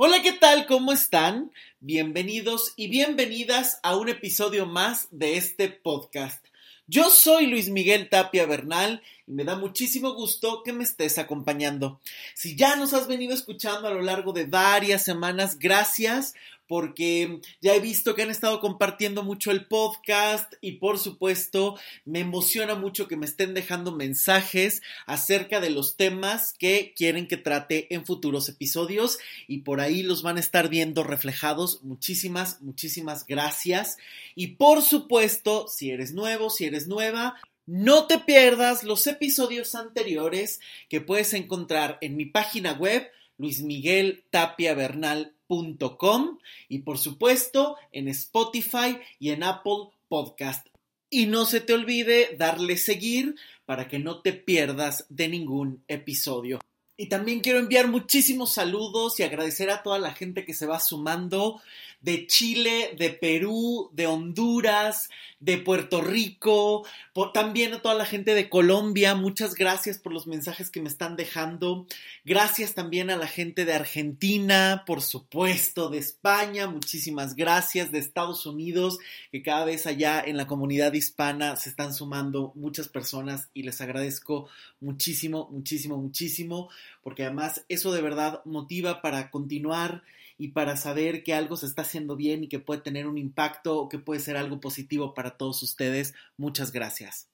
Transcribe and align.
Hola, 0.00 0.22
¿qué 0.22 0.30
tal? 0.30 0.66
¿Cómo 0.66 0.92
están? 0.92 1.50
Bienvenidos 1.80 2.72
y 2.76 2.86
bienvenidas 2.86 3.80
a 3.82 3.96
un 3.96 4.08
episodio 4.08 4.64
más 4.64 5.08
de 5.10 5.36
este 5.36 5.68
podcast. 5.70 6.46
Yo 6.86 7.10
soy 7.10 7.48
Luis 7.48 7.68
Miguel 7.68 8.08
Tapia 8.08 8.46
Bernal 8.46 9.02
y 9.26 9.32
me 9.32 9.42
da 9.42 9.56
muchísimo 9.56 10.14
gusto 10.14 10.62
que 10.62 10.72
me 10.72 10.84
estés 10.84 11.18
acompañando. 11.18 12.00
Si 12.36 12.54
ya 12.54 12.76
nos 12.76 12.94
has 12.94 13.08
venido 13.08 13.34
escuchando 13.34 13.88
a 13.88 13.90
lo 13.90 14.02
largo 14.02 14.32
de 14.32 14.44
varias 14.44 15.02
semanas, 15.02 15.58
gracias 15.58 16.34
porque 16.68 17.40
ya 17.60 17.74
he 17.74 17.80
visto 17.80 18.14
que 18.14 18.22
han 18.22 18.30
estado 18.30 18.60
compartiendo 18.60 19.22
mucho 19.24 19.50
el 19.50 19.66
podcast 19.66 20.52
y 20.60 20.72
por 20.72 20.98
supuesto 20.98 21.78
me 22.04 22.20
emociona 22.20 22.74
mucho 22.74 23.08
que 23.08 23.16
me 23.16 23.26
estén 23.26 23.54
dejando 23.54 23.92
mensajes 23.92 24.82
acerca 25.06 25.60
de 25.60 25.70
los 25.70 25.96
temas 25.96 26.54
que 26.58 26.92
quieren 26.94 27.26
que 27.26 27.38
trate 27.38 27.92
en 27.94 28.04
futuros 28.04 28.48
episodios 28.48 29.18
y 29.46 29.58
por 29.58 29.80
ahí 29.80 30.02
los 30.02 30.22
van 30.22 30.36
a 30.36 30.40
estar 30.40 30.68
viendo 30.68 31.02
reflejados. 31.02 31.82
Muchísimas, 31.82 32.60
muchísimas 32.60 33.26
gracias. 33.26 33.96
Y 34.34 34.48
por 34.48 34.82
supuesto, 34.82 35.66
si 35.68 35.90
eres 35.90 36.12
nuevo, 36.12 36.50
si 36.50 36.66
eres 36.66 36.86
nueva, 36.86 37.36
no 37.66 38.06
te 38.06 38.18
pierdas 38.18 38.82
los 38.82 39.06
episodios 39.06 39.74
anteriores 39.74 40.60
que 40.88 41.00
puedes 41.00 41.34
encontrar 41.34 41.98
en 42.00 42.16
mi 42.16 42.26
página 42.26 42.72
web 42.72 43.10
luismigueltapiabernal.com 43.38 46.38
y 46.68 46.80
por 46.80 46.98
supuesto 46.98 47.76
en 47.92 48.08
Spotify 48.08 48.98
y 49.18 49.30
en 49.30 49.42
Apple 49.42 49.88
Podcast. 50.08 50.66
Y 51.10 51.24
no 51.26 51.46
se 51.46 51.60
te 51.60 51.72
olvide 51.72 52.36
darle 52.36 52.76
seguir 52.76 53.36
para 53.64 53.88
que 53.88 53.98
no 53.98 54.20
te 54.20 54.34
pierdas 54.34 55.06
de 55.08 55.28
ningún 55.28 55.82
episodio. 55.88 56.58
Y 57.00 57.06
también 57.06 57.40
quiero 57.40 57.60
enviar 57.60 57.86
muchísimos 57.86 58.52
saludos 58.52 59.20
y 59.20 59.22
agradecer 59.22 59.70
a 59.70 59.84
toda 59.84 60.00
la 60.00 60.14
gente 60.14 60.44
que 60.44 60.52
se 60.52 60.66
va 60.66 60.80
sumando 60.80 61.62
de 62.00 62.26
Chile, 62.26 62.94
de 62.96 63.10
Perú, 63.10 63.90
de 63.92 64.06
Honduras, 64.06 65.08
de 65.40 65.58
Puerto 65.58 66.00
Rico, 66.00 66.84
también 67.32 67.74
a 67.74 67.82
toda 67.82 67.94
la 67.94 68.04
gente 68.04 68.34
de 68.34 68.48
Colombia. 68.48 69.14
Muchas 69.14 69.54
gracias 69.54 69.98
por 69.98 70.12
los 70.12 70.26
mensajes 70.26 70.70
que 70.70 70.80
me 70.80 70.88
están 70.88 71.16
dejando. 71.16 71.86
Gracias 72.24 72.74
también 72.74 73.10
a 73.10 73.16
la 73.16 73.26
gente 73.26 73.64
de 73.64 73.72
Argentina, 73.72 74.84
por 74.86 75.02
supuesto, 75.02 75.90
de 75.90 75.98
España. 75.98 76.66
Muchísimas 76.66 77.34
gracias. 77.34 77.92
De 77.92 77.98
Estados 77.98 78.46
Unidos, 78.46 78.98
que 79.30 79.42
cada 79.42 79.64
vez 79.64 79.86
allá 79.86 80.22
en 80.24 80.36
la 80.36 80.46
comunidad 80.46 80.92
hispana 80.92 81.56
se 81.56 81.70
están 81.70 81.94
sumando 81.94 82.52
muchas 82.54 82.88
personas 82.88 83.48
y 83.54 83.62
les 83.62 83.80
agradezco 83.80 84.48
muchísimo, 84.80 85.48
muchísimo, 85.50 85.96
muchísimo, 85.98 86.68
porque 87.02 87.24
además 87.24 87.64
eso 87.68 87.92
de 87.92 88.02
verdad 88.02 88.42
motiva 88.44 89.02
para 89.02 89.30
continuar 89.30 90.02
y 90.38 90.48
para 90.48 90.76
saber 90.76 91.24
que 91.24 91.34
algo 91.34 91.56
se 91.56 91.66
está 91.66 91.82
haciendo 91.82 92.14
bien 92.14 92.44
y 92.44 92.48
que 92.48 92.60
puede 92.60 92.80
tener 92.80 93.08
un 93.08 93.18
impacto 93.18 93.76
o 93.76 93.88
que 93.88 93.98
puede 93.98 94.20
ser 94.20 94.36
algo 94.36 94.60
positivo 94.60 95.12
para 95.12 95.36
todos 95.36 95.62
ustedes. 95.64 96.14
Muchas 96.36 96.70
gracias. 96.70 97.28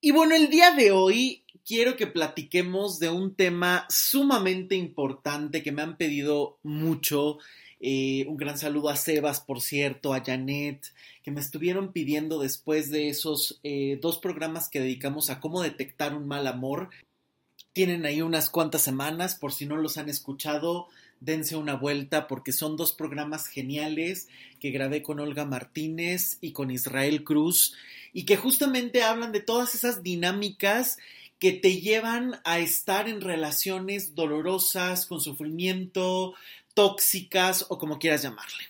Y 0.00 0.12
bueno, 0.12 0.36
el 0.36 0.48
día 0.48 0.70
de 0.72 0.92
hoy 0.92 1.42
quiero 1.66 1.96
que 1.96 2.06
platiquemos 2.06 3.00
de 3.00 3.10
un 3.10 3.34
tema 3.34 3.86
sumamente 3.88 4.76
importante 4.76 5.62
que 5.62 5.72
me 5.72 5.82
han 5.82 5.96
pedido 5.96 6.58
mucho. 6.62 7.38
Eh, 7.80 8.26
un 8.28 8.36
gran 8.36 8.58
saludo 8.58 8.90
a 8.90 8.96
Sebas, 8.96 9.40
por 9.40 9.60
cierto, 9.60 10.12
a 10.12 10.22
Janet, 10.24 10.86
que 11.22 11.30
me 11.30 11.40
estuvieron 11.40 11.92
pidiendo 11.92 12.40
después 12.40 12.90
de 12.90 13.08
esos 13.08 13.58
eh, 13.62 13.98
dos 14.00 14.18
programas 14.18 14.68
que 14.68 14.80
dedicamos 14.80 15.30
a 15.30 15.40
cómo 15.40 15.62
detectar 15.62 16.14
un 16.14 16.28
mal 16.28 16.46
amor. 16.46 16.90
Tienen 17.72 18.06
ahí 18.06 18.22
unas 18.22 18.50
cuantas 18.50 18.82
semanas, 18.82 19.34
por 19.34 19.52
si 19.52 19.66
no 19.66 19.76
los 19.76 19.98
han 19.98 20.08
escuchado, 20.08 20.88
dense 21.20 21.56
una 21.56 21.74
vuelta 21.74 22.28
porque 22.28 22.52
son 22.52 22.76
dos 22.76 22.92
programas 22.92 23.46
geniales 23.46 24.28
que 24.60 24.70
grabé 24.70 25.02
con 25.02 25.20
Olga 25.20 25.44
Martínez 25.44 26.38
y 26.40 26.52
con 26.52 26.70
Israel 26.70 27.24
Cruz 27.24 27.74
y 28.12 28.24
que 28.24 28.36
justamente 28.36 29.02
hablan 29.02 29.32
de 29.32 29.40
todas 29.40 29.74
esas 29.74 30.02
dinámicas 30.02 30.98
que 31.38 31.52
te 31.52 31.80
llevan 31.80 32.40
a 32.44 32.58
estar 32.58 33.08
en 33.08 33.20
relaciones 33.20 34.14
dolorosas, 34.14 35.06
con 35.06 35.20
sufrimiento, 35.20 36.34
tóxicas 36.74 37.66
o 37.68 37.78
como 37.78 37.98
quieras 37.98 38.22
llamarle. 38.22 38.64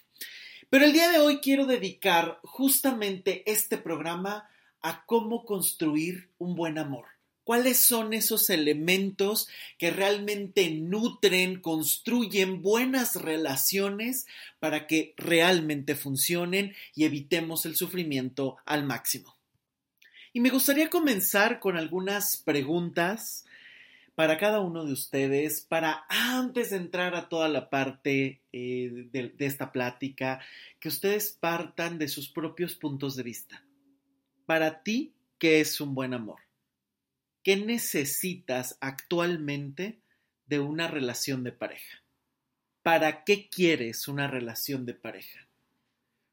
Pero 0.70 0.84
el 0.84 0.92
día 0.92 1.10
de 1.10 1.18
hoy 1.18 1.38
quiero 1.38 1.66
dedicar 1.66 2.40
justamente 2.42 3.42
este 3.50 3.78
programa 3.78 4.48
a 4.82 5.04
cómo 5.06 5.44
construir 5.44 6.28
un 6.38 6.54
buen 6.54 6.78
amor 6.78 7.17
cuáles 7.48 7.78
son 7.78 8.12
esos 8.12 8.50
elementos 8.50 9.48
que 9.78 9.90
realmente 9.90 10.68
nutren, 10.68 11.62
construyen 11.62 12.60
buenas 12.60 13.16
relaciones 13.16 14.26
para 14.60 14.86
que 14.86 15.14
realmente 15.16 15.94
funcionen 15.94 16.74
y 16.94 17.06
evitemos 17.06 17.64
el 17.64 17.74
sufrimiento 17.74 18.58
al 18.66 18.84
máximo. 18.84 19.34
Y 20.34 20.40
me 20.40 20.50
gustaría 20.50 20.90
comenzar 20.90 21.58
con 21.58 21.78
algunas 21.78 22.36
preguntas 22.36 23.46
para 24.14 24.36
cada 24.36 24.60
uno 24.60 24.84
de 24.84 24.92
ustedes, 24.92 25.62
para 25.62 26.04
antes 26.10 26.68
de 26.68 26.76
entrar 26.76 27.14
a 27.14 27.30
toda 27.30 27.48
la 27.48 27.70
parte 27.70 28.42
eh, 28.52 29.06
de, 29.10 29.30
de 29.30 29.46
esta 29.46 29.72
plática, 29.72 30.38
que 30.78 30.88
ustedes 30.88 31.32
partan 31.32 31.98
de 31.98 32.08
sus 32.08 32.28
propios 32.28 32.74
puntos 32.74 33.16
de 33.16 33.22
vista. 33.22 33.64
Para 34.44 34.82
ti, 34.82 35.14
¿qué 35.38 35.60
es 35.60 35.80
un 35.80 35.94
buen 35.94 36.12
amor? 36.12 36.47
¿Qué 37.48 37.56
necesitas 37.56 38.76
actualmente 38.82 40.02
de 40.44 40.60
una 40.60 40.86
relación 40.86 41.44
de 41.44 41.52
pareja? 41.52 42.02
¿Para 42.82 43.24
qué 43.24 43.48
quieres 43.48 44.06
una 44.06 44.26
relación 44.26 44.84
de 44.84 44.92
pareja? 44.92 45.48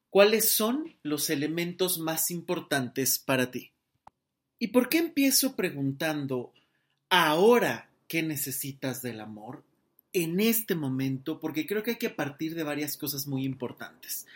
¿Cuáles 0.09 0.52
son 0.52 0.98
los 1.03 1.30
elementos 1.30 2.00
más 2.00 2.31
importantes 2.31 3.18
para 3.18 3.50
ti? 3.50 3.72
¿Y 4.59 4.68
por 4.74 4.90
qué 4.90 4.98
empiezo 4.98 5.56
preguntando 5.56 6.52
ahora 7.09 7.90
qué 8.09 8.22
necesitas 8.22 9.02
del 9.02 9.22
amor? 9.22 9.64
En 10.12 10.42
este 10.42 10.76
momento, 10.76 11.40
porque 11.40 11.66
creo 11.66 11.82
que 11.82 11.92
hay 11.92 11.97
que 11.97 12.09
partir 12.09 12.56
de 12.56 12.64
varias 12.64 12.97
cosas 12.97 13.26
muy 13.26 13.46
importantes. 13.46 14.28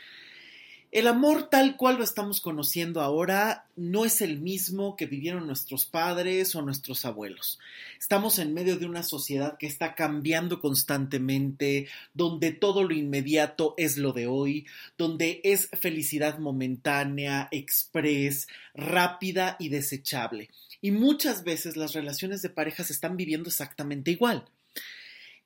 El 0.91 1.05
amor 1.05 1.49
tal 1.51 1.77
cual 1.77 1.97
lo 1.97 2.03
estamos 2.03 2.41
conociendo 2.41 3.01
ahora 3.01 3.67
no 3.75 4.05
es 4.05 4.21
el 4.21 4.39
mismo 4.39 4.95
que 4.95 5.05
vivieron 5.05 5.45
nuestros 5.45 5.85
padres 5.85 6.55
o 6.55 6.63
nuestros 6.63 7.05
abuelos. 7.05 7.59
Estamos 7.99 8.39
en 8.39 8.55
medio 8.55 8.75
de 8.75 8.87
una 8.87 9.03
sociedad 9.03 9.59
que 9.59 9.67
está 9.67 9.93
cambiando 9.93 10.59
constantemente, 10.59 11.87
donde 12.15 12.53
todo 12.53 12.83
lo 12.83 12.95
inmediato 12.95 13.75
es 13.77 13.97
lo 13.97 14.13
de 14.13 14.25
hoy, 14.25 14.65
donde 14.97 15.41
es 15.43 15.69
felicidad 15.79 16.39
momentánea, 16.39 17.49
express, 17.51 18.47
rápida 18.73 19.57
y 19.59 19.69
desechable. 19.69 20.49
Y 20.81 20.89
muchas 20.89 21.43
veces 21.43 21.77
las 21.77 21.93
relaciones 21.93 22.41
de 22.41 22.49
pareja 22.49 22.83
se 22.83 22.93
están 22.93 23.15
viviendo 23.15 23.49
exactamente 23.49 24.09
igual. 24.09 24.49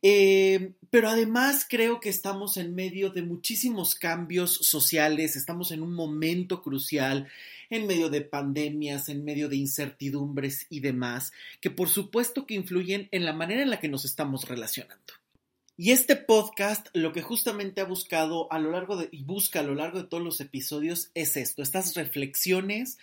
Eh, 0.06 0.74
pero 0.90 1.08
además 1.08 1.66
creo 1.68 2.02
que 2.02 2.10
estamos 2.10 2.58
en 2.58 2.76
medio 2.76 3.10
de 3.10 3.22
muchísimos 3.22 3.96
cambios 3.96 4.52
sociales, 4.52 5.38
estamos 5.38 5.72
en 5.72 5.82
un 5.82 5.94
momento 5.94 6.62
crucial, 6.62 7.30
en 7.70 7.88
medio 7.88 8.10
de 8.10 8.20
pandemias, 8.20 9.08
en 9.08 9.24
medio 9.24 9.48
de 9.48 9.56
incertidumbres 9.56 10.68
y 10.70 10.82
demás, 10.82 11.32
que 11.62 11.72
por 11.72 11.88
supuesto 11.88 12.46
que 12.46 12.54
influyen 12.54 13.08
en 13.12 13.24
la 13.24 13.32
manera 13.32 13.64
en 13.64 13.70
la 13.70 13.80
que 13.80 13.88
nos 13.88 14.04
estamos 14.04 14.48
relacionando. 14.48 15.14
Y 15.78 15.92
este 15.92 16.18
podcast 16.18 16.90
lo 16.94 17.14
que 17.14 17.22
justamente 17.22 17.80
ha 17.80 17.86
buscado 17.86 18.52
a 18.52 18.60
lo 18.60 18.72
largo 18.72 18.98
de, 18.98 19.08
y 19.10 19.24
busca 19.24 19.62
a 19.62 19.64
lo 19.64 19.74
largo 19.74 20.00
de 20.00 20.08
todos 20.08 20.22
los 20.22 20.42
episodios 20.42 21.12
es 21.16 21.38
esto, 21.38 21.64
estas 21.64 21.96
reflexiones 21.96 22.98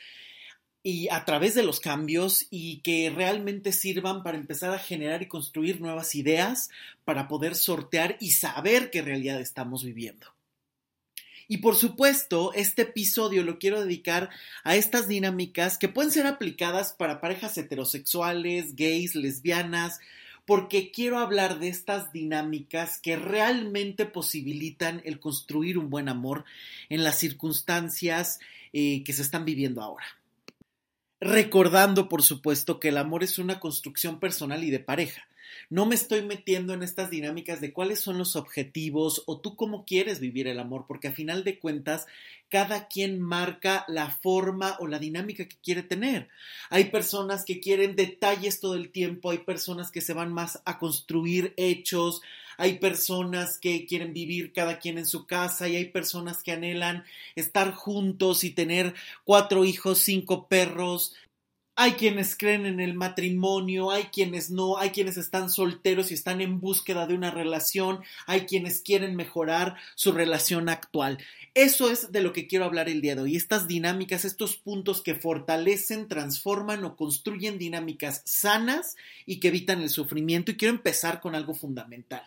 y 0.83 1.09
a 1.11 1.25
través 1.25 1.55
de 1.55 1.63
los 1.63 1.81
cambios 1.81 2.47
y 2.51 2.79
que 2.79 3.11
realmente 3.11 3.73
sirvan 3.73 4.23
para 4.23 4.39
empezar 4.39 4.73
a 4.73 4.79
generar 4.79 5.23
y 5.23 5.29
construir 5.29 5.81
nuevas 5.81 6.15
ideas 6.15 6.71
para 7.05 7.29
poder 7.29 7.55
sortear 7.55 8.17
y 8.21 8.33
saber 8.33 8.91
qué 8.91 9.03
realidad 9.03 9.41
estamos 9.41 9.85
viviendo. 9.85 10.27
Y 11.49 11.59
por 11.59 11.75
supuesto, 11.75 12.53
este 12.55 12.83
episodio 12.83 13.43
lo 13.43 13.59
quiero 13.59 13.81
dedicar 13.81 14.31
a 14.63 14.77
estas 14.77 15.09
dinámicas 15.09 15.79
que 15.79 15.89
pueden 15.89 16.13
ser 16.13 16.27
aplicadas 16.27 16.93
para 16.93 17.21
parejas 17.21 17.59
heterosexuales, 17.59 18.77
gays, 18.77 19.17
lesbianas, 19.17 19.99
porque 20.47 20.93
quiero 20.93 21.19
hablar 21.19 21.59
de 21.59 21.69
estas 21.69 22.13
dinámicas 22.13 22.99
que 23.01 23.17
realmente 23.17 24.07
posibilitan 24.07 25.03
el 25.05 25.19
construir 25.19 25.77
un 25.77 25.91
buen 25.91 26.09
amor 26.09 26.45
en 26.89 27.03
las 27.03 27.19
circunstancias 27.19 28.39
eh, 28.73 29.03
que 29.05 29.13
se 29.13 29.23
están 29.23 29.45
viviendo 29.45 29.83
ahora 29.83 30.20
recordando, 31.21 32.09
por 32.09 32.23
supuesto, 32.23 32.81
que 32.81 32.89
el 32.89 32.99
amor 32.99 33.23
es 33.23 33.39
una 33.39 33.61
construcción 33.61 34.19
personal 34.21 34.65
y 34.65 34.71
de 34.71 34.81
pareja. 34.81 35.27
No 35.69 35.87
me 35.87 35.95
estoy 35.95 36.23
metiendo 36.23 36.75
en 36.75 36.83
estas 36.83 37.11
dinámicas 37.11 37.61
de 37.61 37.73
cuáles 37.73 38.01
son 38.01 38.19
los 38.19 38.35
objetivos 38.35 39.23
o 39.27 39.41
tú 39.41 39.57
cómo 39.57 39.85
quieres 39.85 40.19
vivir 40.19 40.49
el 40.49 40.59
amor, 40.59 40.85
porque 40.89 41.09
a 41.09 41.13
final 41.13 41.45
de 41.45 41.59
cuentas 41.59 42.07
cada 42.49 42.89
quien 42.89 43.21
marca 43.21 43.85
la 43.87 44.11
forma 44.11 44.77
o 44.81 44.89
la 44.89 44.99
dinámica 44.99 45.47
que 45.47 45.57
quiere 45.63 45.83
tener. 45.83 46.29
Hay 46.71 46.87
personas 46.87 47.45
que 47.45 47.61
quieren 47.61 47.95
detalles 47.95 48.61
todo 48.61 48.75
el 48.75 48.91
tiempo, 48.91 49.31
hay 49.31 49.39
personas 49.39 49.93
que 49.93 50.01
se 50.01 50.13
van 50.13 50.33
más 50.33 50.61
a 50.65 50.79
construir 50.79 51.55
hechos, 51.57 52.23
hay 52.61 52.79
personas 52.79 53.59
que 53.59 53.87
quieren 53.87 54.13
vivir 54.13 54.53
cada 54.53 54.79
quien 54.79 54.99
en 54.99 55.07
su 55.07 55.27
casa 55.27 55.67
y 55.67 55.77
hay 55.77 55.87
personas 55.87 56.43
que 56.43 56.53
anhelan 56.53 57.05
estar 57.35 57.73
juntos 57.73 58.45
y 58.45 58.51
tener 58.51 58.95
cuatro 59.25 59.65
hijos, 59.65 59.99
cinco 60.01 60.47
perros, 60.47 61.15
hay 61.83 61.93
quienes 61.93 62.37
creen 62.37 62.67
en 62.67 62.79
el 62.79 62.93
matrimonio, 62.93 63.91
hay 63.91 64.05
quienes 64.13 64.51
no, 64.51 64.77
hay 64.77 64.91
quienes 64.91 65.17
están 65.17 65.49
solteros 65.49 66.11
y 66.11 66.15
están 66.15 66.43
en 66.43 66.61
búsqueda 66.61 67.07
de 67.07 67.15
una 67.15 67.31
relación, 67.31 68.01
hay 68.27 68.43
quienes 68.43 68.83
quieren 68.83 69.17
mejorar 69.17 69.77
su 69.95 70.13
relación 70.13 70.69
actual. 70.69 71.17
Eso 71.55 71.91
es 71.91 72.13
de 72.13 72.21
lo 72.21 72.35
que 72.35 72.47
quiero 72.47 72.67
hablar 72.67 72.91
el 72.91 73.01
día 73.01 73.17
de 73.17 73.23
hoy, 73.23 73.35
estas 73.35 73.67
dinámicas, 73.67 74.27
estos 74.27 74.57
puntos 74.57 75.01
que 75.01 75.15
fortalecen, 75.15 76.07
transforman 76.07 76.85
o 76.85 76.97
construyen 76.97 77.57
dinámicas 77.57 78.21
sanas 78.27 78.97
y 79.25 79.41
que 79.41 79.49
evitan 79.49 79.81
el 79.81 79.89
sufrimiento. 79.89 80.51
Y 80.51 80.59
quiero 80.59 80.75
empezar 80.75 81.23
con 81.23 81.35
algo 81.35 81.55
fundamental. 81.55 82.25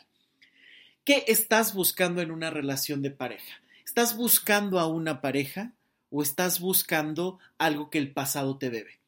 ¿Qué 1.06 1.26
estás 1.28 1.74
buscando 1.74 2.22
en 2.22 2.32
una 2.32 2.50
relación 2.50 3.02
de 3.02 3.12
pareja? 3.12 3.62
¿Estás 3.86 4.16
buscando 4.16 4.80
a 4.80 4.88
una 4.88 5.22
pareja 5.22 5.74
o 6.10 6.24
estás 6.24 6.60
buscando 6.60 7.40
algo 7.58 7.90
que 7.90 7.98
el 7.98 8.12
pasado 8.12 8.58
te 8.58 8.70
debe? 8.70 9.04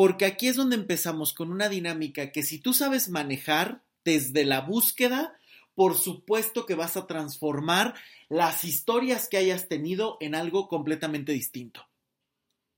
porque 0.00 0.24
aquí 0.24 0.48
es 0.48 0.56
donde 0.56 0.76
empezamos 0.76 1.34
con 1.34 1.52
una 1.52 1.68
dinámica 1.68 2.32
que 2.32 2.42
si 2.42 2.58
tú 2.58 2.72
sabes 2.72 3.10
manejar 3.10 3.82
desde 4.02 4.46
la 4.46 4.62
búsqueda, 4.62 5.36
por 5.74 5.94
supuesto 5.94 6.64
que 6.64 6.74
vas 6.74 6.96
a 6.96 7.06
transformar 7.06 7.92
las 8.30 8.64
historias 8.64 9.28
que 9.28 9.36
hayas 9.36 9.68
tenido 9.68 10.16
en 10.20 10.34
algo 10.34 10.68
completamente 10.68 11.32
distinto. 11.32 11.86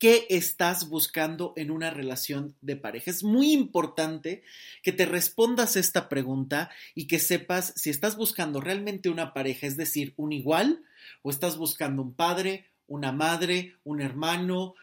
¿Qué 0.03 0.27
estás 0.29 0.89
buscando 0.89 1.53
en 1.55 1.71
una 1.71 1.89
relación 1.89 2.57
de 2.59 2.75
pareja? 2.75 3.09
Es 3.09 3.23
muy 3.23 3.53
importante 3.53 4.43
que 4.81 4.91
te 4.91 5.05
respondas 5.05 5.77
esta 5.77 6.09
pregunta 6.09 6.69
y 6.93 7.07
que 7.07 7.19
sepas 7.19 7.71
si 7.77 7.89
estás 7.89 8.17
buscando 8.17 8.59
realmente 8.59 9.09
una 9.09 9.33
pareja, 9.33 9.65
es 9.65 9.77
decir, 9.77 10.13
un 10.17 10.33
igual, 10.33 10.83
o 11.21 11.29
estás 11.29 11.55
buscando 11.55 12.01
un 12.01 12.13
padre, 12.13 12.65
una 12.85 13.13
madre, 13.13 13.77
un 13.85 14.01
hermano, 14.01 14.75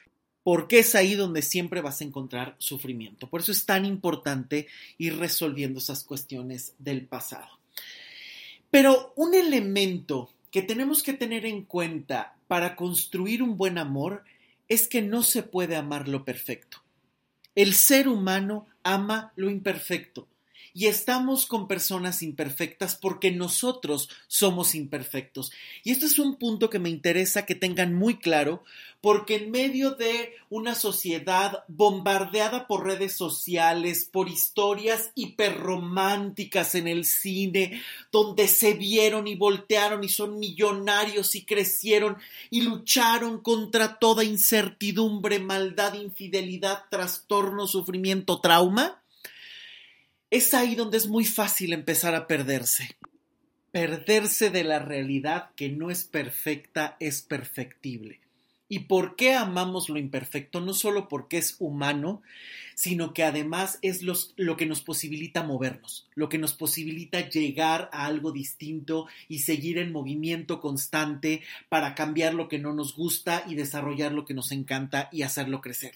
porque 0.43 0.79
es 0.79 0.95
ahí 0.95 1.17
donde 1.17 1.43
siempre 1.43 1.83
vas 1.83 2.01
a 2.01 2.05
encontrar 2.05 2.57
sufrimiento. 2.57 3.29
Por 3.29 3.43
eso 3.43 3.53
es 3.53 3.67
tan 3.67 3.85
importante 3.85 4.69
ir 4.97 5.19
resolviendo 5.19 5.81
esas 5.81 6.03
cuestiones 6.03 6.73
del 6.79 7.05
pasado. 7.05 7.59
Pero 8.71 9.13
un 9.17 9.35
elemento 9.35 10.31
que 10.51 10.63
tenemos 10.63 11.03
que 11.03 11.13
tener 11.13 11.45
en 11.45 11.65
cuenta 11.65 12.37
para 12.49 12.75
construir 12.75 13.43
un 13.43 13.59
buen 13.59 13.77
amor 13.77 14.25
es 14.71 14.89
que 14.89 15.03
no 15.03 15.23
se 15.23 15.43
puede 15.43 15.77
amar 15.77 16.09
lo 16.09 16.25
perfecto. 16.25 16.83
El 17.55 17.75
ser 17.75 18.09
humano 18.09 18.67
ama 18.85 19.33
lo 19.37 19.51
imperfecto 19.51 20.29
y 20.75 20.87
estamos 20.87 21.47
con 21.47 21.69
personas 21.69 22.23
imperfectas 22.23 22.95
porque 22.95 23.31
nosotros 23.31 24.09
somos 24.29 24.75
imperfectos. 24.75 25.53
Y 25.85 25.93
esto 25.93 26.07
es 26.07 26.19
un 26.19 26.37
punto 26.37 26.71
que 26.71 26.79
me 26.79 26.91
interesa 26.91 27.47
que 27.47 27.55
tengan 27.55 27.95
muy 27.95 28.19
claro 28.19 28.65
porque 29.01 29.37
en 29.37 29.51
medio 29.51 29.93
de 29.93 30.35
una 30.51 30.75
sociedad 30.75 31.65
bombardeada 31.69 32.67
por 32.67 32.85
redes 32.85 33.17
sociales, 33.17 34.09
por 34.11 34.29
historias 34.29 35.13
hiperrománticas 35.15 36.75
en 36.75 36.87
el 36.87 37.07
cine, 37.07 37.81
donde 38.13 38.47
se 38.47 38.75
vieron 38.75 39.27
y 39.27 39.37
voltearon 39.37 40.05
y 40.05 40.09
son 40.09 40.39
millonarios 40.39 41.35
y 41.35 41.45
crecieron 41.45 42.19
y 42.51 42.63
lucharon 42.63 43.41
contra 43.41 43.99
toda 43.99 44.23
incertidumbre, 44.23 45.39
maldad, 45.39 45.95
infidelidad, 45.95 46.85
trastorno, 46.91 47.67
sufrimiento, 47.67 48.41
trauma, 48.41 49.00
es 50.31 50.55
ahí 50.55 50.77
donde 50.77 50.97
es 50.97 51.09
muy 51.09 51.25
fácil 51.25 51.73
empezar 51.73 52.15
a 52.15 52.27
perderse. 52.27 52.97
Perderse 53.73 54.51
de 54.51 54.65
la 54.65 54.79
realidad 54.79 55.51
que 55.57 55.69
no 55.69 55.91
es 55.91 56.05
perfecta, 56.05 56.97
es 57.01 57.23
perfectible. 57.23 58.21
¿Y 58.69 58.81
por 58.81 59.17
qué 59.17 59.35
amamos 59.35 59.89
lo 59.89 59.99
imperfecto? 59.99 60.61
No 60.61 60.75
solo 60.75 61.09
porque 61.09 61.39
es 61.39 61.57
humano, 61.59 62.23
sino 62.77 63.13
que 63.13 63.25
además 63.25 63.81
es 63.83 64.03
lo 64.03 64.57
que 64.57 64.67
nos 64.67 64.81
posibilita 64.81 65.43
movernos, 65.43 66.09
lo 66.15 66.29
que 66.29 66.39
nos 66.39 66.55
posibilita 66.55 67.29
llegar 67.29 67.91
a 67.93 68.07
algo 68.07 68.31
distinto 68.31 69.09
y 69.27 69.41
seguir 69.41 69.79
en 69.79 69.91
movimiento 69.91 70.61
constante 70.61 71.43
para 71.69 71.97
cambiar 71.97 72.35
lo 72.35 72.47
que 72.47 72.61
no 72.61 72.73
nos 72.73 72.95
gusta 72.95 73.45
y 73.49 73.57
desarrollar 73.57 74.13
lo 74.13 74.25
que 74.25 74.35
nos 74.35 74.53
encanta 74.53 75.09
y 75.11 75.23
hacerlo 75.23 75.61
crecer 75.61 75.95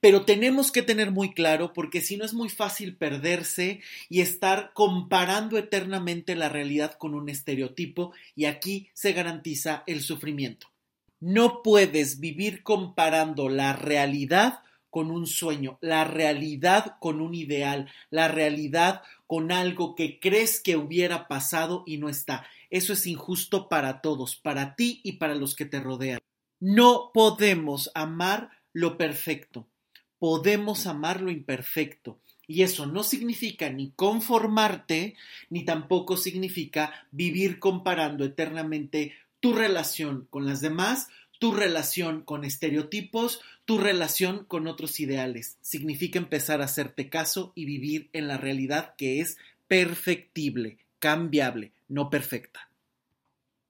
pero 0.00 0.24
tenemos 0.24 0.70
que 0.70 0.82
tener 0.82 1.10
muy 1.10 1.32
claro 1.32 1.72
porque 1.72 2.00
si 2.00 2.16
no 2.16 2.24
es 2.24 2.32
muy 2.32 2.48
fácil 2.48 2.96
perderse 2.96 3.80
y 4.08 4.20
estar 4.20 4.72
comparando 4.74 5.58
eternamente 5.58 6.36
la 6.36 6.48
realidad 6.48 6.94
con 6.94 7.14
un 7.14 7.28
estereotipo 7.28 8.12
y 8.36 8.44
aquí 8.44 8.88
se 8.92 9.12
garantiza 9.12 9.82
el 9.86 10.02
sufrimiento. 10.02 10.68
No 11.20 11.62
puedes 11.62 12.20
vivir 12.20 12.62
comparando 12.62 13.48
la 13.48 13.72
realidad 13.72 14.60
con 14.88 15.10
un 15.10 15.26
sueño, 15.26 15.78
la 15.80 16.04
realidad 16.04 16.96
con 17.00 17.20
un 17.20 17.34
ideal, 17.34 17.90
la 18.10 18.28
realidad 18.28 19.02
con 19.26 19.50
algo 19.50 19.96
que 19.96 20.20
crees 20.20 20.60
que 20.60 20.76
hubiera 20.76 21.26
pasado 21.26 21.82
y 21.86 21.98
no 21.98 22.08
está. 22.08 22.46
Eso 22.70 22.92
es 22.92 23.06
injusto 23.06 23.68
para 23.68 24.00
todos, 24.00 24.36
para 24.36 24.76
ti 24.76 25.00
y 25.02 25.12
para 25.12 25.34
los 25.34 25.56
que 25.56 25.66
te 25.66 25.80
rodean. 25.80 26.20
No 26.60 27.10
podemos 27.12 27.90
amar 27.94 28.50
lo 28.72 28.96
perfecto 28.96 29.68
podemos 30.18 30.86
amar 30.86 31.20
lo 31.20 31.30
imperfecto. 31.30 32.18
Y 32.46 32.62
eso 32.62 32.86
no 32.86 33.02
significa 33.02 33.68
ni 33.70 33.90
conformarte, 33.90 35.16
ni 35.50 35.64
tampoco 35.64 36.16
significa 36.16 37.06
vivir 37.10 37.58
comparando 37.58 38.24
eternamente 38.24 39.12
tu 39.40 39.52
relación 39.52 40.26
con 40.30 40.46
las 40.46 40.60
demás, 40.60 41.08
tu 41.38 41.52
relación 41.52 42.22
con 42.22 42.44
estereotipos, 42.44 43.40
tu 43.64 43.78
relación 43.78 44.44
con 44.44 44.66
otros 44.66 44.98
ideales. 44.98 45.58
Significa 45.60 46.18
empezar 46.18 46.62
a 46.62 46.64
hacerte 46.64 47.08
caso 47.08 47.52
y 47.54 47.64
vivir 47.66 48.08
en 48.12 48.28
la 48.28 48.38
realidad 48.38 48.94
que 48.96 49.20
es 49.20 49.36
perfectible, 49.68 50.78
cambiable, 50.98 51.72
no 51.88 52.10
perfecta. 52.10 52.67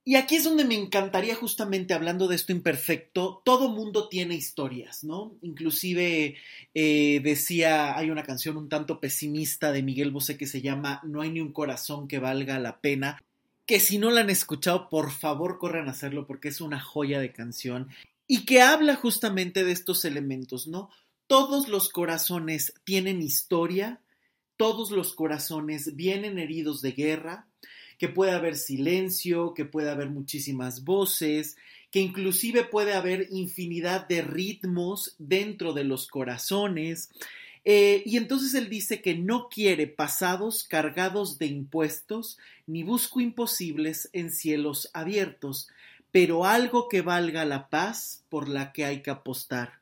Y 0.09 0.17
aquí 0.17 0.37
es 0.37 0.45
donde 0.45 0.65
me 0.65 0.75
encantaría 0.75 1.35
justamente 1.35 1.93
hablando 1.93 2.29
de 2.29 2.37
esto 2.37 2.51
imperfecto, 2.51 3.43
todo 3.45 3.69
mundo 3.69 4.09
tiene 4.09 4.37
historias, 4.37 5.05
¿no? 5.05 5.37
Inclusive 5.43 6.35
eh, 6.73 7.21
decía, 7.23 7.95
hay 7.95 8.09
una 8.09 8.23
canción 8.23 8.57
un 8.57 8.71
tanto 8.71 9.01
pesimista 9.01 9.71
de 9.71 9.83
Miguel 9.83 10.11
Bosé 10.11 10.39
que 10.39 10.47
se 10.47 10.63
llama 10.63 11.03
No 11.05 11.21
hay 11.21 11.31
ni 11.31 11.43
un 11.43 11.53
corazón 11.53 12.09
que 12.09 12.21
valga 12.21 12.59
la 12.59 12.81
pena, 12.81 13.23
que 13.67 13.81
si 13.81 13.99
no 13.99 14.11
la 14.11 14.23
han 14.23 14.31
escuchado, 14.31 14.89
por 14.89 15.11
favor 15.11 15.59
corran 15.59 15.89
a 15.89 15.91
hacerlo 15.91 16.27
porque 16.27 16.49
es 16.49 16.63
una 16.63 16.81
joya 16.81 17.21
de 17.21 17.35
canción 17.35 17.89
y 18.27 18.47
que 18.47 18.63
habla 18.63 18.95
justamente 18.95 19.63
de 19.63 19.73
estos 19.73 20.07
elementos, 20.07 20.69
¿no? 20.69 20.89
Todos 21.27 21.69
los 21.69 21.91
corazones 21.91 22.73
tienen 22.85 23.21
historia, 23.21 24.01
todos 24.57 24.91
los 24.91 25.13
corazones 25.13 25.97
vienen 25.97 26.39
heridos 26.39 26.81
de 26.81 26.93
guerra, 26.93 27.47
que 27.99 28.09
puede 28.09 28.33
haber 28.33 28.57
silencio, 28.57 29.55
que 29.55 29.65
puede 29.65 29.91
haber 29.91 30.09
muchísimas 30.09 30.85
voces, 30.85 31.57
que 31.91 32.01
inclusive 32.01 32.65
puede 32.65 32.95
haber 32.95 33.29
infinidad 33.31 34.07
de 34.09 34.23
ritmos 34.23 35.17
dentro 35.19 35.73
de 35.73 35.85
los 35.85 36.07
corazones. 36.07 37.11
Eh, 37.65 38.03
y 38.07 38.17
entonces 38.17 38.55
él 38.55 38.69
dice 38.69 39.03
que 39.03 39.17
no 39.17 39.49
quiere 39.49 39.87
pasados 39.87 40.65
cargados 40.65 41.39
de 41.39 41.47
impuestos, 41.47 42.39
ni 42.67 42.83
busco 42.83 43.21
imposibles 43.21 44.09
en 44.13 44.31
cielos 44.31 44.91
abiertos, 44.93 45.69
pero 46.13 46.45
algo 46.45 46.89
que 46.89 47.03
valga 47.03 47.45
la 47.45 47.69
paz 47.69 48.23
por 48.29 48.49
la 48.49 48.73
que 48.73 48.85
hay 48.85 49.03
que 49.03 49.11
apostar. 49.11 49.81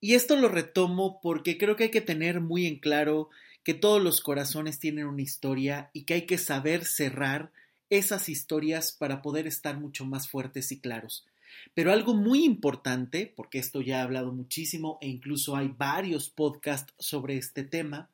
Y 0.00 0.14
esto 0.14 0.36
lo 0.36 0.48
retomo 0.48 1.20
porque 1.20 1.58
creo 1.58 1.74
que 1.74 1.84
hay 1.84 1.90
que 1.90 2.00
tener 2.00 2.40
muy 2.40 2.66
en 2.66 2.78
claro 2.78 3.28
que 3.66 3.74
todos 3.74 4.00
los 4.00 4.20
corazones 4.20 4.78
tienen 4.78 5.06
una 5.06 5.22
historia 5.22 5.90
y 5.92 6.04
que 6.04 6.14
hay 6.14 6.22
que 6.22 6.38
saber 6.38 6.84
cerrar 6.84 7.50
esas 7.90 8.28
historias 8.28 8.92
para 8.92 9.22
poder 9.22 9.48
estar 9.48 9.76
mucho 9.76 10.06
más 10.06 10.28
fuertes 10.28 10.70
y 10.70 10.78
claros. 10.78 11.26
Pero 11.74 11.90
algo 11.90 12.14
muy 12.14 12.44
importante, 12.44 13.32
porque 13.34 13.58
esto 13.58 13.80
ya 13.80 13.98
he 13.98 14.02
hablado 14.02 14.30
muchísimo 14.30 14.98
e 15.00 15.08
incluso 15.08 15.56
hay 15.56 15.74
varios 15.76 16.30
podcasts 16.30 16.94
sobre 17.00 17.38
este 17.38 17.64
tema, 17.64 18.08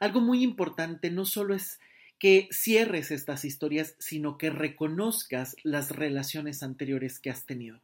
algo 0.00 0.22
muy 0.22 0.42
importante 0.42 1.10
no 1.10 1.26
solo 1.26 1.54
es 1.54 1.78
que 2.18 2.48
cierres 2.50 3.10
estas 3.10 3.44
historias, 3.44 3.94
sino 3.98 4.38
que 4.38 4.48
reconozcas 4.48 5.54
las 5.64 5.90
relaciones 5.90 6.62
anteriores 6.62 7.18
que 7.18 7.28
has 7.28 7.44
tenido. 7.44 7.78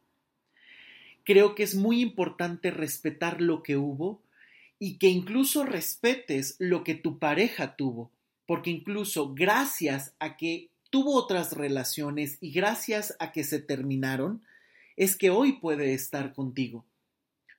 Creo 1.23 1.53
que 1.53 1.61
es 1.61 1.75
muy 1.75 2.01
importante 2.01 2.71
respetar 2.71 3.41
lo 3.41 3.61
que 3.61 3.77
hubo 3.77 4.23
y 4.83 4.97
que 4.97 5.09
incluso 5.09 5.63
respetes 5.63 6.55
lo 6.57 6.83
que 6.83 6.95
tu 6.95 7.19
pareja 7.19 7.75
tuvo, 7.75 8.09
porque 8.47 8.71
incluso 8.71 9.31
gracias 9.35 10.15
a 10.17 10.37
que 10.37 10.69
tuvo 10.89 11.13
otras 11.13 11.53
relaciones 11.53 12.39
y 12.41 12.49
gracias 12.49 13.15
a 13.19 13.31
que 13.31 13.43
se 13.43 13.59
terminaron, 13.59 14.41
es 14.97 15.15
que 15.15 15.29
hoy 15.29 15.53
puede 15.53 15.93
estar 15.93 16.33
contigo. 16.33 16.83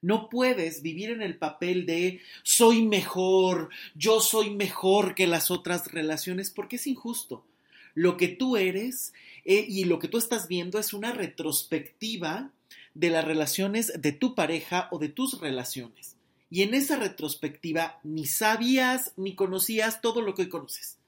No 0.01 0.29
puedes 0.29 0.83
vivir 0.83 1.11
en 1.11 1.23
el 1.23 1.39
papel 1.39 1.87
de 1.87 2.21
soy 2.43 2.83
mejor, 2.83 3.71
yo 3.95 4.21
soy 4.21 4.51
mejor 4.51 5.15
que 5.15 5.29
las 5.29 5.53
otras 5.53 5.93
relaciones, 5.93 6.51
porque 6.51 6.75
es 6.75 6.89
injusto. 6.89 7.47
Lo 7.95 8.17
que 8.17 8.27
tú 8.27 8.57
eres 8.57 9.13
eh, 9.45 9.65
y 9.69 9.85
lo 9.85 10.01
que 10.01 10.09
tú 10.09 10.19
estás 10.19 10.49
viendo 10.49 10.81
es 10.81 10.93
una 10.93 11.13
retrospectiva 11.13 12.51
de 12.95 13.11
las 13.11 13.25
relaciones 13.25 13.93
de 14.03 14.11
tu 14.11 14.35
pareja 14.35 14.89
o 14.91 14.99
de 14.99 15.09
tus 15.09 15.41
relaciones. 15.41 16.17
Y 16.53 16.61
en 16.61 16.75
esa 16.75 16.97
retrospectiva 16.97 17.99
ni 18.05 18.27
sabías 18.27 19.15
ni 19.17 19.35
conocías 19.35 20.03
todo 20.03 20.21
lo 20.21 20.35
que 20.35 20.43
hoy 20.43 20.49
conoces. 20.51 20.99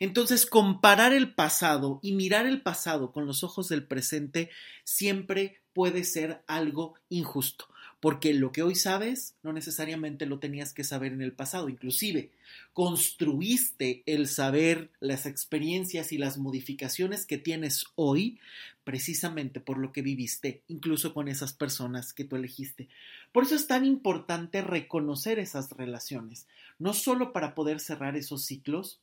Entonces, 0.00 0.46
comparar 0.46 1.12
el 1.12 1.34
pasado 1.34 2.00
y 2.00 2.12
mirar 2.12 2.46
el 2.46 2.62
pasado 2.62 3.12
con 3.12 3.26
los 3.26 3.44
ojos 3.44 3.68
del 3.68 3.84
presente 3.84 4.48
siempre 4.84 5.60
puede 5.74 6.02
ser 6.02 6.42
algo 6.46 6.94
injusto 7.10 7.68
porque 8.00 8.34
lo 8.34 8.52
que 8.52 8.62
hoy 8.62 8.74
sabes 8.74 9.34
no 9.42 9.52
necesariamente 9.52 10.26
lo 10.26 10.38
tenías 10.38 10.72
que 10.72 10.84
saber 10.84 11.12
en 11.12 11.22
el 11.22 11.32
pasado, 11.32 11.68
inclusive 11.68 12.30
construiste 12.72 14.02
el 14.06 14.28
saber, 14.28 14.90
las 15.00 15.26
experiencias 15.26 16.12
y 16.12 16.18
las 16.18 16.38
modificaciones 16.38 17.26
que 17.26 17.38
tienes 17.38 17.86
hoy 17.94 18.38
precisamente 18.84 19.58
por 19.58 19.78
lo 19.78 19.92
que 19.92 20.02
viviste, 20.02 20.62
incluso 20.68 21.12
con 21.12 21.26
esas 21.26 21.52
personas 21.52 22.12
que 22.12 22.24
tú 22.24 22.36
elegiste. 22.36 22.88
Por 23.32 23.42
eso 23.42 23.56
es 23.56 23.66
tan 23.66 23.84
importante 23.84 24.62
reconocer 24.62 25.40
esas 25.40 25.72
relaciones, 25.72 26.46
no 26.78 26.94
solo 26.94 27.32
para 27.32 27.54
poder 27.54 27.80
cerrar 27.80 28.16
esos 28.16 28.44
ciclos, 28.44 29.00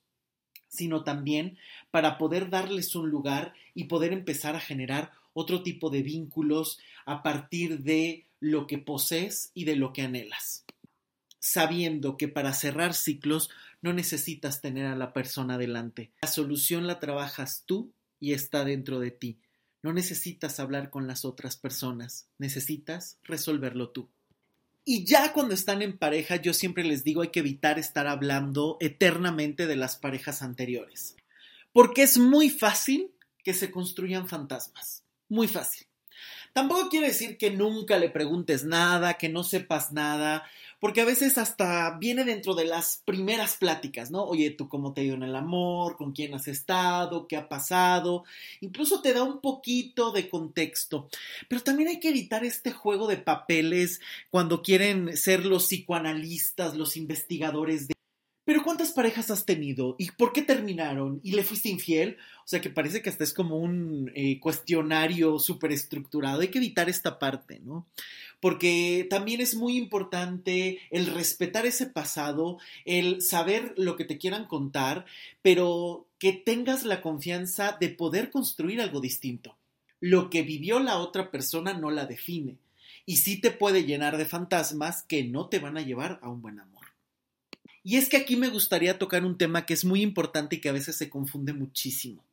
sino 0.70 1.04
también 1.04 1.58
para 1.92 2.18
poder 2.18 2.50
darles 2.50 2.96
un 2.96 3.10
lugar 3.10 3.54
y 3.76 3.86
poder 3.86 4.14
empezar 4.14 4.56
a 4.56 4.62
generar 4.62 5.12
otro 5.34 5.64
tipo 5.64 5.90
de 5.90 6.02
vínculos 6.02 6.80
a 7.06 7.22
partir 7.22 7.80
de 7.80 8.26
lo 8.44 8.68
que 8.68 8.78
posees 8.78 9.52
y 9.54 9.64
de 9.64 9.78
lo 9.78 9.94
que 9.94 10.02
anhelas, 10.02 10.66
sabiendo 11.40 12.18
que 12.18 12.28
para 12.28 12.54
cerrar 12.54 12.94
ciclos 12.94 13.50
no 13.82 13.94
necesitas 13.94 14.60
tener 14.60 14.86
a 14.86 14.98
la 14.98 15.14
persona 15.14 15.58
delante. 15.58 16.12
La 16.22 16.28
solución 16.28 16.86
la 16.86 17.00
trabajas 17.00 17.64
tú 17.66 17.94
y 18.20 18.34
está 18.34 18.66
dentro 18.66 19.00
de 19.00 19.12
ti. 19.12 19.40
No 19.82 19.94
necesitas 19.94 20.60
hablar 20.60 20.90
con 20.90 21.08
las 21.08 21.24
otras 21.24 21.56
personas, 21.56 22.28
necesitas 22.38 23.18
resolverlo 23.24 23.92
tú. 23.92 24.10
Y 24.84 25.06
ya 25.06 25.32
cuando 25.32 25.54
están 25.54 25.82
en 25.82 25.98
pareja, 25.98 26.36
yo 26.36 26.54
siempre 26.54 26.84
les 26.84 27.06
digo 27.06 27.22
hay 27.22 27.30
que 27.30 27.40
evitar 27.40 27.80
estar 27.80 28.08
hablando 28.08 28.76
eternamente 28.82 29.68
de 29.68 29.78
las 29.78 29.96
parejas 29.96 30.42
anteriores, 30.42 31.16
porque 31.72 32.04
es 32.04 32.18
muy 32.18 32.50
fácil 32.50 33.12
que 33.42 33.54
se 33.54 33.72
construyan 33.72 34.28
fantasmas, 34.28 35.06
muy 35.30 35.48
fácil. 35.48 35.88
Tampoco 36.54 36.90
quiere 36.90 37.08
decir 37.08 37.38
que 37.38 37.50
nunca 37.50 37.98
le 37.98 38.10
preguntes 38.10 38.64
nada, 38.64 39.16
que 39.16 39.28
no 39.28 39.44
sepas 39.44 39.92
nada, 39.92 40.44
porque 40.80 41.02
a 41.02 41.06
veces 41.06 41.40
hasta 41.40 41.98
viene 41.98 42.26
dentro 42.26 42.54
de 42.54 42.66
las 42.66 43.02
primeras 43.06 43.58
pláticas, 43.58 44.12
¿no? 44.12 44.24
Oye, 44.24 44.52
tú 44.52 44.70
cómo 44.70 44.94
te 44.94 45.02
ha 45.02 45.04
ido 45.06 45.16
en 45.16 45.24
el 45.24 45.36
amor, 45.36 45.98
con 45.98 46.12
quién 46.12 46.36
has 46.36 46.48
estado, 46.48 47.28
qué 47.28 47.38
ha 47.38 47.50
pasado, 47.50 48.24
incluso 48.62 49.02
te 49.02 49.14
da 49.14 49.24
un 49.24 49.42
poquito 49.42 50.12
de 50.12 50.30
contexto, 50.30 51.10
pero 51.48 51.64
también 51.64 51.90
hay 51.90 52.00
que 52.00 52.10
evitar 52.10 52.46
este 52.46 52.72
juego 52.72 53.08
de 53.08 53.18
papeles 53.18 54.00
cuando 54.30 54.62
quieren 54.62 55.18
ser 55.18 55.46
los 55.46 55.68
psicoanalistas, 55.68 56.76
los 56.76 56.98
investigadores 56.98 57.88
de 57.88 57.93
pero 58.46 58.64
¿cuántas 58.64 58.92
parejas 58.92 59.32
has 59.32 59.46
tenido? 59.46 59.96
¿Y 59.98 60.12
por 60.12 60.34
qué 60.34 60.42
terminaron? 60.42 61.22
¿Y 61.24 61.32
le 61.32 61.44
fuiste 61.44 61.70
infiel? 61.70 62.18
O 62.40 62.48
sea 62.48 62.60
que 62.60 62.70
parece 62.70 63.02
que 63.02 63.10
hasta 63.10 63.24
es 63.24 63.34
como 63.34 63.58
un 63.58 64.12
eh, 64.16 64.40
cuestionario 64.40 65.40
súper 65.40 65.72
estructurado. 65.72 66.42
Hay 66.42 66.50
que 66.50 66.58
evitar 66.58 66.90
esta 66.90 67.20
parte, 67.20 67.62
¿no? 67.64 67.88
Porque 68.42 69.08
también 69.10 69.40
es 69.40 69.56
muy 69.56 69.78
importante 69.78 70.80
el 70.92 71.08
respetar 71.08 71.66
ese 71.66 71.86
pasado, 71.86 72.58
el 72.84 73.22
saber 73.22 73.74
lo 73.78 73.96
que 73.96 74.04
te 74.04 74.18
quieran 74.18 74.46
contar, 74.46 75.06
pero 75.42 76.06
que 76.20 76.34
tengas 76.34 76.84
la 76.84 77.02
confianza 77.02 77.78
de 77.80 77.90
poder 77.90 78.30
construir 78.32 78.82
algo 78.82 79.00
distinto. 79.00 79.56
Lo 80.02 80.30
que 80.30 80.42
vivió 80.42 80.82
la 80.82 80.98
otra 80.98 81.32
persona 81.32 81.74
no 81.74 81.90
la 81.90 82.06
define 82.06 82.58
y 83.06 83.18
sí 83.18 83.40
te 83.40 83.52
puede 83.52 83.86
llenar 83.86 84.18
de 84.18 84.26
fantasmas 84.26 85.04
que 85.04 85.24
no 85.24 85.48
te 85.48 85.60
van 85.60 85.78
a 85.78 85.82
llevar 85.82 86.20
a 86.22 86.30
un 86.30 86.42
buen 86.42 86.60
amor. 86.60 86.73
Y 87.84 87.98
es 87.98 88.10
que 88.10 88.18
aquí 88.18 88.36
me 88.36 88.48
gustaría 88.48 88.98
tocar 88.98 89.26
un 89.26 89.38
tema 89.38 89.66
que 89.66 89.74
es 89.74 89.84
muy 89.84 90.02
importante 90.02 90.56
y 90.56 90.60
que 90.60 90.70
a 90.70 90.74
veces 90.74 90.96
se 90.96 91.10
confunde 91.10 91.54
muchísimo. 91.54 92.24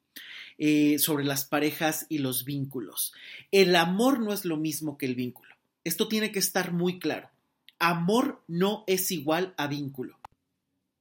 Eh, 0.62 0.98
sobre 0.98 1.24
las 1.24 1.46
parejas 1.46 2.04
y 2.10 2.18
los 2.18 2.44
vínculos. 2.44 3.14
El 3.50 3.74
amor 3.74 4.20
no 4.20 4.30
es 4.30 4.44
lo 4.44 4.58
mismo 4.58 4.98
que 4.98 5.06
el 5.06 5.14
vínculo. 5.14 5.54
Esto 5.84 6.06
tiene 6.06 6.32
que 6.32 6.38
estar 6.38 6.74
muy 6.74 6.98
claro. 6.98 7.30
Amor 7.78 8.42
no 8.46 8.84
es 8.86 9.10
igual 9.10 9.54
a 9.56 9.68
vínculo. 9.68 10.18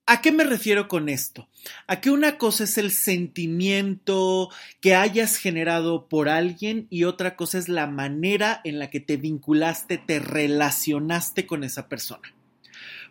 ¿A 0.05 0.21
qué 0.21 0.31
me 0.31 0.45
refiero 0.45 0.87
con 0.87 1.09
esto? 1.09 1.49
A 1.87 1.99
que 1.99 2.09
una 2.09 2.37
cosa 2.37 2.63
es 2.63 2.77
el 2.77 2.89
sentimiento 2.89 4.49
que 4.79 4.95
hayas 4.95 5.35
generado 5.35 6.07
por 6.07 6.29
alguien 6.29 6.87
y 6.89 7.03
otra 7.03 7.35
cosa 7.35 7.57
es 7.57 7.67
la 7.67 7.85
manera 7.85 8.61
en 8.63 8.79
la 8.79 8.89
que 8.89 9.01
te 9.01 9.17
vinculaste, 9.17 9.97
te 9.97 10.19
relacionaste 10.19 11.45
con 11.45 11.65
esa 11.65 11.89
persona. 11.89 12.33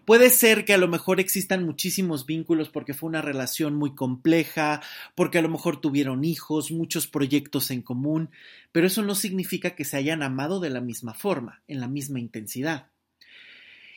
Puede 0.09 0.31
ser 0.31 0.65
que 0.65 0.73
a 0.73 0.79
lo 0.79 0.89
mejor 0.89 1.21
existan 1.21 1.67
muchísimos 1.67 2.25
vínculos 2.25 2.71
porque 2.71 2.95
fue 2.95 3.11
una 3.11 3.21
relación 3.21 3.75
muy 3.75 3.95
compleja, 3.95 4.81
porque 5.15 5.37
a 5.37 5.43
lo 5.43 5.51
mejor 5.51 5.83
tuvieron 5.83 6.25
hijos, 6.25 6.71
muchos 6.71 7.07
proyectos 7.07 7.71
en 7.71 7.83
común, 7.83 8.31
pero 8.73 8.87
eso 8.87 9.03
no 9.03 9.15
significa 9.15 9.75
que 9.75 9.85
se 9.85 9.99
hayan 9.99 10.23
amado 10.23 10.61
de 10.61 10.71
la 10.71 10.81
misma 10.81 11.13
forma, 11.13 11.61
en 11.69 11.81
la 11.81 11.89
misma 11.89 12.21
intensidad. 12.21 12.87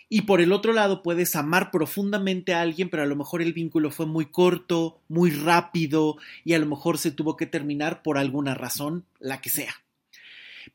Y 0.10 0.24
por 0.24 0.42
el 0.42 0.52
otro 0.52 0.74
lado, 0.74 1.02
puedes 1.02 1.34
amar 1.38 1.72
profundamente 1.72 2.54
a 2.54 2.60
alguien, 2.60 2.90
pero 2.90 3.04
a 3.04 3.08
lo 3.08 3.16
mejor 3.16 3.42
el 3.42 3.54
vínculo 3.54 3.90
fue 3.90 4.06
muy 4.06 4.26
corto, 4.26 5.00
muy 5.08 5.32
rápido, 5.32 6.18
y 6.44 6.56
a 6.56 6.60
lo 6.60 6.66
mejor 6.66 6.98
se 6.98 7.12
tuvo 7.12 7.38
que 7.38 7.46
terminar 7.46 8.04
por 8.04 8.18
alguna 8.18 8.54
razón, 8.54 9.06
la 9.22 9.40
que 9.40 9.50
sea. 9.50 9.74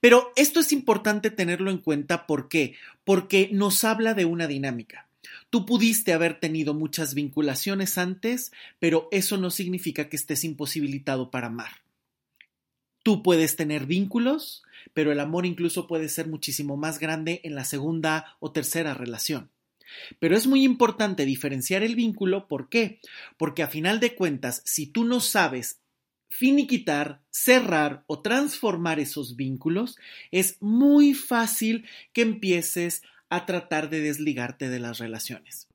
Pero 0.00 0.32
esto 0.34 0.60
es 0.60 0.72
importante 0.72 1.30
tenerlo 1.30 1.70
en 1.70 1.76
cuenta, 1.76 2.26
¿por 2.26 2.48
qué? 2.48 2.74
Porque 3.04 3.50
nos 3.52 3.84
habla 3.84 4.14
de 4.14 4.24
una 4.24 4.46
dinámica. 4.46 5.05
Tú 5.50 5.66
pudiste 5.66 6.12
haber 6.12 6.40
tenido 6.40 6.74
muchas 6.74 7.14
vinculaciones 7.14 7.98
antes, 7.98 8.52
pero 8.78 9.08
eso 9.10 9.36
no 9.36 9.50
significa 9.50 10.08
que 10.08 10.16
estés 10.16 10.44
imposibilitado 10.44 11.30
para 11.30 11.48
amar. 11.48 11.82
Tú 13.02 13.22
puedes 13.22 13.54
tener 13.56 13.86
vínculos, 13.86 14.64
pero 14.92 15.12
el 15.12 15.20
amor 15.20 15.46
incluso 15.46 15.86
puede 15.86 16.08
ser 16.08 16.26
muchísimo 16.26 16.76
más 16.76 16.98
grande 16.98 17.40
en 17.44 17.54
la 17.54 17.64
segunda 17.64 18.36
o 18.40 18.50
tercera 18.50 18.94
relación. 18.94 19.50
Pero 20.18 20.36
es 20.36 20.46
muy 20.46 20.64
importante 20.64 21.24
diferenciar 21.24 21.82
el 21.82 21.94
vínculo, 21.94 22.48
¿por 22.48 22.68
qué? 22.68 23.00
Porque 23.36 23.62
a 23.62 23.68
final 23.68 24.00
de 24.00 24.14
cuentas, 24.14 24.62
si 24.64 24.86
tú 24.86 25.04
no 25.04 25.20
sabes 25.20 25.80
finiquitar, 26.28 27.22
cerrar 27.30 28.04
o 28.06 28.20
transformar 28.20 28.98
esos 28.98 29.36
vínculos, 29.36 29.96
es 30.30 30.60
muy 30.60 31.14
fácil 31.14 31.86
que 32.12 32.22
empieces 32.22 33.02
a 33.30 33.46
tratar 33.46 33.90
de 33.90 34.00
desligarte 34.00 34.68
de 34.68 34.80
las 34.80 34.98
relaciones. 34.98 35.68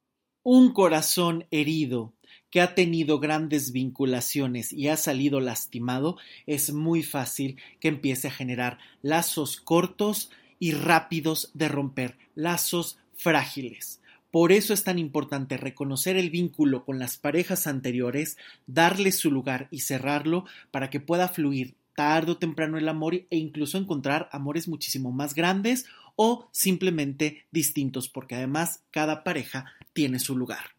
Un 0.43 0.74
corazón 0.74 1.46
herido 1.51 2.13
que 2.50 2.62
ha 2.62 2.75
tenido 2.75 3.20
grandes 3.20 3.72
vinculaciones 3.72 4.74
y 4.74 4.89
ha 4.89 4.98
salido 4.98 5.39
lastimado, 5.39 6.17
es 6.46 6.74
muy 6.74 7.01
fácil 7.01 7.58
que 7.79 7.88
empiece 7.88 8.27
a 8.27 8.31
generar 8.31 8.77
lazos 9.01 9.60
cortos 9.62 10.31
y 10.60 10.74
rápidos 10.74 11.50
de 11.53 11.70
romper, 11.70 12.17
lazos 12.36 13.00
frágiles. 13.15 14.01
Por 14.31 14.51
eso 14.51 14.74
es 14.74 14.84
tan 14.84 15.00
importante 15.00 15.58
reconocer 15.58 16.17
el 16.17 16.29
vínculo 16.29 16.86
con 16.86 17.00
las 17.00 17.17
parejas 17.17 17.67
anteriores, 17.67 18.38
darle 18.65 19.12
su 19.12 19.31
lugar 19.31 19.67
y 19.72 19.79
cerrarlo 19.79 20.46
para 20.72 20.89
que 20.89 21.00
pueda 21.00 21.27
fluir 21.27 21.75
tarde 21.96 22.31
o 22.31 22.38
temprano 22.38 22.77
el 22.77 22.88
amor 22.88 23.15
e 23.15 23.38
incluso 23.38 23.77
encontrar 23.77 24.29
amores 24.31 24.67
muchísimo 24.67 25.12
más 25.12 25.36
grandes 25.36 25.86
o 26.15 26.50
simplemente 26.51 27.46
distintos, 27.51 28.10
porque 28.10 28.36
además 28.36 28.84
cada 28.91 29.24
pareja 29.24 29.65
tiene 29.94 30.20
su 30.20 30.38
lugar. 30.38 30.75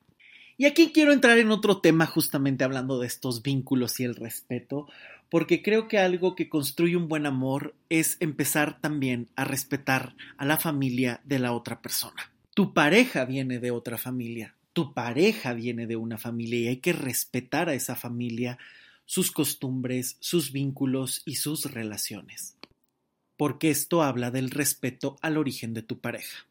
Y 0.57 0.67
aquí 0.67 0.93
quiero 0.93 1.13
entrar 1.13 1.39
en 1.39 1.51
otro 1.51 1.81
tema 1.81 2.07
justamente 2.07 2.65
hablando 2.65 3.01
de 3.01 3.07
estos 3.07 3.43
vínculos 3.43 3.99
y 4.01 4.05
el 4.05 4.15
respeto, 4.15 4.87
porque 5.29 5.63
creo 5.63 5.89
que 5.89 5.99
algo 5.99 6.35
que 6.35 6.49
construye 6.49 6.97
un 6.97 7.09
buen 7.09 7.27
amor 7.27 7.75
es 7.89 8.17
empezar 8.21 8.81
también 8.81 9.29
a 9.35 9.45
respetar 9.45 10.15
a 10.37 10.45
la 10.45 10.59
familia 10.59 11.21
de 11.25 11.39
la 11.39 11.53
otra 11.53 11.81
persona. 11.81 12.31
Tu 12.55 12.75
pareja 12.75 13.25
viene 13.25 13.59
de 13.59 13.71
otra 13.71 13.97
familia, 13.97 14.55
tu 14.73 14.93
pareja 14.93 15.55
viene 15.55 15.87
de 15.87 15.97
una 15.97 16.19
familia 16.19 16.61
y 16.61 16.69
hay 16.69 16.77
que 16.77 16.93
respetar 16.93 17.69
a 17.69 17.75
esa 17.75 17.97
familia, 17.97 18.59
sus 19.07 19.31
costumbres, 19.31 20.17
sus 20.21 20.53
vínculos 20.53 21.23
y 21.25 21.37
sus 21.37 21.73
relaciones 21.73 22.57
porque 23.43 23.71
esto 23.71 24.05
habla 24.05 24.31
del 24.31 24.53
respeto 24.53 25.17
al 25.21 25.37
origen 25.37 25.75
de 25.75 25.83
tu 25.83 25.99
pareja. 25.99 26.47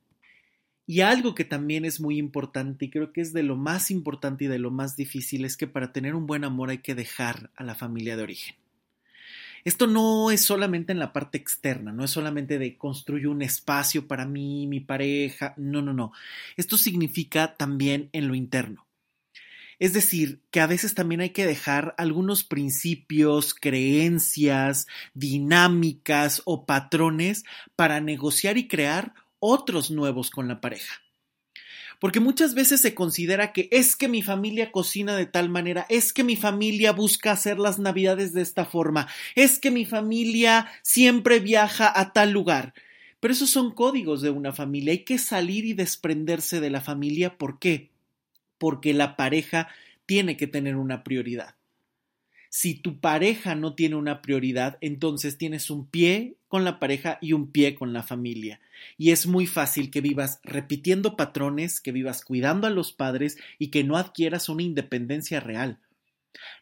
Y 0.85 0.99
algo 0.99 1.35
que 1.35 1.45
también 1.45 1.85
es 1.85 2.01
muy 2.01 2.17
importante 2.17 2.83
y 2.83 2.89
creo 2.89 3.13
que 3.13 3.21
es 3.21 3.31
de 3.31 3.43
lo 3.43 3.55
más 3.55 3.91
importante 3.91 4.43
y 4.43 4.47
de 4.49 4.59
lo 4.59 4.71
más 4.71 4.97
difícil 4.97 5.45
es 5.45 5.55
que 5.55 5.67
para 5.67 5.93
tener 5.93 6.15
un 6.15 6.27
buen 6.27 6.43
amor 6.43 6.69
hay 6.69 6.79
que 6.79 6.93
dejar 6.93 7.49
a 7.55 7.63
la 7.63 7.75
familia 7.75 8.17
de 8.17 8.23
origen. 8.23 8.57
Esto 9.63 9.87
no 9.87 10.31
es 10.31 10.43
solamente 10.43 10.91
en 10.91 10.99
la 10.99 11.13
parte 11.13 11.37
externa, 11.37 11.93
no 11.93 12.03
es 12.03 12.11
solamente 12.11 12.59
de 12.59 12.77
construir 12.77 13.29
un 13.29 13.41
espacio 13.41 14.05
para 14.05 14.25
mí, 14.25 14.67
mi 14.67 14.81
pareja, 14.81 15.53
no, 15.55 15.81
no, 15.81 15.93
no. 15.93 16.11
Esto 16.57 16.75
significa 16.77 17.55
también 17.55 18.09
en 18.11 18.27
lo 18.27 18.35
interno. 18.35 18.85
Es 19.81 19.93
decir, 19.93 20.43
que 20.51 20.59
a 20.59 20.67
veces 20.67 20.93
también 20.93 21.21
hay 21.21 21.31
que 21.31 21.47
dejar 21.47 21.95
algunos 21.97 22.43
principios, 22.43 23.55
creencias, 23.55 24.85
dinámicas 25.15 26.43
o 26.45 26.67
patrones 26.67 27.45
para 27.75 27.99
negociar 27.99 28.59
y 28.59 28.67
crear 28.67 29.15
otros 29.39 29.89
nuevos 29.89 30.29
con 30.29 30.47
la 30.47 30.61
pareja. 30.61 31.01
Porque 31.99 32.19
muchas 32.19 32.53
veces 32.53 32.79
se 32.79 32.93
considera 32.93 33.53
que 33.53 33.69
es 33.71 33.95
que 33.95 34.07
mi 34.07 34.21
familia 34.21 34.71
cocina 34.71 35.15
de 35.15 35.25
tal 35.25 35.49
manera, 35.49 35.87
es 35.89 36.13
que 36.13 36.23
mi 36.23 36.35
familia 36.35 36.91
busca 36.91 37.31
hacer 37.31 37.57
las 37.57 37.79
navidades 37.79 38.33
de 38.33 38.43
esta 38.43 38.65
forma, 38.65 39.07
es 39.33 39.57
que 39.57 39.71
mi 39.71 39.85
familia 39.85 40.67
siempre 40.83 41.39
viaja 41.39 41.91
a 41.99 42.13
tal 42.13 42.29
lugar. 42.29 42.75
Pero 43.19 43.33
esos 43.33 43.49
son 43.49 43.73
códigos 43.73 44.21
de 44.21 44.29
una 44.29 44.53
familia. 44.53 44.91
Hay 44.91 45.05
que 45.05 45.17
salir 45.17 45.65
y 45.65 45.73
desprenderse 45.73 46.59
de 46.59 46.69
la 46.69 46.81
familia. 46.81 47.35
¿Por 47.39 47.57
qué? 47.57 47.90
Porque 48.61 48.93
la 48.93 49.15
pareja 49.15 49.69
tiene 50.05 50.37
que 50.37 50.45
tener 50.45 50.75
una 50.75 51.03
prioridad. 51.03 51.55
Si 52.51 52.75
tu 52.75 52.99
pareja 52.99 53.55
no 53.55 53.73
tiene 53.73 53.95
una 53.95 54.21
prioridad, 54.21 54.77
entonces 54.81 55.39
tienes 55.39 55.71
un 55.71 55.87
pie 55.87 56.35
con 56.47 56.63
la 56.63 56.77
pareja 56.79 57.17
y 57.21 57.33
un 57.33 57.51
pie 57.51 57.73
con 57.73 57.91
la 57.91 58.03
familia. 58.03 58.61
Y 58.99 59.09
es 59.09 59.25
muy 59.25 59.47
fácil 59.47 59.89
que 59.89 59.99
vivas 59.99 60.41
repitiendo 60.43 61.17
patrones, 61.17 61.81
que 61.81 61.91
vivas 61.91 62.23
cuidando 62.23 62.67
a 62.67 62.69
los 62.69 62.91
padres 62.91 63.39
y 63.57 63.69
que 63.69 63.83
no 63.83 63.97
adquieras 63.97 64.47
una 64.47 64.61
independencia 64.61 65.39
real. 65.39 65.79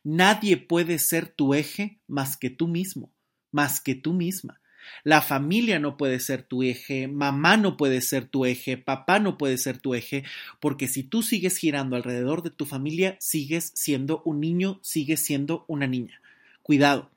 Nadie 0.06 0.56
puede 0.56 1.00
ser 1.00 1.28
tu 1.28 1.54
eje 1.54 2.00
más 2.08 2.38
que 2.38 2.50
tú 2.50 2.70
mismo, 2.70 3.12
más 3.52 3.82
que 3.82 3.96
tú 3.96 4.14
misma. 4.14 4.62
La 5.04 5.22
familia 5.22 5.80
no 5.80 5.98
puede 5.98 6.20
ser 6.20 6.44
tu 6.44 6.64
eje, 6.64 7.08
mamá 7.08 7.58
no 7.58 7.78
puede 7.78 8.02
ser 8.02 8.26
tu 8.26 8.46
eje, 8.46 8.78
papá 8.78 9.20
no 9.20 9.38
puede 9.38 9.58
ser 9.58 9.78
tu 9.78 9.96
eje, 9.96 10.24
porque 10.60 10.88
si 10.88 11.04
tú 11.04 11.24
sigues 11.24 11.58
girando 11.58 11.96
alrededor 11.96 12.44
de 12.44 12.50
tu 12.50 12.66
familia, 12.66 13.18
sigues 13.20 13.72
siendo 13.76 14.22
un 14.26 14.40
niño, 14.40 14.80
sigues 14.82 15.22
siendo 15.22 15.66
una 15.68 15.88
niña. 15.88 16.22
Cuidado, 16.64 17.10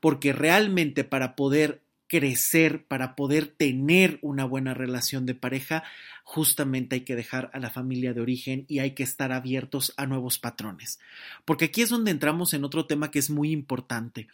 porque 0.00 0.32
realmente 0.32 1.04
para 1.04 1.36
poder 1.36 1.80
crecer, 2.10 2.84
para 2.86 3.14
poder 3.14 3.46
tener 3.46 4.18
una 4.20 4.44
buena 4.44 4.74
relación 4.74 5.26
de 5.26 5.36
pareja, 5.36 5.84
justamente 6.24 6.96
hay 6.96 7.00
que 7.02 7.14
dejar 7.14 7.52
a 7.54 7.60
la 7.60 7.70
familia 7.70 8.12
de 8.12 8.20
origen 8.20 8.64
y 8.66 8.80
hay 8.80 8.96
que 8.96 9.04
estar 9.04 9.30
abiertos 9.30 9.94
a 9.96 10.06
nuevos 10.06 10.40
patrones. 10.40 10.98
Porque 11.44 11.66
aquí 11.66 11.82
es 11.82 11.88
donde 11.88 12.10
entramos 12.10 12.52
en 12.52 12.64
otro 12.64 12.86
tema 12.86 13.12
que 13.12 13.20
es 13.20 13.30
muy 13.30 13.52
importante. 13.52 14.26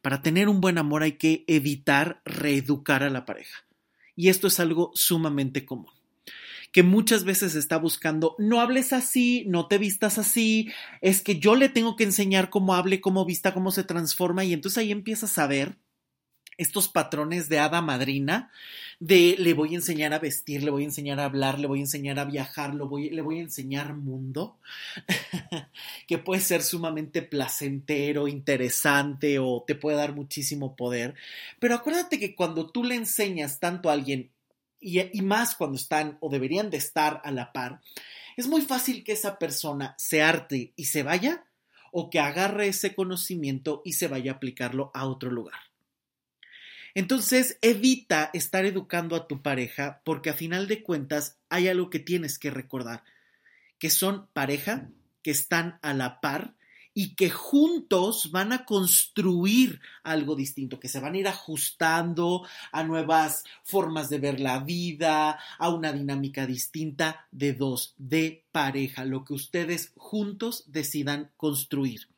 Para 0.00 0.22
tener 0.22 0.48
un 0.48 0.62
buen 0.62 0.78
amor 0.78 1.02
hay 1.02 1.12
que 1.12 1.44
evitar 1.48 2.22
reeducar 2.24 3.02
a 3.02 3.10
la 3.10 3.26
pareja. 3.26 3.62
Y 4.16 4.30
esto 4.30 4.46
es 4.46 4.58
algo 4.58 4.90
sumamente 4.94 5.66
común 5.66 5.92
que 6.70 6.82
muchas 6.82 7.24
veces 7.24 7.54
está 7.54 7.78
buscando, 7.78 8.36
no 8.38 8.60
hables 8.60 8.92
así, 8.92 9.44
no 9.46 9.68
te 9.68 9.78
vistas 9.78 10.18
así, 10.18 10.70
es 11.00 11.22
que 11.22 11.38
yo 11.38 11.56
le 11.56 11.70
tengo 11.70 11.96
que 11.96 12.04
enseñar 12.04 12.50
cómo 12.50 12.74
hable, 12.74 13.00
cómo 13.00 13.24
vista, 13.24 13.54
cómo 13.54 13.70
se 13.70 13.84
transforma 13.84 14.44
y 14.44 14.52
entonces 14.52 14.76
ahí 14.76 14.92
empiezas 14.92 15.38
a 15.38 15.46
ver 15.46 15.78
estos 16.58 16.88
patrones 16.88 17.48
de 17.48 17.60
hada 17.60 17.80
madrina, 17.80 18.50
de 18.98 19.36
le 19.38 19.54
voy 19.54 19.72
a 19.72 19.76
enseñar 19.76 20.12
a 20.12 20.18
vestir, 20.18 20.64
le 20.64 20.70
voy 20.70 20.82
a 20.82 20.86
enseñar 20.86 21.20
a 21.20 21.24
hablar, 21.24 21.60
le 21.60 21.68
voy 21.68 21.78
a 21.78 21.82
enseñar 21.82 22.18
a 22.18 22.24
viajar, 22.24 22.74
le 22.74 22.82
voy 23.22 23.38
a 23.38 23.42
enseñar 23.42 23.94
mundo, 23.94 24.58
que 26.08 26.18
puede 26.18 26.40
ser 26.40 26.62
sumamente 26.62 27.22
placentero, 27.22 28.26
interesante 28.26 29.38
o 29.38 29.64
te 29.64 29.76
puede 29.76 29.96
dar 29.96 30.14
muchísimo 30.14 30.74
poder. 30.74 31.14
Pero 31.60 31.76
acuérdate 31.76 32.18
que 32.18 32.34
cuando 32.34 32.70
tú 32.70 32.82
le 32.82 32.96
enseñas 32.96 33.60
tanto 33.60 33.88
a 33.88 33.92
alguien, 33.92 34.30
y, 34.80 35.00
y 35.16 35.22
más 35.22 35.54
cuando 35.54 35.76
están 35.76 36.18
o 36.20 36.28
deberían 36.28 36.70
de 36.70 36.76
estar 36.76 37.22
a 37.24 37.30
la 37.30 37.52
par, 37.52 37.80
es 38.36 38.48
muy 38.48 38.62
fácil 38.62 39.04
que 39.04 39.12
esa 39.12 39.38
persona 39.38 39.94
se 39.96 40.22
arte 40.22 40.72
y 40.74 40.86
se 40.86 41.04
vaya 41.04 41.44
o 41.92 42.10
que 42.10 42.18
agarre 42.18 42.68
ese 42.68 42.94
conocimiento 42.94 43.80
y 43.84 43.92
se 43.92 44.08
vaya 44.08 44.32
a 44.32 44.34
aplicarlo 44.36 44.90
a 44.94 45.06
otro 45.06 45.30
lugar. 45.30 45.67
Entonces, 46.94 47.58
evita 47.62 48.30
estar 48.32 48.64
educando 48.64 49.16
a 49.16 49.26
tu 49.28 49.42
pareja 49.42 50.00
porque 50.04 50.30
a 50.30 50.34
final 50.34 50.68
de 50.68 50.82
cuentas 50.82 51.38
hay 51.48 51.68
algo 51.68 51.90
que 51.90 51.98
tienes 51.98 52.38
que 52.38 52.50
recordar, 52.50 53.04
que 53.78 53.90
son 53.90 54.28
pareja, 54.32 54.90
que 55.22 55.30
están 55.30 55.78
a 55.82 55.94
la 55.94 56.20
par 56.20 56.54
y 56.94 57.14
que 57.14 57.30
juntos 57.30 58.32
van 58.32 58.52
a 58.52 58.64
construir 58.64 59.80
algo 60.02 60.34
distinto, 60.34 60.80
que 60.80 60.88
se 60.88 60.98
van 60.98 61.14
a 61.14 61.18
ir 61.18 61.28
ajustando 61.28 62.44
a 62.72 62.82
nuevas 62.82 63.44
formas 63.62 64.10
de 64.10 64.18
ver 64.18 64.40
la 64.40 64.58
vida, 64.58 65.38
a 65.58 65.68
una 65.68 65.92
dinámica 65.92 66.44
distinta 66.44 67.28
de 67.30 67.52
dos, 67.52 67.94
de 67.98 68.44
pareja, 68.50 69.04
lo 69.04 69.24
que 69.24 69.34
ustedes 69.34 69.92
juntos 69.96 70.64
decidan 70.66 71.30
construir 71.36 72.08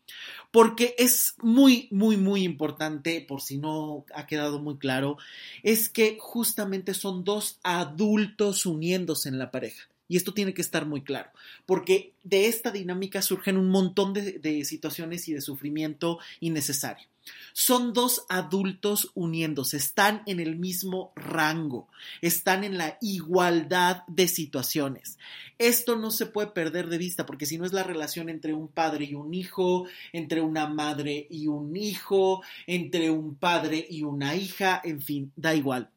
porque 0.50 0.94
es 0.98 1.34
muy, 1.42 1.88
muy, 1.90 2.16
muy 2.16 2.42
importante, 2.42 3.24
por 3.26 3.40
si 3.40 3.58
no 3.58 4.04
ha 4.14 4.26
quedado 4.26 4.58
muy 4.58 4.78
claro, 4.78 5.18
es 5.62 5.88
que 5.88 6.16
justamente 6.20 6.94
son 6.94 7.24
dos 7.24 7.58
adultos 7.62 8.66
uniéndose 8.66 9.28
en 9.28 9.38
la 9.38 9.50
pareja. 9.50 9.88
Y 10.08 10.16
esto 10.16 10.34
tiene 10.34 10.54
que 10.54 10.62
estar 10.62 10.86
muy 10.86 11.02
claro, 11.02 11.30
porque 11.66 12.14
de 12.24 12.48
esta 12.48 12.72
dinámica 12.72 13.22
surgen 13.22 13.56
un 13.56 13.68
montón 13.68 14.12
de, 14.12 14.64
situaciones 14.64 15.28
y 15.28 15.34
de 15.34 15.40
sufrimiento 15.40 16.18
innecesario. 16.40 17.06
Son 17.52 17.92
dos 17.92 18.24
adultos 18.28 19.10
uniéndose, 19.14 19.76
están 19.76 20.22
en 20.26 20.40
el 20.40 20.56
mismo 20.56 21.12
rango, 21.16 21.88
están 22.20 22.64
en 22.64 22.78
la 22.78 22.96
igualdad 23.00 24.04
de 24.06 24.28
situaciones. 24.28 25.18
Esto 25.58 25.96
no 25.96 26.10
se 26.10 26.26
puede 26.26 26.48
perder 26.48 26.88
de 26.88 26.98
vista 26.98 27.26
porque 27.26 27.46
si 27.46 27.58
no 27.58 27.64
es 27.64 27.72
la 27.72 27.82
relación 27.82 28.28
entre 28.28 28.54
un 28.54 28.68
padre 28.68 29.04
y 29.04 29.14
un 29.14 29.34
hijo, 29.34 29.86
entre 30.12 30.40
una 30.40 30.66
madre 30.66 31.26
y 31.28 31.48
un 31.48 31.76
hijo, 31.76 32.42
entre 32.66 33.10
un 33.10 33.34
padre 33.34 33.86
y 33.88 34.02
una 34.02 34.36
hija, 34.36 34.80
en 34.82 35.02
fin, 35.02 35.32
da 35.36 35.54
igual. 35.54 35.90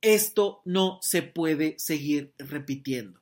Esto 0.00 0.62
no 0.64 0.98
se 1.02 1.22
puede 1.22 1.74
seguir 1.78 2.32
repitiendo. 2.38 3.20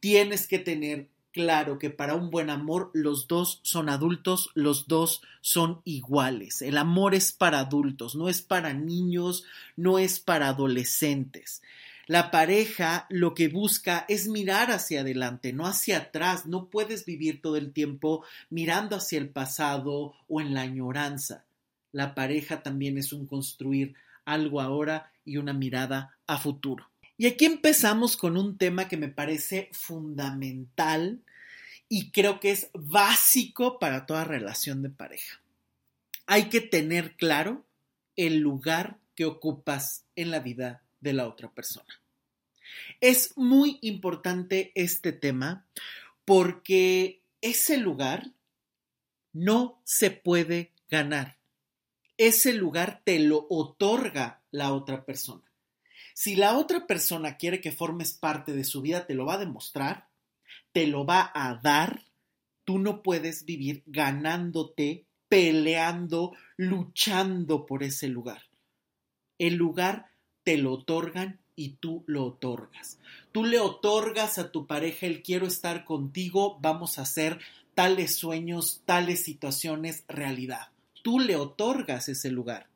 Tienes 0.00 0.46
que 0.46 0.58
tener 0.58 1.08
claro 1.32 1.78
que 1.78 1.90
para 1.90 2.14
un 2.14 2.30
buen 2.30 2.50
amor 2.50 2.90
los 2.92 3.26
dos 3.26 3.60
son 3.62 3.88
adultos, 3.88 4.50
los 4.54 4.86
dos 4.86 5.22
son 5.40 5.80
iguales. 5.84 6.62
El 6.62 6.78
amor 6.78 7.14
es 7.14 7.32
para 7.32 7.60
adultos, 7.60 8.14
no 8.14 8.28
es 8.28 8.42
para 8.42 8.72
niños, 8.72 9.44
no 9.76 9.98
es 9.98 10.20
para 10.20 10.48
adolescentes. 10.48 11.62
La 12.06 12.30
pareja 12.30 13.06
lo 13.10 13.32
que 13.32 13.48
busca 13.48 14.04
es 14.08 14.28
mirar 14.28 14.70
hacia 14.70 15.00
adelante, 15.00 15.52
no 15.52 15.66
hacia 15.66 15.98
atrás. 15.98 16.46
No 16.46 16.66
puedes 16.66 17.04
vivir 17.04 17.40
todo 17.40 17.56
el 17.56 17.72
tiempo 17.72 18.24
mirando 18.50 18.96
hacia 18.96 19.18
el 19.18 19.28
pasado 19.28 20.14
o 20.28 20.40
en 20.40 20.52
la 20.52 20.62
añoranza. 20.62 21.44
La 21.92 22.14
pareja 22.14 22.62
también 22.62 22.98
es 22.98 23.12
un 23.12 23.26
construir 23.26 23.94
algo 24.24 24.60
ahora 24.60 25.12
y 25.24 25.36
una 25.36 25.52
mirada 25.52 26.16
a 26.26 26.38
futuro. 26.38 26.91
Y 27.22 27.26
aquí 27.28 27.44
empezamos 27.44 28.16
con 28.16 28.36
un 28.36 28.58
tema 28.58 28.88
que 28.88 28.96
me 28.96 29.06
parece 29.06 29.68
fundamental 29.70 31.22
y 31.88 32.10
creo 32.10 32.40
que 32.40 32.50
es 32.50 32.68
básico 32.74 33.78
para 33.78 34.06
toda 34.06 34.24
relación 34.24 34.82
de 34.82 34.90
pareja. 34.90 35.40
Hay 36.26 36.48
que 36.48 36.60
tener 36.60 37.14
claro 37.14 37.64
el 38.16 38.38
lugar 38.38 38.98
que 39.14 39.24
ocupas 39.24 40.04
en 40.16 40.32
la 40.32 40.40
vida 40.40 40.82
de 41.00 41.12
la 41.12 41.28
otra 41.28 41.48
persona. 41.52 42.02
Es 43.00 43.36
muy 43.36 43.78
importante 43.82 44.72
este 44.74 45.12
tema 45.12 45.64
porque 46.24 47.22
ese 47.40 47.76
lugar 47.76 48.32
no 49.32 49.80
se 49.84 50.10
puede 50.10 50.72
ganar. 50.90 51.36
Ese 52.16 52.52
lugar 52.52 53.00
te 53.04 53.20
lo 53.20 53.46
otorga 53.48 54.42
la 54.50 54.72
otra 54.72 55.04
persona. 55.04 55.51
Si 56.14 56.36
la 56.36 56.58
otra 56.58 56.86
persona 56.86 57.36
quiere 57.36 57.60
que 57.60 57.72
formes 57.72 58.12
parte 58.12 58.52
de 58.52 58.64
su 58.64 58.82
vida, 58.82 59.06
te 59.06 59.14
lo 59.14 59.26
va 59.26 59.34
a 59.34 59.38
demostrar, 59.38 60.08
te 60.72 60.86
lo 60.86 61.06
va 61.06 61.30
a 61.34 61.60
dar. 61.62 62.04
Tú 62.64 62.78
no 62.78 63.02
puedes 63.02 63.44
vivir 63.44 63.82
ganándote, 63.86 65.06
peleando, 65.28 66.32
luchando 66.56 67.66
por 67.66 67.82
ese 67.82 68.08
lugar. 68.08 68.42
El 69.38 69.54
lugar 69.54 70.10
te 70.44 70.58
lo 70.58 70.72
otorgan 70.72 71.40
y 71.56 71.76
tú 71.76 72.04
lo 72.06 72.24
otorgas. 72.24 72.98
Tú 73.32 73.44
le 73.44 73.58
otorgas 73.58 74.38
a 74.38 74.52
tu 74.52 74.66
pareja 74.66 75.06
el 75.06 75.22
quiero 75.22 75.46
estar 75.46 75.84
contigo, 75.84 76.58
vamos 76.60 76.98
a 76.98 77.02
hacer 77.02 77.40
tales 77.74 78.16
sueños, 78.16 78.82
tales 78.84 79.24
situaciones 79.24 80.04
realidad. 80.08 80.68
Tú 81.02 81.18
le 81.18 81.36
otorgas 81.36 82.08
ese 82.08 82.30
lugar 82.30 82.71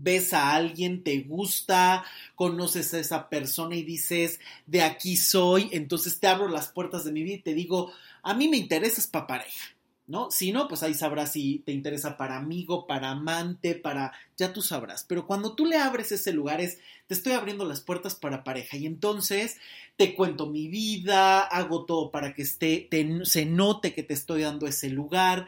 ves 0.00 0.32
a 0.32 0.54
alguien, 0.54 1.02
te 1.02 1.20
gusta, 1.20 2.04
conoces 2.34 2.92
a 2.94 2.98
esa 2.98 3.28
persona 3.28 3.76
y 3.76 3.82
dices, 3.82 4.40
de 4.66 4.82
aquí 4.82 5.16
soy, 5.16 5.68
entonces 5.72 6.18
te 6.18 6.26
abro 6.26 6.48
las 6.48 6.68
puertas 6.68 7.04
de 7.04 7.12
mi 7.12 7.22
vida 7.22 7.36
y 7.36 7.42
te 7.42 7.54
digo, 7.54 7.92
a 8.22 8.34
mí 8.34 8.48
me 8.48 8.56
interesas 8.56 9.06
para 9.06 9.26
pareja. 9.26 9.76
¿no? 10.10 10.28
Si 10.32 10.50
no, 10.50 10.66
pues 10.66 10.82
ahí 10.82 10.92
sabrás 10.92 11.34
si 11.34 11.60
te 11.60 11.70
interesa 11.70 12.16
para 12.16 12.36
amigo, 12.36 12.88
para 12.88 13.10
amante, 13.10 13.76
para... 13.76 14.12
ya 14.36 14.52
tú 14.52 14.60
sabrás. 14.60 15.04
Pero 15.04 15.24
cuando 15.24 15.54
tú 15.54 15.66
le 15.66 15.76
abres 15.76 16.10
ese 16.10 16.32
lugar 16.32 16.60
es, 16.60 16.78
te 17.06 17.14
estoy 17.14 17.34
abriendo 17.34 17.64
las 17.64 17.80
puertas 17.80 18.16
para 18.16 18.42
pareja 18.42 18.76
y 18.76 18.86
entonces 18.86 19.58
te 19.96 20.16
cuento 20.16 20.48
mi 20.48 20.66
vida, 20.66 21.42
hago 21.42 21.84
todo 21.84 22.10
para 22.10 22.34
que 22.34 22.42
esté, 22.42 22.88
se 23.22 23.46
note 23.46 23.94
que 23.94 24.02
te 24.02 24.14
estoy 24.14 24.42
dando 24.42 24.66
ese 24.66 24.88
lugar. 24.88 25.46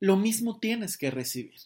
Lo 0.00 0.16
mismo 0.16 0.58
tienes 0.58 0.96
que 0.96 1.12
recibir. 1.12 1.60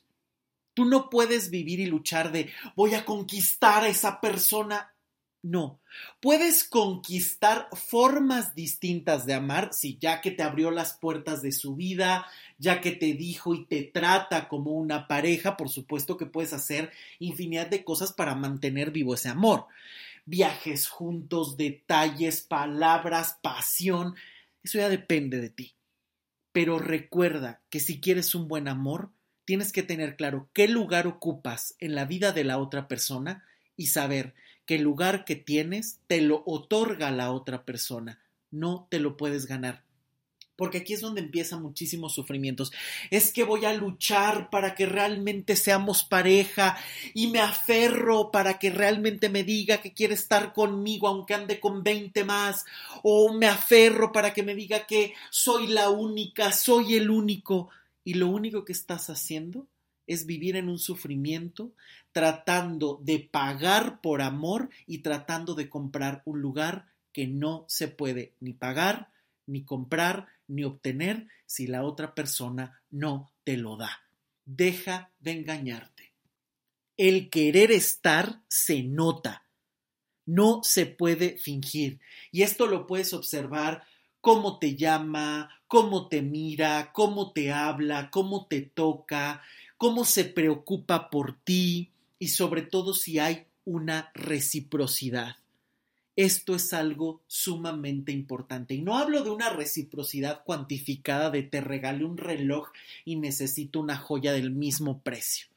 Tú 0.76 0.84
no 0.84 1.08
puedes 1.08 1.48
vivir 1.48 1.80
y 1.80 1.86
luchar 1.86 2.32
de 2.32 2.50
voy 2.74 2.92
a 2.92 3.06
conquistar 3.06 3.84
a 3.84 3.88
esa 3.88 4.20
persona. 4.20 4.94
No, 5.40 5.80
puedes 6.20 6.64
conquistar 6.64 7.68
formas 7.72 8.54
distintas 8.54 9.24
de 9.24 9.32
amar, 9.32 9.72
si 9.72 9.96
ya 9.96 10.20
que 10.20 10.30
te 10.32 10.42
abrió 10.42 10.70
las 10.70 10.92
puertas 10.92 11.40
de 11.40 11.52
su 11.52 11.76
vida, 11.76 12.26
ya 12.58 12.82
que 12.82 12.92
te 12.92 13.14
dijo 13.14 13.54
y 13.54 13.64
te 13.64 13.84
trata 13.84 14.48
como 14.48 14.72
una 14.72 15.08
pareja, 15.08 15.56
por 15.56 15.70
supuesto 15.70 16.18
que 16.18 16.26
puedes 16.26 16.52
hacer 16.52 16.92
infinidad 17.20 17.68
de 17.68 17.82
cosas 17.82 18.12
para 18.12 18.34
mantener 18.34 18.90
vivo 18.90 19.14
ese 19.14 19.30
amor. 19.30 19.68
Viajes 20.26 20.88
juntos, 20.88 21.56
detalles, 21.56 22.42
palabras, 22.42 23.38
pasión, 23.40 24.14
eso 24.62 24.76
ya 24.76 24.90
depende 24.90 25.40
de 25.40 25.48
ti. 25.48 25.74
Pero 26.52 26.78
recuerda 26.78 27.62
que 27.70 27.80
si 27.80 27.98
quieres 27.98 28.34
un 28.34 28.46
buen 28.46 28.68
amor, 28.68 29.10
tienes 29.46 29.72
que 29.72 29.82
tener 29.82 30.16
claro 30.16 30.50
qué 30.52 30.68
lugar 30.68 31.06
ocupas 31.06 31.74
en 31.78 31.94
la 31.94 32.04
vida 32.04 32.32
de 32.32 32.44
la 32.44 32.58
otra 32.58 32.88
persona 32.88 33.44
y 33.76 33.86
saber 33.86 34.34
que 34.66 34.74
el 34.74 34.82
lugar 34.82 35.24
que 35.24 35.36
tienes 35.36 36.00
te 36.08 36.20
lo 36.20 36.42
otorga 36.44 37.10
la 37.12 37.30
otra 37.30 37.64
persona, 37.64 38.20
no 38.50 38.86
te 38.90 38.98
lo 38.98 39.16
puedes 39.16 39.46
ganar. 39.46 39.86
Porque 40.56 40.78
aquí 40.78 40.94
es 40.94 41.02
donde 41.02 41.20
empiezan 41.20 41.60
muchísimos 41.60 42.14
sufrimientos. 42.14 42.72
Es 43.10 43.30
que 43.30 43.44
voy 43.44 43.66
a 43.66 43.74
luchar 43.74 44.48
para 44.48 44.74
que 44.74 44.86
realmente 44.86 45.54
seamos 45.54 46.02
pareja 46.02 46.78
y 47.12 47.26
me 47.26 47.40
aferro 47.40 48.30
para 48.32 48.58
que 48.58 48.70
realmente 48.70 49.28
me 49.28 49.44
diga 49.44 49.82
que 49.82 49.92
quiere 49.92 50.14
estar 50.14 50.54
conmigo 50.54 51.08
aunque 51.08 51.34
ande 51.34 51.60
con 51.60 51.84
20 51.84 52.24
más. 52.24 52.64
O 53.02 53.34
me 53.34 53.46
aferro 53.46 54.12
para 54.12 54.32
que 54.32 54.42
me 54.42 54.54
diga 54.54 54.86
que 54.86 55.12
soy 55.30 55.66
la 55.66 55.90
única, 55.90 56.50
soy 56.52 56.96
el 56.96 57.10
único. 57.10 57.68
Y 58.06 58.14
lo 58.14 58.28
único 58.28 58.64
que 58.64 58.72
estás 58.72 59.10
haciendo 59.10 59.66
es 60.06 60.26
vivir 60.26 60.54
en 60.54 60.68
un 60.68 60.78
sufrimiento, 60.78 61.72
tratando 62.12 63.00
de 63.02 63.18
pagar 63.18 64.00
por 64.00 64.22
amor 64.22 64.70
y 64.86 64.98
tratando 64.98 65.56
de 65.56 65.68
comprar 65.68 66.22
un 66.24 66.40
lugar 66.40 66.86
que 67.12 67.26
no 67.26 67.64
se 67.66 67.88
puede 67.88 68.32
ni 68.38 68.52
pagar, 68.52 69.10
ni 69.44 69.64
comprar, 69.64 70.28
ni 70.46 70.62
obtener 70.62 71.26
si 71.46 71.66
la 71.66 71.82
otra 71.82 72.14
persona 72.14 72.80
no 72.92 73.32
te 73.42 73.56
lo 73.56 73.76
da. 73.76 73.90
Deja 74.44 75.10
de 75.18 75.32
engañarte. 75.32 76.12
El 76.96 77.28
querer 77.28 77.72
estar 77.72 78.40
se 78.46 78.84
nota. 78.84 79.48
No 80.26 80.62
se 80.62 80.86
puede 80.86 81.38
fingir. 81.38 81.98
Y 82.30 82.42
esto 82.42 82.68
lo 82.68 82.86
puedes 82.86 83.12
observar 83.12 83.82
cómo 84.20 84.60
te 84.60 84.76
llama, 84.76 85.55
cómo 85.66 86.08
te 86.08 86.22
mira, 86.22 86.90
cómo 86.92 87.32
te 87.32 87.52
habla, 87.52 88.10
cómo 88.10 88.46
te 88.46 88.62
toca, 88.62 89.42
cómo 89.76 90.04
se 90.04 90.24
preocupa 90.24 91.10
por 91.10 91.36
ti 91.44 91.90
y 92.18 92.28
sobre 92.28 92.62
todo 92.62 92.94
si 92.94 93.18
hay 93.18 93.46
una 93.64 94.10
reciprocidad. 94.14 95.36
Esto 96.14 96.54
es 96.54 96.72
algo 96.72 97.20
sumamente 97.26 98.10
importante. 98.10 98.74
Y 98.74 98.80
no 98.80 98.96
hablo 98.96 99.22
de 99.22 99.30
una 99.30 99.50
reciprocidad 99.50 100.44
cuantificada 100.44 101.30
de 101.30 101.42
te 101.42 101.60
regale 101.60 102.06
un 102.06 102.16
reloj 102.16 102.68
y 103.04 103.16
necesito 103.16 103.80
una 103.80 103.98
joya 103.98 104.32
del 104.32 104.50
mismo 104.50 105.00
precio. 105.00 105.48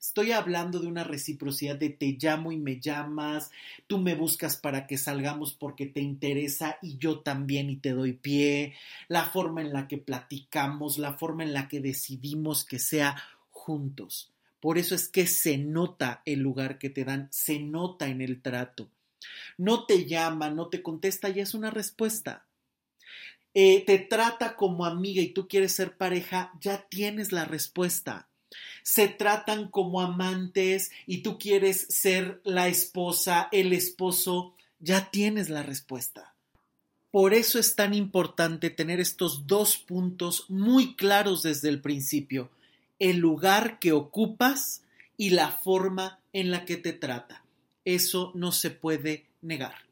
Estoy 0.00 0.30
hablando 0.30 0.78
de 0.78 0.86
una 0.86 1.02
reciprocidad 1.02 1.74
de 1.76 1.90
te 1.90 2.16
llamo 2.20 2.52
y 2.52 2.56
me 2.56 2.78
llamas, 2.78 3.50
tú 3.88 3.98
me 3.98 4.14
buscas 4.14 4.56
para 4.56 4.86
que 4.86 4.96
salgamos 4.96 5.54
porque 5.54 5.86
te 5.86 6.00
interesa 6.00 6.78
y 6.80 6.98
yo 6.98 7.20
también 7.20 7.68
y 7.68 7.76
te 7.76 7.90
doy 7.90 8.12
pie, 8.12 8.74
la 9.08 9.24
forma 9.24 9.60
en 9.60 9.72
la 9.72 9.88
que 9.88 9.98
platicamos, 9.98 10.98
la 10.98 11.14
forma 11.14 11.42
en 11.42 11.52
la 11.52 11.66
que 11.66 11.80
decidimos 11.80 12.64
que 12.64 12.78
sea 12.78 13.16
juntos. 13.50 14.32
Por 14.60 14.78
eso 14.78 14.94
es 14.94 15.08
que 15.08 15.26
se 15.26 15.58
nota 15.58 16.22
el 16.24 16.40
lugar 16.40 16.78
que 16.78 16.90
te 16.90 17.04
dan, 17.04 17.28
se 17.32 17.58
nota 17.58 18.06
en 18.06 18.20
el 18.20 18.40
trato. 18.40 18.88
No 19.56 19.84
te 19.84 20.06
llama, 20.06 20.48
no 20.48 20.68
te 20.68 20.80
contesta 20.80 21.28
y 21.28 21.40
es 21.40 21.54
una 21.54 21.70
respuesta. 21.70 22.46
Eh, 23.52 23.84
te 23.84 23.98
trata 23.98 24.54
como 24.54 24.84
amiga 24.84 25.20
y 25.22 25.32
tú 25.32 25.48
quieres 25.48 25.72
ser 25.72 25.96
pareja, 25.96 26.52
ya 26.60 26.86
tienes 26.88 27.32
la 27.32 27.44
respuesta. 27.44 28.27
Se 28.82 29.08
tratan 29.08 29.68
como 29.68 30.00
amantes 30.00 30.90
y 31.06 31.18
tú 31.18 31.38
quieres 31.38 31.86
ser 31.88 32.40
la 32.44 32.68
esposa, 32.68 33.48
el 33.52 33.72
esposo, 33.72 34.54
ya 34.80 35.10
tienes 35.10 35.50
la 35.50 35.62
respuesta. 35.62 36.34
Por 37.10 37.34
eso 37.34 37.58
es 37.58 37.74
tan 37.74 37.94
importante 37.94 38.70
tener 38.70 39.00
estos 39.00 39.46
dos 39.46 39.76
puntos 39.76 40.44
muy 40.48 40.94
claros 40.94 41.42
desde 41.42 41.68
el 41.68 41.80
principio 41.80 42.50
el 42.98 43.18
lugar 43.18 43.78
que 43.78 43.92
ocupas 43.92 44.82
y 45.16 45.30
la 45.30 45.50
forma 45.50 46.20
en 46.32 46.50
la 46.50 46.64
que 46.64 46.76
te 46.76 46.92
trata. 46.92 47.44
Eso 47.84 48.32
no 48.34 48.52
se 48.52 48.70
puede 48.70 49.26
negar. 49.40 49.87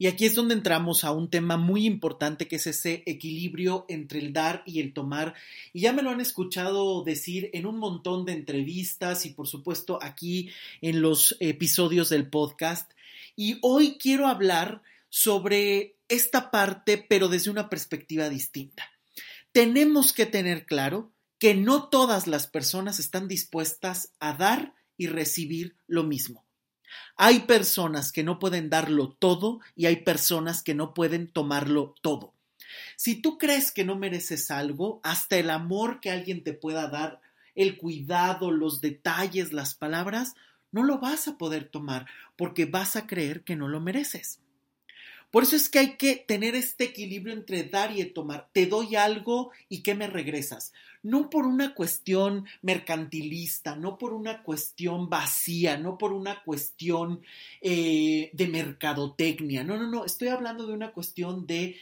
Y 0.00 0.06
aquí 0.06 0.24
es 0.24 0.34
donde 0.34 0.54
entramos 0.54 1.04
a 1.04 1.12
un 1.12 1.28
tema 1.28 1.58
muy 1.58 1.84
importante 1.84 2.48
que 2.48 2.56
es 2.56 2.66
ese 2.66 3.02
equilibrio 3.04 3.84
entre 3.90 4.18
el 4.18 4.32
dar 4.32 4.62
y 4.64 4.80
el 4.80 4.94
tomar. 4.94 5.34
Y 5.74 5.82
ya 5.82 5.92
me 5.92 6.00
lo 6.00 6.08
han 6.08 6.22
escuchado 6.22 7.04
decir 7.04 7.50
en 7.52 7.66
un 7.66 7.76
montón 7.76 8.24
de 8.24 8.32
entrevistas 8.32 9.26
y 9.26 9.34
por 9.34 9.46
supuesto 9.46 9.98
aquí 10.00 10.48
en 10.80 11.02
los 11.02 11.36
episodios 11.38 12.08
del 12.08 12.30
podcast. 12.30 12.90
Y 13.36 13.58
hoy 13.60 13.98
quiero 13.98 14.26
hablar 14.26 14.80
sobre 15.10 15.98
esta 16.08 16.50
parte 16.50 16.96
pero 16.96 17.28
desde 17.28 17.50
una 17.50 17.68
perspectiva 17.68 18.30
distinta. 18.30 18.90
Tenemos 19.52 20.14
que 20.14 20.24
tener 20.24 20.64
claro 20.64 21.12
que 21.38 21.54
no 21.54 21.90
todas 21.90 22.26
las 22.26 22.46
personas 22.46 23.00
están 23.00 23.28
dispuestas 23.28 24.14
a 24.18 24.32
dar 24.32 24.72
y 24.96 25.08
recibir 25.08 25.76
lo 25.86 26.04
mismo. 26.04 26.46
Hay 27.16 27.40
personas 27.40 28.12
que 28.12 28.24
no 28.24 28.38
pueden 28.38 28.70
darlo 28.70 29.10
todo 29.18 29.60
y 29.76 29.86
hay 29.86 29.96
personas 29.96 30.62
que 30.62 30.74
no 30.74 30.94
pueden 30.94 31.28
tomarlo 31.28 31.94
todo. 32.02 32.34
Si 32.96 33.16
tú 33.16 33.38
crees 33.38 33.72
que 33.72 33.84
no 33.84 33.96
mereces 33.96 34.50
algo, 34.50 35.00
hasta 35.02 35.36
el 35.36 35.50
amor 35.50 36.00
que 36.00 36.10
alguien 36.10 36.42
te 36.44 36.52
pueda 36.52 36.88
dar, 36.88 37.20
el 37.54 37.76
cuidado, 37.76 38.50
los 38.50 38.80
detalles, 38.80 39.52
las 39.52 39.74
palabras, 39.74 40.34
no 40.72 40.82
lo 40.84 40.98
vas 40.98 41.28
a 41.28 41.36
poder 41.36 41.68
tomar 41.68 42.06
porque 42.36 42.64
vas 42.64 42.96
a 42.96 43.06
creer 43.06 43.42
que 43.42 43.56
no 43.56 43.68
lo 43.68 43.80
mereces. 43.80 44.40
Por 45.30 45.44
eso 45.44 45.54
es 45.54 45.68
que 45.68 45.78
hay 45.78 45.96
que 45.96 46.16
tener 46.16 46.54
este 46.56 46.84
equilibrio 46.84 47.34
entre 47.34 47.62
dar 47.62 47.96
y 47.96 48.04
tomar. 48.04 48.48
Te 48.52 48.66
doy 48.66 48.96
algo 48.96 49.52
y 49.68 49.82
¿qué 49.82 49.94
me 49.94 50.08
regresas? 50.08 50.72
No 51.02 51.30
por 51.30 51.46
una 51.46 51.74
cuestión 51.74 52.46
mercantilista, 52.62 53.76
no 53.76 53.96
por 53.98 54.12
una 54.12 54.42
cuestión 54.42 55.08
vacía, 55.08 55.78
no 55.78 55.96
por 55.96 56.12
una 56.12 56.42
cuestión 56.42 57.22
eh, 57.60 58.30
de 58.32 58.48
mercadotecnia. 58.48 59.64
No, 59.64 59.76
no, 59.78 59.90
no. 59.90 60.04
Estoy 60.04 60.28
hablando 60.28 60.66
de 60.66 60.74
una 60.74 60.92
cuestión 60.92 61.46
de 61.46 61.76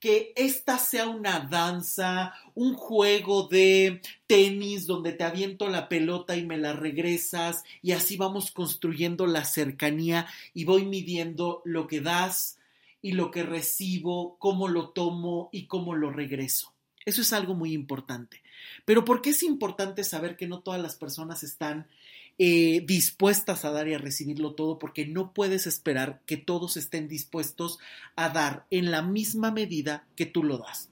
que 0.00 0.32
esta 0.36 0.78
sea 0.78 1.08
una 1.08 1.40
danza, 1.40 2.34
un 2.54 2.74
juego 2.74 3.48
de 3.48 4.02
tenis 4.26 4.86
donde 4.86 5.12
te 5.12 5.24
aviento 5.24 5.68
la 5.70 5.88
pelota 5.88 6.36
y 6.36 6.44
me 6.44 6.58
la 6.58 6.74
regresas 6.74 7.64
y 7.80 7.92
así 7.92 8.16
vamos 8.16 8.50
construyendo 8.50 9.26
la 9.26 9.44
cercanía 9.44 10.26
y 10.52 10.64
voy 10.64 10.84
midiendo 10.84 11.62
lo 11.64 11.86
que 11.86 12.02
das, 12.02 12.58
y 13.04 13.12
lo 13.12 13.30
que 13.30 13.42
recibo, 13.42 14.38
cómo 14.38 14.66
lo 14.66 14.88
tomo 14.88 15.50
y 15.52 15.66
cómo 15.66 15.94
lo 15.94 16.10
regreso. 16.10 16.72
Eso 17.04 17.20
es 17.20 17.34
algo 17.34 17.54
muy 17.54 17.74
importante. 17.74 18.40
Pero 18.84 19.04
¿por 19.04 19.22
qué 19.22 19.30
es 19.30 19.42
importante 19.42 20.04
saber 20.04 20.36
que 20.36 20.46
no 20.46 20.60
todas 20.60 20.80
las 20.80 20.96
personas 20.96 21.42
están 21.42 21.86
eh, 22.38 22.82
dispuestas 22.86 23.64
a 23.64 23.70
dar 23.70 23.88
y 23.88 23.94
a 23.94 23.98
recibirlo 23.98 24.54
todo? 24.54 24.78
Porque 24.78 25.06
no 25.06 25.32
puedes 25.32 25.66
esperar 25.66 26.20
que 26.26 26.36
todos 26.36 26.76
estén 26.76 27.08
dispuestos 27.08 27.78
a 28.16 28.28
dar 28.28 28.66
en 28.70 28.90
la 28.90 29.02
misma 29.02 29.50
medida 29.50 30.06
que 30.16 30.26
tú 30.26 30.42
lo 30.42 30.58
das 30.58 30.88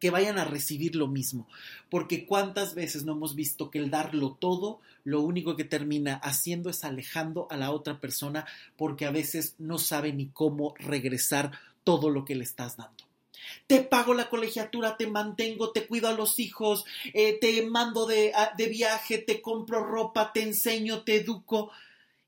que 0.00 0.10
vayan 0.10 0.38
a 0.38 0.44
recibir 0.44 0.96
lo 0.96 1.06
mismo. 1.06 1.46
Porque 1.90 2.26
cuántas 2.26 2.74
veces 2.74 3.04
no 3.04 3.12
hemos 3.12 3.36
visto 3.36 3.70
que 3.70 3.78
el 3.78 3.90
darlo 3.90 4.32
todo, 4.32 4.80
lo 5.04 5.20
único 5.20 5.56
que 5.56 5.64
termina 5.64 6.14
haciendo 6.14 6.70
es 6.70 6.84
alejando 6.84 7.46
a 7.50 7.56
la 7.56 7.70
otra 7.70 8.00
persona 8.00 8.46
porque 8.76 9.06
a 9.06 9.10
veces 9.10 9.54
no 9.58 9.78
sabe 9.78 10.12
ni 10.12 10.26
cómo 10.28 10.74
regresar 10.78 11.52
todo 11.84 12.10
lo 12.10 12.24
que 12.24 12.34
le 12.34 12.44
estás 12.44 12.76
dando. 12.76 13.09
Te 13.66 13.80
pago 13.80 14.14
la 14.14 14.28
colegiatura, 14.28 14.96
te 14.96 15.06
mantengo, 15.06 15.72
te 15.72 15.86
cuido 15.86 16.08
a 16.08 16.12
los 16.12 16.38
hijos, 16.38 16.84
eh, 17.12 17.38
te 17.40 17.66
mando 17.66 18.06
de, 18.06 18.32
de 18.56 18.66
viaje, 18.68 19.18
te 19.18 19.40
compro 19.40 19.84
ropa, 19.84 20.32
te 20.32 20.42
enseño, 20.42 21.02
te 21.02 21.16
educo. 21.16 21.70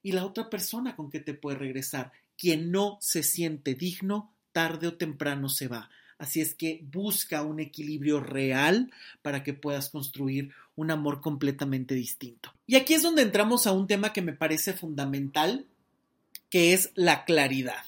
Y 0.03 0.13
la 0.13 0.25
otra 0.25 0.51
persona 0.51 0.97
con 0.97 1.11
que 1.11 1.21
te 1.21 1.35
puede 1.35 1.59
regresar, 1.59 2.13
quien 2.37 2.71
no 2.71 2.99
se 3.01 3.23
siente 3.23 3.75
digno, 3.75 4.33
tarde 4.53 4.89
o 4.89 4.95
temprano 4.95 5.49
se 5.49 5.69
va 5.69 5.89
Así 6.23 6.41
es 6.41 6.55
que 6.55 6.85
busca 6.85 7.43
un 7.43 7.59
equilibrio 7.59 8.21
real 8.21 8.93
para 9.23 9.43
que 9.43 9.55
puedas 9.55 9.91
construir 9.91 10.53
un 10.77 10.93
amor 10.93 11.21
completamente 11.21 11.97
distinto. 11.97 12.55
Y 12.65 12.77
aquí 12.77 12.95
es 12.95 13.03
donde 13.03 13.23
entramos 13.23 13.67
a 13.67 13.73
un 13.73 13.89
tema 13.89 14.13
que 14.13 14.23
me 14.23 14.33
parece 14.33 14.73
fundamental, 14.73 15.67
que 16.49 16.75
es 16.75 16.93
la 16.95 17.25
claridad. 17.25 17.83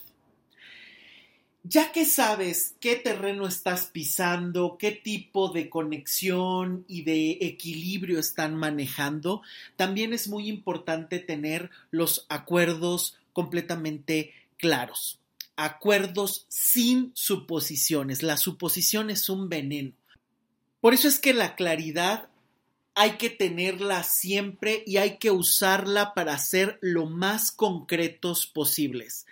Ya 1.66 1.92
que 1.92 2.04
sabes 2.04 2.76
qué 2.78 2.94
terreno 2.94 3.46
estás 3.46 3.86
pisando, 3.86 4.76
qué 4.78 4.92
tipo 4.92 5.48
de 5.48 5.70
conexión 5.70 6.84
y 6.86 7.02
de 7.02 7.38
equilibrio 7.40 8.20
están 8.20 8.54
manejando, 8.54 9.40
también 9.76 10.12
es 10.12 10.28
muy 10.28 10.48
importante 10.48 11.18
tener 11.18 11.70
los 11.90 12.26
acuerdos 12.28 13.18
completamente 13.32 14.32
claros 14.58 15.18
acuerdos 15.56 16.46
sin 16.48 17.12
suposiciones. 17.14 18.22
La 18.22 18.36
suposición 18.36 19.10
es 19.10 19.28
un 19.28 19.48
veneno. 19.48 19.92
Por 20.80 20.94
eso 20.94 21.08
es 21.08 21.18
que 21.18 21.32
la 21.32 21.54
claridad 21.54 22.28
hay 22.94 23.12
que 23.12 23.30
tenerla 23.30 24.02
siempre 24.04 24.82
y 24.86 24.98
hay 24.98 25.18
que 25.18 25.30
usarla 25.30 26.14
para 26.14 26.38
ser 26.38 26.78
lo 26.80 27.06
más 27.06 27.50
concretos 27.50 28.46
posibles. 28.46 29.26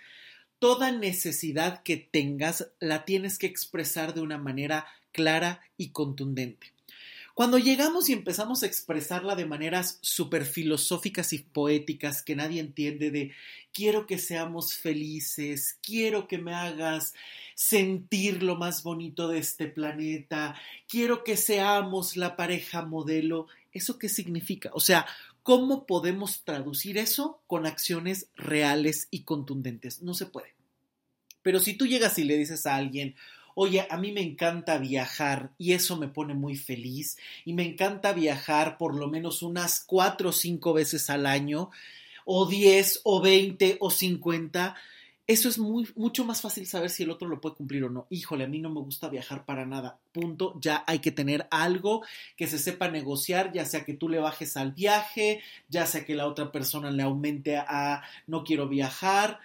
Toda 0.63 0.93
necesidad 0.93 1.83
que 1.83 1.97
tengas 1.97 2.71
la 2.79 3.03
tienes 3.03 3.37
que 3.37 3.47
expresar 3.47 4.13
de 4.13 4.21
una 4.21 4.37
manera 4.37 4.87
clara 5.11 5.59
y 5.75 5.89
contundente. 5.89 6.71
Cuando 7.33 7.57
llegamos 7.57 8.07
y 8.07 8.13
empezamos 8.13 8.63
a 8.63 8.67
expresarla 8.67 9.35
de 9.35 9.45
maneras 9.45 9.97
súper 9.99 10.45
filosóficas 10.45 11.33
y 11.33 11.39
poéticas 11.39 12.23
que 12.23 12.37
nadie 12.37 12.61
entiende 12.61 13.11
de 13.11 13.33
quiero 13.73 14.07
que 14.07 14.17
seamos 14.17 14.75
felices, 14.75 15.79
quiero 15.81 16.29
que 16.29 16.37
me 16.37 16.53
hagas 16.53 17.13
sentir 17.55 18.41
lo 18.41 18.55
más 18.55 18.83
bonito 18.83 19.27
de 19.27 19.39
este 19.39 19.67
planeta, 19.67 20.55
quiero 20.87 21.25
que 21.25 21.35
seamos 21.35 22.15
la 22.15 22.37
pareja 22.37 22.85
modelo, 22.85 23.47
¿eso 23.73 23.99
qué 23.99 24.07
significa? 24.07 24.69
O 24.73 24.79
sea, 24.79 25.05
¿cómo 25.43 25.85
podemos 25.85 26.43
traducir 26.43 26.97
eso 26.97 27.41
con 27.47 27.65
acciones 27.65 28.27
reales 28.35 29.07
y 29.11 29.23
contundentes? 29.23 30.01
No 30.01 30.13
se 30.13 30.25
puede. 30.25 30.55
Pero 31.41 31.59
si 31.59 31.73
tú 31.73 31.85
llegas 31.85 32.17
y 32.17 32.23
le 32.23 32.37
dices 32.37 32.65
a 32.65 32.75
alguien, 32.75 33.15
oye, 33.53 33.85
a 33.89 33.97
mí 33.97 34.11
me 34.11 34.21
encanta 34.21 34.77
viajar 34.77 35.51
y 35.57 35.73
eso 35.73 35.97
me 35.97 36.07
pone 36.07 36.33
muy 36.33 36.55
feliz 36.55 37.17
y 37.45 37.53
me 37.53 37.63
encanta 37.63 38.13
viajar 38.13 38.77
por 38.77 38.95
lo 38.95 39.07
menos 39.09 39.43
unas 39.43 39.83
cuatro 39.85 40.29
o 40.29 40.33
cinco 40.33 40.73
veces 40.73 41.09
al 41.09 41.25
año, 41.25 41.69
o 42.25 42.47
diez 42.47 43.01
o 43.03 43.21
veinte 43.21 43.77
o 43.79 43.91
cincuenta. 43.91 44.75
Eso 45.25 45.47
es 45.47 45.57
muy, 45.57 45.87
mucho 45.95 46.25
más 46.25 46.41
fácil 46.41 46.67
saber 46.67 46.89
si 46.89 47.03
el 47.03 47.09
otro 47.09 47.29
lo 47.29 47.39
puede 47.39 47.55
cumplir 47.55 47.85
o 47.85 47.89
no. 47.89 48.07
Híjole, 48.09 48.43
a 48.43 48.47
mí 48.47 48.59
no 48.59 48.69
me 48.69 48.81
gusta 48.81 49.07
viajar 49.07 49.45
para 49.45 49.65
nada. 49.65 49.97
Punto. 50.11 50.59
Ya 50.59 50.83
hay 50.85 50.99
que 50.99 51.11
tener 51.11 51.47
algo 51.49 52.03
que 52.35 52.47
se 52.47 52.59
sepa 52.59 52.89
negociar, 52.89 53.53
ya 53.53 53.65
sea 53.65 53.85
que 53.85 53.93
tú 53.93 54.09
le 54.09 54.19
bajes 54.19 54.57
al 54.57 54.73
viaje, 54.73 55.41
ya 55.69 55.85
sea 55.85 56.05
que 56.05 56.15
la 56.15 56.27
otra 56.27 56.51
persona 56.51 56.91
le 56.91 57.03
aumente 57.03 57.55
a 57.55 58.03
no 58.27 58.43
quiero 58.43 58.67
viajar, 58.67 59.39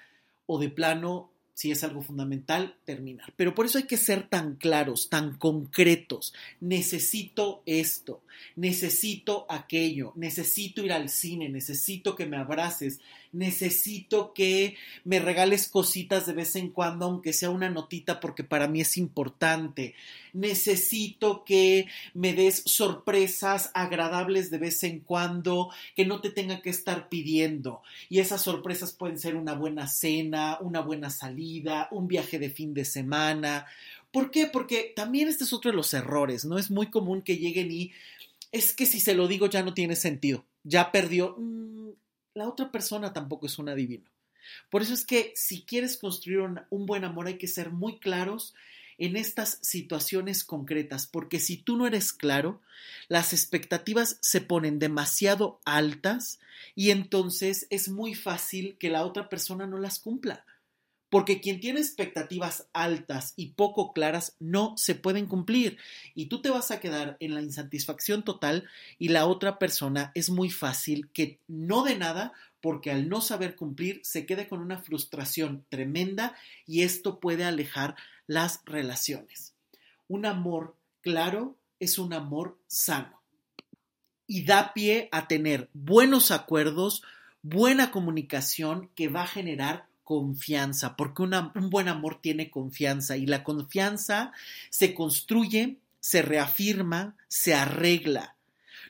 o 0.47 0.59
de 0.59 0.71
plano 0.71 1.31
si 1.59 1.73
es 1.73 1.83
algo 1.83 2.03
fundamental, 2.03 2.77
terminar. 2.85 3.33
Pero 3.35 3.53
por 3.53 3.67
eso 3.67 3.79
hay 3.79 3.85
que 3.85 3.97
ser 3.97 4.29
tan 4.29 4.55
claros, 4.55 5.09
tan 5.09 5.37
concretos. 5.38 6.33
Necesito 6.61 7.64
esto, 7.67 8.23
necesito 8.55 9.45
aquello, 9.49 10.12
necesito 10.14 10.85
ir 10.85 10.93
al 10.93 11.09
cine, 11.09 11.49
necesito 11.49 12.14
que 12.14 12.27
me 12.27 12.37
abraces, 12.37 13.01
necesito 13.33 14.33
que 14.33 14.77
me 15.05 15.19
regales 15.19 15.69
cositas 15.69 16.27
de 16.27 16.33
vez 16.33 16.57
en 16.57 16.71
cuando, 16.71 17.07
aunque 17.07 17.33
sea 17.33 17.51
una 17.51 17.71
notita, 17.71 18.21
porque 18.21 18.45
para 18.45 18.69
mí 18.69 18.81
es 18.81 18.97
importante. 18.97 19.95
Necesito 20.33 21.45
que 21.45 21.87
me 22.14 22.35
des 22.35 22.62
sorpresas 22.67 23.71
agradables 23.75 24.51
de 24.51 24.59
vez 24.59 24.83
en 24.85 25.01
cuando, 25.01 25.71
que 25.97 26.05
no 26.05 26.21
te 26.21 26.31
tenga 26.31 26.62
que 26.62 26.71
estar 26.71 27.09
pidiendo. 27.09 27.83
Y 28.09 28.21
esas 28.21 28.43
sorpresas 28.43 28.93
pueden 28.93 29.19
ser 29.19 29.37
una 29.37 29.55
buena 29.55 29.88
cena, 29.88 30.59
una 30.61 30.81
buena 30.81 31.11
salida, 31.11 31.88
un 31.91 32.09
viaje 32.09 32.38
de 32.38 32.51
fin 32.51 32.75
de 32.75 32.85
semana. 32.85 33.67
¿Por 34.11 34.31
qué? 34.31 34.47
Porque 34.47 34.93
también 34.97 35.29
este 35.29 35.45
es 35.45 35.53
otro 35.53 35.71
de 35.71 35.77
los 35.77 35.93
errores, 35.93 36.45
¿no? 36.45 36.59
Es 36.59 36.71
muy 36.71 36.91
común 36.91 37.23
que 37.23 37.37
lleguen 37.37 37.71
y 37.71 37.93
es 38.53 38.73
que 38.73 38.87
si 38.87 39.01
se 39.01 39.14
lo 39.14 39.29
digo 39.29 39.47
ya 39.47 39.62
no 39.62 39.75
tiene 39.75 39.97
sentido, 39.97 40.47
ya 40.64 40.91
perdió. 40.91 41.37
Mm, 41.38 41.91
la 42.38 42.48
otra 42.48 42.70
persona 42.70 43.12
tampoco 43.12 43.46
es 43.46 43.59
un 43.59 43.68
adivino. 43.68 44.09
Por 44.70 44.83
eso 44.83 44.94
es 44.94 45.05
que 45.05 45.33
si 45.37 45.62
quieres 45.62 45.96
construir 45.98 46.40
un, 46.70 46.87
buen 46.87 47.05
amor 47.05 47.27
hay 47.27 47.37
que 47.37 47.48
ser 47.48 47.70
muy 47.70 47.98
claros 47.98 48.55
en 48.96 49.16
estas 49.16 49.59
situaciones 49.62 50.42
concretas, 50.42 51.07
porque 51.07 51.38
si 51.38 51.57
tú 51.57 51.77
no 51.77 51.87
eres 51.87 52.12
claro, 52.12 52.61
las 53.09 53.33
expectativas 53.33 54.18
se 54.22 54.40
ponen 54.40 54.79
demasiado 54.79 55.61
altas 55.64 56.40
y 56.74 56.90
entonces 56.90 57.66
es 57.70 57.88
muy 57.88 58.14
fácil 58.14 58.77
que 58.79 58.90
la 58.90 59.05
otra 59.05 59.29
persona 59.29 59.66
no 59.66 59.79
las 59.79 59.98
cumpla. 59.98 60.44
Porque 61.11 61.40
quien 61.40 61.61
tiene 61.61 61.81
expectativas 61.81 62.68
altas 62.73 63.33
y 63.37 63.53
poco 63.53 63.92
claras 63.92 64.37
no 64.40 64.75
se 64.77 64.94
pueden 64.94 65.27
cumplir 65.27 65.79
y 66.14 66.27
tú 66.27 66.42
te 66.42 66.51
vas 66.51 66.71
a 66.71 66.81
quedar 66.81 67.16
en 67.21 67.35
la 67.35 67.40
insatisfacción 67.40 68.25
total 68.25 68.68
y 68.99 69.09
la 69.09 69.27
otra 69.27 69.59
persona 69.59 70.12
es 70.14 70.29
muy 70.29 70.51
fácil 70.51 71.09
que 71.12 71.38
no 71.49 71.83
de 71.83 71.97
nada 71.97 72.33
porque 72.61 72.90
al 72.90 73.09
no 73.09 73.21
saber 73.21 73.57
cumplir 73.57 74.01
se 74.05 74.27
quede 74.27 74.49
con 74.49 74.61
una 74.61 74.79
frustración 74.79 75.64
tremenda 75.71 76.37
y 76.66 76.83
esto 76.83 77.21
puede 77.21 77.44
alejar 77.44 77.97
las 78.27 78.61
relaciones. 78.66 79.55
Un 80.09 80.27
amor 80.27 80.77
claro 81.01 81.57
es 81.81 81.99
un 81.99 82.12
amor 82.12 82.59
sano 82.66 83.18
y 84.27 84.44
da 84.44 84.75
pie 84.75 85.09
a 85.11 85.27
tener 85.27 85.71
buenos 85.73 86.31
acuerdos, 86.31 87.03
buena 87.42 87.90
comunicación 87.90 88.90
que 88.94 89.09
va 89.09 89.23
a 89.23 89.27
generar 89.27 89.88
confianza, 90.09 90.97
porque 90.97 91.21
un 91.21 91.68
buen 91.68 91.87
amor 91.87 92.18
tiene 92.23 92.51
confianza 92.51 93.18
y 93.18 93.27
la 93.27 93.44
confianza 93.44 94.33
se 94.71 94.94
construye, 94.94 95.77
se 96.01 96.23
reafirma, 96.23 97.14
se 97.29 97.53
arregla. 97.53 98.35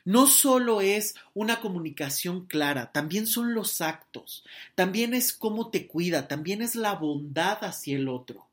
No 0.05 0.27
solo 0.27 0.79
es 0.79 1.15
una 1.33 1.59
comunicación 1.59 2.45
clara, 2.45 2.93
también 2.93 3.27
son 3.27 3.53
los 3.53 3.81
actos, 3.81 4.45
también 4.75 5.13
es 5.13 5.33
cómo 5.33 5.71
te 5.71 5.87
cuida, 5.87 6.29
también 6.29 6.61
es 6.61 6.73
la 6.75 6.93
bondad 6.93 7.65
hacia 7.65 7.97
el 7.97 8.07
otro. 8.07 8.47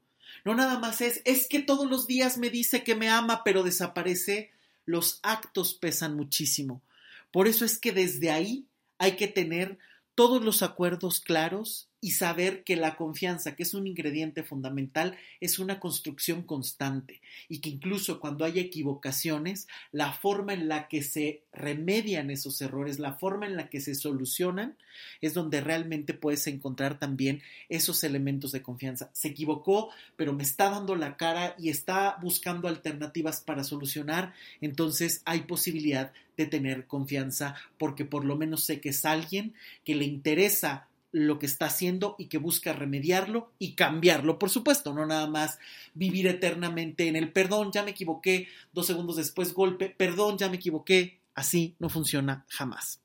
No 0.45 0.57
nada 0.57 0.81
más 0.81 1.01
es, 1.01 1.23
es 1.25 1.47
que 1.47 1.61
todos 1.61 1.89
los 1.89 2.09
días 2.09 2.37
me 2.37 2.51
dice 2.51 2.83
que 2.83 2.97
me 2.97 3.09
ama, 3.09 3.45
pero 3.45 3.63
desaparece. 3.63 4.51
Los 4.87 5.21
actos 5.23 5.73
pesan 5.75 6.17
muchísimo. 6.17 6.83
Por 7.31 7.47
eso 7.47 7.65
es 7.65 7.79
que 7.79 7.93
desde 7.93 8.33
ahí 8.33 8.67
hay 8.99 9.13
que 9.13 9.29
tener 9.29 9.79
todos 10.17 10.43
los 10.43 10.65
acuerdos 10.65 11.21
claros 11.21 11.89
y 12.07 12.13
saber 12.13 12.63
que 12.63 12.77
la 12.77 12.95
confianza, 12.95 13.57
que 13.57 13.65
es 13.65 13.75
un 13.75 13.89
ingrediente 13.89 14.45
fundamental, 14.45 15.17
es 15.41 15.59
una 15.59 15.81
construcción 15.81 16.43
constante 16.43 17.21
y 17.49 17.59
que 17.59 17.69
incluso 17.69 18.21
cuando 18.21 18.45
hay 18.45 18.61
equivocaciones, 18.61 19.67
la 19.91 20.13
forma 20.13 20.55
en 20.55 20.69
la 20.69 20.87
que 20.87 21.03
se 21.03 21.43
remedian 21.53 22.31
esos 22.31 22.63
errores, 22.63 23.01
la 23.01 23.15
forma 23.15 23.47
en 23.47 23.57
la 23.57 23.69
que 23.69 23.81
se 23.81 23.97
solucionan, 23.97 24.77
es 25.21 25.35
donde 25.35 25.61
realmente 25.61 26.15
puedes 26.15 26.47
encontrar 26.47 27.01
también 27.01 27.43
esos 27.69 28.05
elementos 28.05 28.53
de 28.53 28.63
confianza. 28.63 29.11
Se 29.13 29.27
equivocó, 29.27 29.91
pero 30.15 30.33
me 30.33 30.45
está 30.45 30.71
dando 30.71 30.95
la 30.95 31.17
cara 31.17 31.57
y 31.59 31.71
está 31.71 32.19
buscando 32.23 32.69
alternativas 32.69 33.41
para 33.41 33.65
solucionar, 33.65 34.33
entonces 34.61 35.23
hay 35.25 35.41
posibilidad 35.41 36.13
de 36.37 36.47
tener 36.47 36.87
confianza 36.87 37.57
porque 37.79 38.05
por 38.05 38.25
lo 38.25 38.37
menos 38.37 38.63
sé 38.63 38.81
que 38.81 38.91
es 38.91 39.05
alguien 39.05 39.55
que 39.85 39.97
le 39.97 40.05
interesa 40.05 40.87
lo 41.17 41.39
que 41.39 41.47
está 41.47 41.65
haciendo 41.65 42.15
y 42.19 42.27
que 42.27 42.37
busca 42.37 42.75
remediarlo 42.75 43.51
y 43.59 43.73
cambiarlo, 43.73 44.39
por 44.39 44.51
supuesto, 44.51 44.93
no 44.93 45.07
nada 45.07 45.27
más 45.27 45.59
vivir 45.95 46.27
eternamente 46.27 47.09
en 47.09 47.17
el 47.17 47.33
perdón, 47.33 47.73
ya 47.73 47.83
me 47.83 47.93
equivoqué, 47.93 48.49
dos 48.75 48.87
segundos 48.87 49.17
después 49.17 49.55
golpe, 49.55 49.89
perdón, 49.89 50.37
ya 50.37 50.51
me 50.51 50.57
equivoqué, 50.57 51.19
así 51.35 51.75
no 51.79 51.89
funciona 51.89 52.45
jamás. 52.51 53.01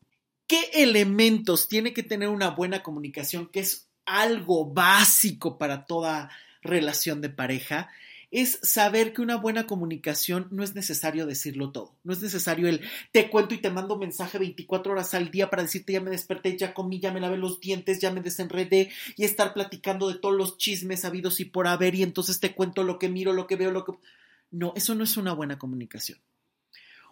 ¿Qué 0.45 0.60
elementos 0.74 1.69
tiene 1.69 1.93
que 1.93 2.04
tener 2.04 2.28
una 2.28 2.50
buena 2.50 2.84
comunicación, 2.84 3.47
que 3.47 3.62
es 3.62 3.88
algo 4.06 4.65
básico 4.65 5.58
para 5.58 5.86
toda 5.86 6.30
relación 6.62 7.21
de 7.21 7.30
pareja? 7.30 7.91
Es 8.32 8.60
saber 8.63 9.13
que 9.13 9.22
una 9.22 9.36
buena 9.36 9.67
comunicación 9.67 10.48
no 10.52 10.63
es 10.63 10.74
necesario 10.74 11.26
decirlo 11.26 11.72
todo. 11.72 11.96
No 12.04 12.13
es 12.13 12.22
necesario 12.22 12.67
el 12.70 12.82
te 13.12 13.30
cuento 13.30 13.54
y 13.54 13.58
te 13.60 13.70
mando 13.70 13.98
mensaje 13.98 14.39
24 14.39 14.94
horas 14.94 15.13
al 15.13 15.30
día 15.32 15.50
para 15.50 15.63
decirte 15.63 15.94
ya 15.94 16.02
me 16.02 16.10
desperté, 16.10 16.58
ya 16.58 16.74
comí, 16.74 17.00
ya 17.00 17.12
me 17.12 17.20
lavé 17.20 17.38
los 17.38 17.60
dientes, 17.60 18.00
ya 18.00 18.12
me 18.12 18.22
desenredé 18.22 18.89
y 19.17 19.26
estar 19.26 19.54
platicando 19.54 20.08
de 20.08 20.17
todos 20.17 20.36
los 20.36 20.58
chismes 20.58 21.04
habidos 21.04 21.41
y 21.41 21.46
por 21.46 21.67
haber 21.67 21.94
y 21.96 22.04
entonces 22.04 22.39
te 22.39 22.56
cuento 22.56 22.84
lo 22.84 22.98
que 22.98 23.10
miro, 23.10 23.34
lo 23.34 23.48
que 23.48 23.58
veo, 23.58 23.72
lo 23.72 23.84
que... 23.84 23.94
No, 24.50 24.74
eso 24.76 24.96
no 24.96 25.04
es 25.04 25.17
una 25.17 25.34
buena 25.34 25.60
comunicación. 25.60 26.20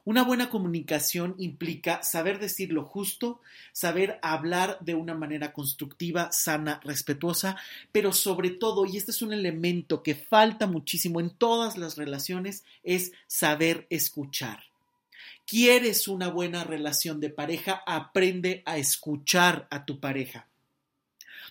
Una 0.06 0.24
buena 0.24 0.50
comunicación 0.50 1.36
implica 1.38 2.02
saber 2.04 2.40
decir 2.40 2.72
lo 2.72 2.84
justo, 2.84 3.42
saber 3.74 4.18
hablar 4.22 4.78
de 4.82 4.96
una 4.96 5.14
manera 5.14 5.54
constructiva, 5.54 6.32
sana, 6.32 6.80
respetuosa, 6.84 7.58
pero 7.92 8.14
sobre 8.14 8.50
todo, 8.50 8.86
y 8.86 8.98
este 8.98 9.12
es 9.12 9.22
un 9.22 9.34
elemento 9.34 10.02
que 10.02 10.16
falta 10.16 10.68
muchísimo 10.68 11.20
en 11.20 11.30
todas 11.30 11.78
las 11.78 11.98
relaciones, 11.98 12.64
es 12.84 13.12
saber 13.28 13.88
escuchar. 13.90 14.64
¿Quieres 15.46 16.08
una 16.08 16.30
buena 16.30 16.64
relación 16.64 17.20
de 17.20 17.30
pareja? 17.30 17.82
Aprende 17.86 18.64
a 18.66 18.78
escuchar 18.78 19.68
a 19.72 19.84
tu 19.84 20.00
pareja. 20.00 20.48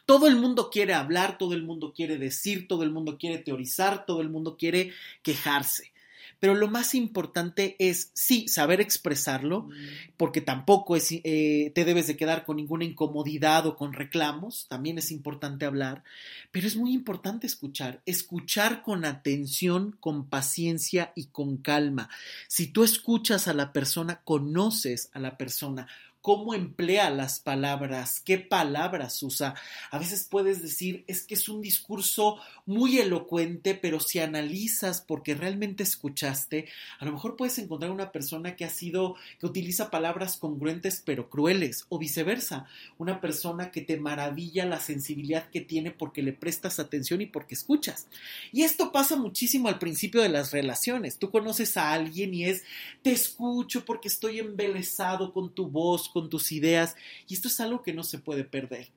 Todo 0.07 0.27
el 0.27 0.37
mundo 0.37 0.71
quiere 0.71 0.95
hablar, 0.95 1.37
todo 1.37 1.53
el 1.53 1.65
mundo 1.65 1.93
quiere 1.93 2.17
decir, 2.17 2.67
todo 2.67 2.83
el 2.83 2.91
mundo 2.91 3.19
quiere 3.19 3.39
teorizar, 3.39 4.07
todo 4.07 4.21
el 4.21 4.31
mundo 4.31 4.57
quiere 4.57 4.93
quejarse. 5.23 5.93
Pero 6.41 6.55
lo 6.55 6.69
más 6.69 6.95
importante 6.95 7.77
es, 7.79 8.11
sí, 8.15 8.47
saber 8.49 8.81
expresarlo, 8.81 9.63
mm. 9.63 9.73
porque 10.17 10.41
tampoco 10.41 10.97
es, 10.97 11.11
eh, 11.11 11.73
te 11.75 11.85
debes 11.85 12.07
de 12.07 12.17
quedar 12.17 12.45
con 12.45 12.57
ninguna 12.57 12.85
incomodidad 12.85 13.67
o 13.67 13.77
con 13.77 13.93
reclamos, 13.93 14.67
también 14.69 14.99
es 14.99 15.11
importante 15.11 15.67
hablar, 15.67 16.05
pero 16.51 16.67
es 16.67 16.77
muy 16.77 16.93
importante 16.93 17.47
escuchar, 17.47 18.01
escuchar 18.07 18.83
con 18.83 19.05
atención, 19.05 19.97
con 20.01 20.29
paciencia 20.29 21.13
y 21.15 21.27
con 21.27 21.57
calma. 21.57 22.09
Si 22.47 22.69
tú 22.69 22.85
escuchas 22.85 23.49
a 23.49 23.55
la 23.55 23.73
persona, 23.73 24.21
conoces 24.25 25.11
a 25.13 25.19
la 25.19 25.37
persona, 25.37 25.89
cómo 26.29 26.53
emplea 26.53 27.09
las 27.09 27.41
palabras, 27.41 28.21
qué 28.23 28.37
palabras 28.37 29.23
usa. 29.23 29.55
A 29.91 29.99
veces 29.99 30.29
puedes 30.31 30.61
decir, 30.61 31.03
es 31.07 31.23
que 31.25 31.33
es 31.33 31.49
un 31.49 31.63
discurso 31.63 32.37
muy 32.67 32.99
elocuente, 32.99 33.75
pero 33.75 33.99
si 33.99 34.19
analizas 34.19 35.01
porque 35.01 35.35
realmente 35.35 35.85
escuchaste, 35.85 36.69
a 37.01 37.07
lo 37.07 37.13
mejor 37.13 37.37
puedes 37.37 37.59
encontrar 37.59 37.91
una 37.91 38.13
persona 38.13 38.57
que 38.57 38.67
ha 38.67 38.69
sido, 38.69 39.15
que 39.41 39.47
utiliza 39.47 39.91
palabras 39.91 40.37
congruentes 40.37 41.03
pero 41.03 41.31
crueles, 41.31 41.87
o 41.89 41.99
viceversa, 41.99 42.67
una 42.99 43.23
persona 43.23 43.71
que 43.71 43.81
te 43.81 43.97
maravilla 43.97 44.67
la 44.67 44.81
sensibilidad 44.81 45.49
que 45.49 45.63
tiene 45.63 45.93
porque 45.93 46.23
le 46.23 46.35
prestas 46.35 46.79
atención 46.79 47.23
y 47.23 47.27
porque 47.27 47.55
escuchas. 47.55 48.07
Y 48.53 48.65
esto 48.65 48.93
pasa 48.93 49.17
muchísimo 49.17 49.69
al 49.69 49.79
principio 49.79 50.21
de 50.21 50.29
las 50.29 50.51
relaciones. 50.53 51.17
Tú 51.17 51.31
conoces 51.31 51.79
a 51.79 51.95
alguien 51.95 52.35
y 52.35 52.45
es, 52.45 52.65
te 53.01 53.13
escucho 53.13 53.87
porque 53.87 54.09
estoy 54.09 54.41
embelesado 54.41 55.33
con 55.33 55.55
tu 55.55 55.69
voz, 55.69 56.11
con 56.19 56.31
tus 56.31 56.51
ideas, 56.53 56.97
y 57.29 57.35
esto 57.35 57.49
es 57.49 57.61
algo 57.61 57.83
que 57.83 57.93
no 57.93 58.03
se 58.03 58.19
puede 58.19 58.45
perder. 58.45 58.89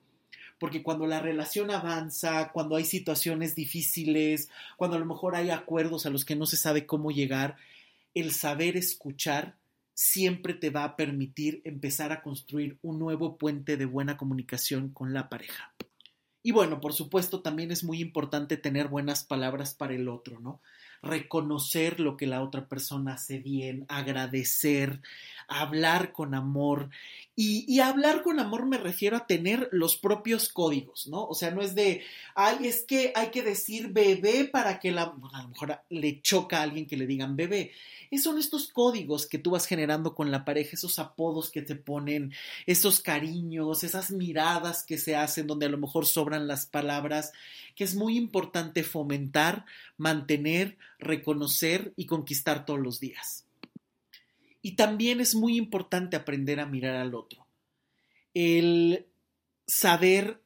Porque 0.58 0.82
cuando 0.82 1.06
la 1.06 1.20
relación 1.20 1.70
avanza, 1.70 2.50
cuando 2.52 2.76
hay 2.76 2.84
situaciones 2.84 3.54
difíciles, 3.54 4.48
cuando 4.76 4.96
a 4.96 5.00
lo 5.00 5.06
mejor 5.06 5.36
hay 5.36 5.50
acuerdos 5.50 6.04
a 6.04 6.10
los 6.10 6.24
que 6.24 6.36
no 6.36 6.46
se 6.46 6.56
sabe 6.56 6.86
cómo 6.86 7.10
llegar, 7.10 7.56
el 8.14 8.32
saber 8.32 8.76
escuchar 8.76 9.56
siempre 9.94 10.54
te 10.54 10.70
va 10.70 10.84
a 10.84 10.96
permitir 10.96 11.62
empezar 11.64 12.12
a 12.12 12.22
construir 12.22 12.78
un 12.82 12.98
nuevo 12.98 13.36
puente 13.36 13.76
de 13.76 13.84
buena 13.84 14.16
comunicación 14.16 14.88
con 14.88 15.12
la 15.12 15.28
pareja. 15.28 15.72
Y 16.42 16.50
bueno, 16.50 16.80
por 16.80 16.92
supuesto, 16.92 17.40
también 17.40 17.70
es 17.70 17.84
muy 17.84 18.00
importante 18.00 18.56
tener 18.56 18.88
buenas 18.88 19.22
palabras 19.22 19.74
para 19.74 19.94
el 19.94 20.08
otro, 20.08 20.40
¿no? 20.40 20.60
Reconocer 21.02 22.00
lo 22.00 22.16
que 22.16 22.26
la 22.26 22.42
otra 22.42 22.68
persona 22.68 23.14
hace 23.14 23.38
bien, 23.38 23.84
agradecer, 23.88 25.00
hablar 25.48 26.12
con 26.12 26.34
amor. 26.34 26.90
Y, 27.44 27.80
hablar 27.80 28.22
con 28.22 28.38
amor 28.38 28.66
me 28.66 28.78
refiero 28.78 29.16
a 29.16 29.26
tener 29.26 29.68
los 29.72 29.96
propios 29.96 30.48
códigos, 30.48 31.08
¿no? 31.08 31.24
O 31.24 31.34
sea, 31.34 31.50
no 31.50 31.60
es 31.62 31.74
de, 31.74 32.02
ay, 32.34 32.66
es 32.66 32.84
que 32.84 33.12
hay 33.16 33.30
que 33.30 33.42
decir 33.42 33.88
bebé 33.88 34.44
para 34.44 34.78
que 34.78 34.92
la, 34.92 35.14
a 35.32 35.42
lo 35.42 35.48
mejor 35.48 35.80
le 35.90 36.20
choca 36.20 36.58
a 36.58 36.62
alguien 36.62 36.86
que 36.86 36.96
le 36.96 37.06
digan 37.06 37.34
bebé 37.36 37.72
son 38.18 38.38
estos 38.38 38.68
códigos 38.68 39.26
que 39.26 39.38
tú 39.38 39.50
vas 39.50 39.66
generando 39.66 40.14
con 40.14 40.30
la 40.30 40.44
pareja, 40.44 40.70
esos 40.74 40.98
apodos 40.98 41.50
que 41.50 41.62
te 41.62 41.76
ponen, 41.76 42.32
esos 42.66 43.00
cariños, 43.00 43.84
esas 43.84 44.10
miradas 44.10 44.84
que 44.84 44.98
se 44.98 45.16
hacen 45.16 45.46
donde 45.46 45.66
a 45.66 45.70
lo 45.70 45.78
mejor 45.78 46.06
sobran 46.06 46.46
las 46.46 46.66
palabras, 46.66 47.32
que 47.74 47.84
es 47.84 47.94
muy 47.94 48.16
importante 48.16 48.82
fomentar, 48.82 49.64
mantener, 49.96 50.76
reconocer 50.98 51.92
y 51.96 52.06
conquistar 52.06 52.66
todos 52.66 52.80
los 52.80 53.00
días. 53.00 53.44
Y 54.62 54.76
también 54.76 55.20
es 55.20 55.34
muy 55.34 55.56
importante 55.56 56.16
aprender 56.16 56.60
a 56.60 56.66
mirar 56.66 56.94
al 56.94 57.14
otro. 57.14 57.46
El 58.32 59.06
saber 59.66 60.40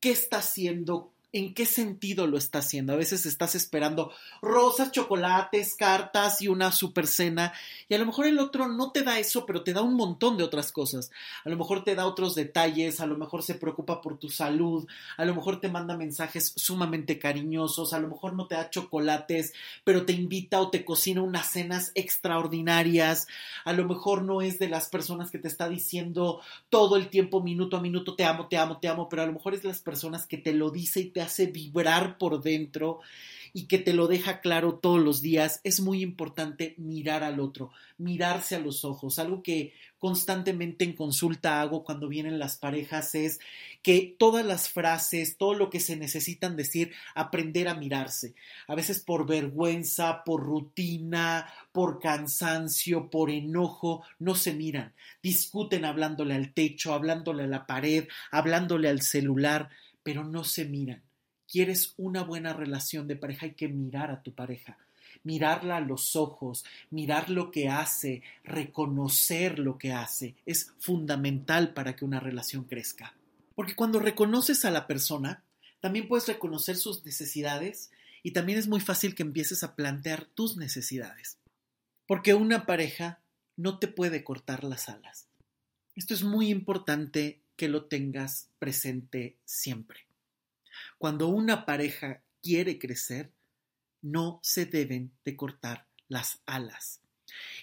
qué 0.00 0.10
está 0.10 0.38
haciendo, 0.38 1.12
en 1.32 1.54
qué 1.54 1.66
sentido 1.66 2.26
lo 2.26 2.36
está 2.36 2.58
haciendo. 2.58 2.92
A 2.92 2.96
veces 2.96 3.26
estás 3.26 3.54
esperando 3.54 4.12
rosas, 4.42 4.92
chocolates, 4.92 5.74
cartas 5.74 6.42
y 6.42 6.48
una 6.48 6.72
super 6.72 7.06
cena 7.06 7.52
y 7.88 7.94
a 7.94 7.98
lo 7.98 8.06
mejor 8.06 8.26
el 8.26 8.38
otro 8.38 8.68
no 8.68 8.92
te 8.92 9.02
da 9.02 9.18
eso, 9.18 9.46
pero 9.46 9.62
te 9.62 9.72
da 9.72 9.82
un 9.82 9.94
montón 9.94 10.36
de 10.36 10.44
otras 10.44 10.72
cosas. 10.72 11.10
A 11.44 11.48
lo 11.48 11.56
mejor 11.56 11.84
te 11.84 11.94
da 11.94 12.06
otros 12.06 12.34
detalles, 12.34 13.00
a 13.00 13.06
lo 13.06 13.16
mejor 13.16 13.42
se 13.42 13.54
preocupa 13.54 14.00
por 14.00 14.18
tu 14.18 14.28
salud, 14.28 14.86
a 15.16 15.24
lo 15.24 15.34
mejor 15.34 15.60
te 15.60 15.68
manda 15.68 15.96
mensajes 15.96 16.52
sumamente 16.56 17.18
cariñosos, 17.18 17.92
a 17.92 17.98
lo 17.98 18.08
mejor 18.08 18.34
no 18.34 18.46
te 18.46 18.54
da 18.54 18.70
chocolates, 18.70 19.52
pero 19.84 20.04
te 20.04 20.12
invita 20.12 20.60
o 20.60 20.70
te 20.70 20.84
cocina 20.84 21.22
unas 21.22 21.50
cenas 21.50 21.92
extraordinarias. 21.94 23.26
A 23.64 23.72
lo 23.72 23.86
mejor 23.86 24.22
no 24.22 24.42
es 24.42 24.58
de 24.58 24.68
las 24.68 24.88
personas 24.88 25.30
que 25.30 25.38
te 25.38 25.48
está 25.48 25.68
diciendo 25.68 26.40
todo 26.68 26.96
el 26.96 27.08
tiempo, 27.08 27.42
minuto 27.42 27.76
a 27.76 27.80
minuto, 27.80 28.14
te 28.14 28.24
amo, 28.24 28.48
te 28.48 28.56
amo, 28.56 28.78
te 28.78 28.88
amo, 28.88 29.08
pero 29.08 29.22
a 29.22 29.26
lo 29.26 29.32
mejor 29.32 29.54
es 29.54 29.62
de 29.62 29.68
las 29.68 29.80
personas 29.80 30.26
que 30.26 30.38
te 30.38 30.52
lo 30.52 30.70
dice 30.70 31.00
y 31.00 31.10
te 31.10 31.19
hace 31.22 31.46
vibrar 31.46 32.18
por 32.18 32.42
dentro 32.42 33.00
y 33.52 33.66
que 33.66 33.78
te 33.78 33.92
lo 33.92 34.06
deja 34.06 34.40
claro 34.40 34.74
todos 34.74 35.00
los 35.00 35.20
días, 35.20 35.60
es 35.64 35.80
muy 35.80 36.02
importante 36.02 36.74
mirar 36.78 37.22
al 37.22 37.40
otro, 37.40 37.72
mirarse 37.98 38.54
a 38.56 38.60
los 38.60 38.84
ojos. 38.84 39.18
Algo 39.18 39.42
que 39.42 39.74
constantemente 39.98 40.84
en 40.84 40.94
consulta 40.94 41.60
hago 41.60 41.84
cuando 41.84 42.08
vienen 42.08 42.38
las 42.38 42.56
parejas 42.56 43.14
es 43.14 43.40
que 43.82 44.14
todas 44.18 44.46
las 44.46 44.68
frases, 44.68 45.36
todo 45.36 45.54
lo 45.54 45.68
que 45.70 45.80
se 45.80 45.96
necesitan 45.96 46.56
decir, 46.56 46.92
aprender 47.14 47.68
a 47.68 47.74
mirarse. 47.74 48.34
A 48.66 48.74
veces 48.74 49.00
por 49.00 49.26
vergüenza, 49.26 50.22
por 50.24 50.42
rutina, 50.42 51.52
por 51.72 51.98
cansancio, 51.98 53.10
por 53.10 53.30
enojo, 53.30 54.04
no 54.18 54.34
se 54.34 54.54
miran. 54.54 54.94
Discuten 55.22 55.84
hablándole 55.84 56.34
al 56.34 56.52
techo, 56.52 56.94
hablándole 56.94 57.44
a 57.44 57.48
la 57.48 57.66
pared, 57.66 58.06
hablándole 58.30 58.88
al 58.88 59.02
celular, 59.02 59.70
pero 60.02 60.24
no 60.24 60.44
se 60.44 60.64
miran 60.64 61.09
quieres 61.50 61.94
una 61.96 62.22
buena 62.22 62.52
relación 62.52 63.08
de 63.08 63.16
pareja, 63.16 63.46
hay 63.46 63.54
que 63.54 63.68
mirar 63.68 64.10
a 64.10 64.22
tu 64.22 64.32
pareja, 64.32 64.78
mirarla 65.24 65.78
a 65.78 65.80
los 65.80 66.14
ojos, 66.14 66.64
mirar 66.90 67.28
lo 67.28 67.50
que 67.50 67.68
hace, 67.68 68.22
reconocer 68.44 69.58
lo 69.58 69.76
que 69.76 69.92
hace. 69.92 70.36
Es 70.46 70.72
fundamental 70.78 71.74
para 71.74 71.96
que 71.96 72.04
una 72.04 72.20
relación 72.20 72.64
crezca. 72.64 73.14
Porque 73.54 73.74
cuando 73.74 73.98
reconoces 73.98 74.64
a 74.64 74.70
la 74.70 74.86
persona, 74.86 75.42
también 75.80 76.06
puedes 76.06 76.28
reconocer 76.28 76.76
sus 76.76 77.04
necesidades 77.04 77.90
y 78.22 78.30
también 78.30 78.58
es 78.58 78.68
muy 78.68 78.80
fácil 78.80 79.14
que 79.14 79.22
empieces 79.22 79.62
a 79.62 79.74
plantear 79.74 80.24
tus 80.26 80.56
necesidades. 80.56 81.38
Porque 82.06 82.34
una 82.34 82.64
pareja 82.64 83.20
no 83.56 83.78
te 83.78 83.88
puede 83.88 84.24
cortar 84.24 84.62
las 84.64 84.88
alas. 84.88 85.26
Esto 85.96 86.14
es 86.14 86.22
muy 86.22 86.48
importante 86.48 87.40
que 87.56 87.68
lo 87.68 87.84
tengas 87.84 88.48
presente 88.58 89.36
siempre. 89.44 90.09
Cuando 91.00 91.28
una 91.28 91.64
pareja 91.64 92.22
quiere 92.42 92.78
crecer, 92.78 93.32
no 94.02 94.38
se 94.42 94.66
deben 94.66 95.12
de 95.24 95.34
cortar 95.34 95.86
las 96.08 96.42
alas. 96.44 97.00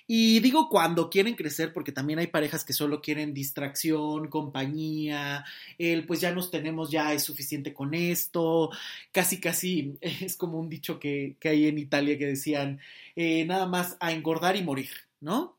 Y 0.07 0.39
digo 0.39 0.69
cuando 0.69 1.11
quieren 1.11 1.35
crecer, 1.35 1.71
porque 1.71 1.91
también 1.91 2.17
hay 2.17 2.25
parejas 2.25 2.65
que 2.65 2.73
solo 2.73 2.99
quieren 2.99 3.35
distracción, 3.35 4.27
compañía, 4.29 5.45
el 5.77 6.07
pues 6.07 6.19
ya 6.19 6.31
nos 6.31 6.49
tenemos, 6.49 6.89
ya 6.89 7.13
es 7.13 7.21
suficiente 7.21 7.75
con 7.75 7.93
esto, 7.93 8.71
casi 9.11 9.39
casi 9.39 9.97
es 10.01 10.35
como 10.35 10.57
un 10.57 10.67
dicho 10.67 10.99
que, 10.99 11.37
hay 11.43 11.67
en 11.67 11.77
Italia 11.77 12.17
que 12.17 12.25
decían, 12.25 12.79
eh, 13.15 13.45
nada 13.45 13.67
más 13.67 13.97
a 13.99 14.13
engordar 14.13 14.55
y 14.55 14.63
morir, 14.63 14.89
¿no? 15.19 15.57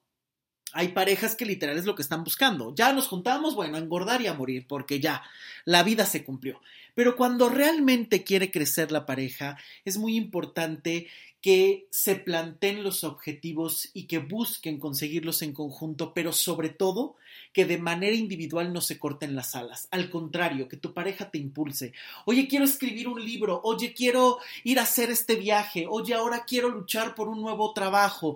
hay 0.73 0.89
parejas 0.89 1.35
que 1.35 1.47
literal 1.47 1.79
es 1.79 1.87
lo 1.87 1.95
que 1.95 2.03
están 2.03 2.25
buscando. 2.25 2.75
Ya 2.75 2.93
nos 2.93 3.09
juntamos, 3.09 3.55
bueno, 3.55 3.77
a 3.77 3.81
engordar 3.81 4.21
y 4.21 4.27
a 4.27 4.35
morir, 4.35 4.67
porque 4.69 5.01
ya 5.01 5.23
la 5.65 5.83
vida 5.83 6.05
se 6.05 6.25
cumplió. 6.25 6.61
Pero 6.99 7.15
cuando 7.15 7.49
realmente 7.49 8.25
quiere 8.25 8.51
crecer 8.51 8.91
la 8.91 9.07
pareja, 9.07 9.57
es 9.85 9.99
muy 9.99 10.17
importante 10.17 11.07
que 11.41 11.87
se 11.93 12.17
planteen 12.17 12.83
los 12.83 13.05
objetivos 13.05 13.91
y 13.95 14.09
que 14.09 14.19
busquen 14.19 14.81
conseguirlos 14.81 15.43
en 15.43 15.53
conjunto, 15.53 16.13
pero 16.13 16.33
sobre 16.33 16.71
todo 16.71 17.15
que 17.53 17.67
de 17.67 17.79
manera 17.79 18.17
individual 18.17 18.73
no 18.73 18.81
se 18.81 18.99
corten 18.99 19.37
las 19.37 19.55
alas. 19.55 19.87
Al 19.93 20.11
contrario, 20.11 20.67
que 20.67 20.77
tu 20.77 20.93
pareja 20.93 21.31
te 21.31 21.39
impulse. 21.39 21.93
Oye, 22.25 22.49
quiero 22.49 22.65
escribir 22.65 23.07
un 23.07 23.25
libro. 23.25 23.61
Oye, 23.63 23.95
quiero 23.95 24.39
ir 24.65 24.81
a 24.81 24.83
hacer 24.83 25.09
este 25.13 25.37
viaje. 25.37 25.87
Oye, 25.89 26.15
ahora 26.15 26.45
quiero 26.47 26.69
luchar 26.69 27.15
por 27.15 27.29
un 27.29 27.41
nuevo 27.41 27.73
trabajo 27.75 28.35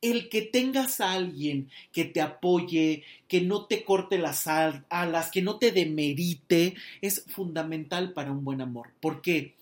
el 0.00 0.28
que 0.28 0.42
tengas 0.42 1.00
a 1.00 1.12
alguien 1.12 1.70
que 1.92 2.04
te 2.04 2.20
apoye, 2.20 3.02
que 3.26 3.40
no 3.40 3.66
te 3.66 3.84
corte 3.84 4.18
las 4.18 4.46
alas, 4.46 5.30
que 5.30 5.42
no 5.42 5.58
te 5.58 5.72
demerite, 5.72 6.74
es 7.00 7.24
fundamental 7.28 8.12
para 8.12 8.32
un 8.32 8.44
buen 8.44 8.60
amor. 8.60 8.90
¿Por 9.00 9.20
qué? 9.22 9.28
Porque 9.30 9.54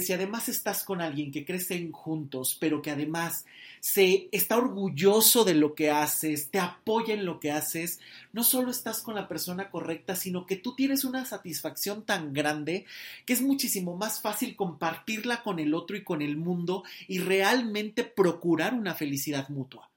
si 0.00 0.12
además 0.12 0.48
estás 0.48 0.84
con 0.84 1.00
alguien 1.00 1.30
que 1.30 1.44
crecen 1.44 1.92
juntos, 1.92 2.56
pero 2.58 2.82
que 2.82 2.90
además 2.90 3.44
se 3.80 4.28
está 4.32 4.56
orgulloso 4.58 5.44
de 5.44 5.54
lo 5.54 5.74
que 5.74 5.90
haces, 5.90 6.50
te 6.50 6.58
apoya 6.58 7.14
en 7.14 7.24
lo 7.24 7.40
que 7.40 7.50
haces, 7.50 8.00
no 8.32 8.42
solo 8.44 8.70
estás 8.70 9.00
con 9.02 9.14
la 9.14 9.28
persona 9.28 9.70
correcta, 9.70 10.16
sino 10.16 10.44
que 10.44 10.56
tú 10.56 10.74
tienes 10.74 11.04
una 11.04 11.24
satisfacción 11.24 12.04
tan 12.04 12.32
grande 12.32 12.84
que 13.24 13.32
es 13.32 13.42
muchísimo 13.42 13.96
más 13.96 14.20
fácil 14.20 14.56
compartirla 14.56 15.42
con 15.42 15.58
el 15.58 15.72
otro 15.74 15.96
y 15.96 16.04
con 16.04 16.20
el 16.20 16.36
mundo 16.36 16.82
y 17.06 17.18
realmente 17.18 18.04
procurar 18.04 18.74
una 18.74 18.94
felicidad 18.94 19.48
mutua. 19.48 19.90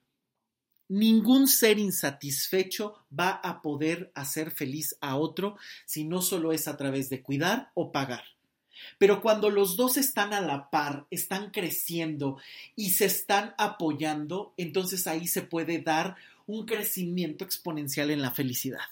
Ningún 0.88 1.48
ser 1.48 1.78
insatisfecho 1.78 2.94
va 3.18 3.30
a 3.30 3.62
poder 3.62 4.12
hacer 4.14 4.50
feliz 4.50 4.96
a 5.00 5.16
otro 5.16 5.56
si 5.86 6.04
no 6.04 6.20
solo 6.20 6.52
es 6.52 6.68
a 6.68 6.76
través 6.76 7.08
de 7.08 7.22
cuidar 7.22 7.70
o 7.74 7.90
pagar. 7.90 8.33
Pero 8.98 9.20
cuando 9.20 9.50
los 9.50 9.76
dos 9.76 9.96
están 9.96 10.32
a 10.32 10.40
la 10.40 10.70
par, 10.70 11.06
están 11.10 11.50
creciendo 11.50 12.38
y 12.76 12.90
se 12.90 13.06
están 13.06 13.54
apoyando, 13.58 14.54
entonces 14.56 15.06
ahí 15.06 15.26
se 15.26 15.42
puede 15.42 15.78
dar 15.78 16.16
un 16.46 16.66
crecimiento 16.66 17.44
exponencial 17.44 18.10
en 18.10 18.22
la 18.22 18.30
felicidad. 18.30 18.86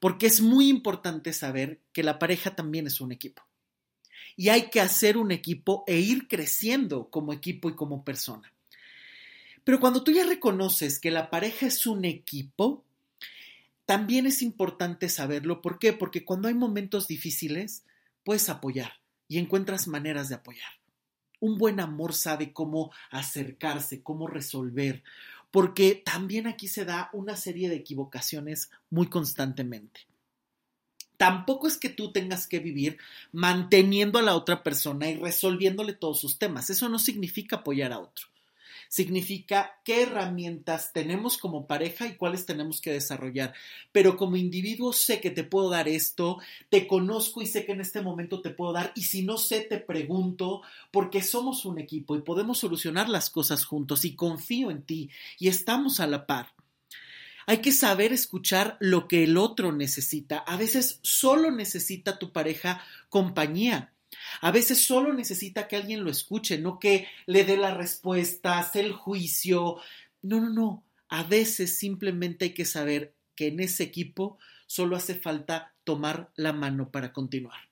Porque 0.00 0.26
es 0.26 0.40
muy 0.40 0.68
importante 0.68 1.32
saber 1.32 1.80
que 1.92 2.02
la 2.02 2.18
pareja 2.18 2.54
también 2.54 2.86
es 2.86 3.00
un 3.00 3.12
equipo. 3.12 3.42
Y 4.36 4.50
hay 4.50 4.70
que 4.70 4.80
hacer 4.80 5.16
un 5.16 5.32
equipo 5.32 5.84
e 5.86 5.98
ir 5.98 6.28
creciendo 6.28 7.10
como 7.10 7.32
equipo 7.32 7.68
y 7.68 7.74
como 7.74 8.04
persona. 8.04 8.52
Pero 9.64 9.80
cuando 9.80 10.02
tú 10.02 10.12
ya 10.12 10.24
reconoces 10.24 10.98
que 10.98 11.10
la 11.10 11.28
pareja 11.28 11.66
es 11.66 11.86
un 11.86 12.04
equipo, 12.04 12.84
también 13.84 14.26
es 14.26 14.42
importante 14.42 15.08
saberlo. 15.08 15.60
¿Por 15.60 15.78
qué? 15.78 15.92
Porque 15.92 16.24
cuando 16.24 16.48
hay 16.48 16.54
momentos 16.54 17.08
difíciles, 17.08 17.82
puedes 18.22 18.48
apoyar 18.48 18.92
y 19.28 19.38
encuentras 19.38 19.86
maneras 19.86 20.28
de 20.28 20.36
apoyar. 20.36 20.72
Un 21.40 21.56
buen 21.58 21.78
amor 21.78 22.14
sabe 22.14 22.52
cómo 22.52 22.90
acercarse, 23.10 24.02
cómo 24.02 24.26
resolver, 24.26 25.04
porque 25.50 25.94
también 25.94 26.46
aquí 26.46 26.66
se 26.66 26.84
da 26.84 27.10
una 27.12 27.36
serie 27.36 27.68
de 27.68 27.76
equivocaciones 27.76 28.70
muy 28.90 29.08
constantemente. 29.08 30.00
Tampoco 31.16 31.66
es 31.66 31.76
que 31.76 31.88
tú 31.88 32.12
tengas 32.12 32.46
que 32.46 32.58
vivir 32.58 32.98
manteniendo 33.32 34.18
a 34.18 34.22
la 34.22 34.34
otra 34.34 34.62
persona 34.62 35.08
y 35.08 35.16
resolviéndole 35.16 35.92
todos 35.92 36.20
sus 36.20 36.38
temas. 36.38 36.70
Eso 36.70 36.88
no 36.88 36.98
significa 36.98 37.56
apoyar 37.56 37.92
a 37.92 37.98
otro 37.98 38.28
significa 38.88 39.80
qué 39.84 40.02
herramientas 40.02 40.92
tenemos 40.92 41.38
como 41.38 41.66
pareja 41.66 42.06
y 42.06 42.16
cuáles 42.16 42.46
tenemos 42.46 42.80
que 42.80 42.92
desarrollar. 42.92 43.54
Pero 43.92 44.16
como 44.16 44.36
individuo 44.36 44.92
sé 44.92 45.20
que 45.20 45.30
te 45.30 45.44
puedo 45.44 45.70
dar 45.70 45.88
esto, 45.88 46.38
te 46.68 46.86
conozco 46.86 47.42
y 47.42 47.46
sé 47.46 47.64
que 47.64 47.72
en 47.72 47.80
este 47.80 48.00
momento 48.00 48.40
te 48.40 48.50
puedo 48.50 48.72
dar 48.72 48.92
y 48.94 49.02
si 49.02 49.22
no 49.22 49.38
sé 49.38 49.60
te 49.60 49.78
pregunto 49.78 50.62
porque 50.90 51.22
somos 51.22 51.64
un 51.64 51.78
equipo 51.78 52.16
y 52.16 52.22
podemos 52.22 52.58
solucionar 52.58 53.08
las 53.08 53.30
cosas 53.30 53.64
juntos 53.64 54.04
y 54.04 54.16
confío 54.16 54.70
en 54.70 54.82
ti 54.82 55.10
y 55.38 55.48
estamos 55.48 56.00
a 56.00 56.06
la 56.06 56.26
par. 56.26 56.54
Hay 57.46 57.62
que 57.62 57.72
saber 57.72 58.12
escuchar 58.12 58.76
lo 58.78 59.08
que 59.08 59.24
el 59.24 59.38
otro 59.38 59.72
necesita. 59.72 60.36
A 60.36 60.58
veces 60.58 60.98
solo 61.00 61.50
necesita 61.50 62.18
tu 62.18 62.30
pareja 62.30 62.84
compañía. 63.08 63.94
A 64.40 64.50
veces 64.50 64.84
solo 64.84 65.12
necesita 65.12 65.68
que 65.68 65.76
alguien 65.76 66.04
lo 66.04 66.10
escuche, 66.10 66.58
no 66.58 66.78
que 66.78 67.06
le 67.26 67.44
dé 67.44 67.56
las 67.56 67.76
respuestas, 67.76 68.76
el 68.76 68.92
juicio. 68.92 69.76
No, 70.22 70.40
no, 70.40 70.50
no. 70.50 70.84
A 71.08 71.22
veces 71.22 71.78
simplemente 71.78 72.46
hay 72.46 72.54
que 72.54 72.64
saber 72.64 73.14
que 73.34 73.48
en 73.48 73.60
ese 73.60 73.84
equipo 73.84 74.38
solo 74.66 74.96
hace 74.96 75.14
falta 75.14 75.74
tomar 75.84 76.30
la 76.36 76.52
mano 76.52 76.90
para 76.90 77.12
continuar. 77.12 77.67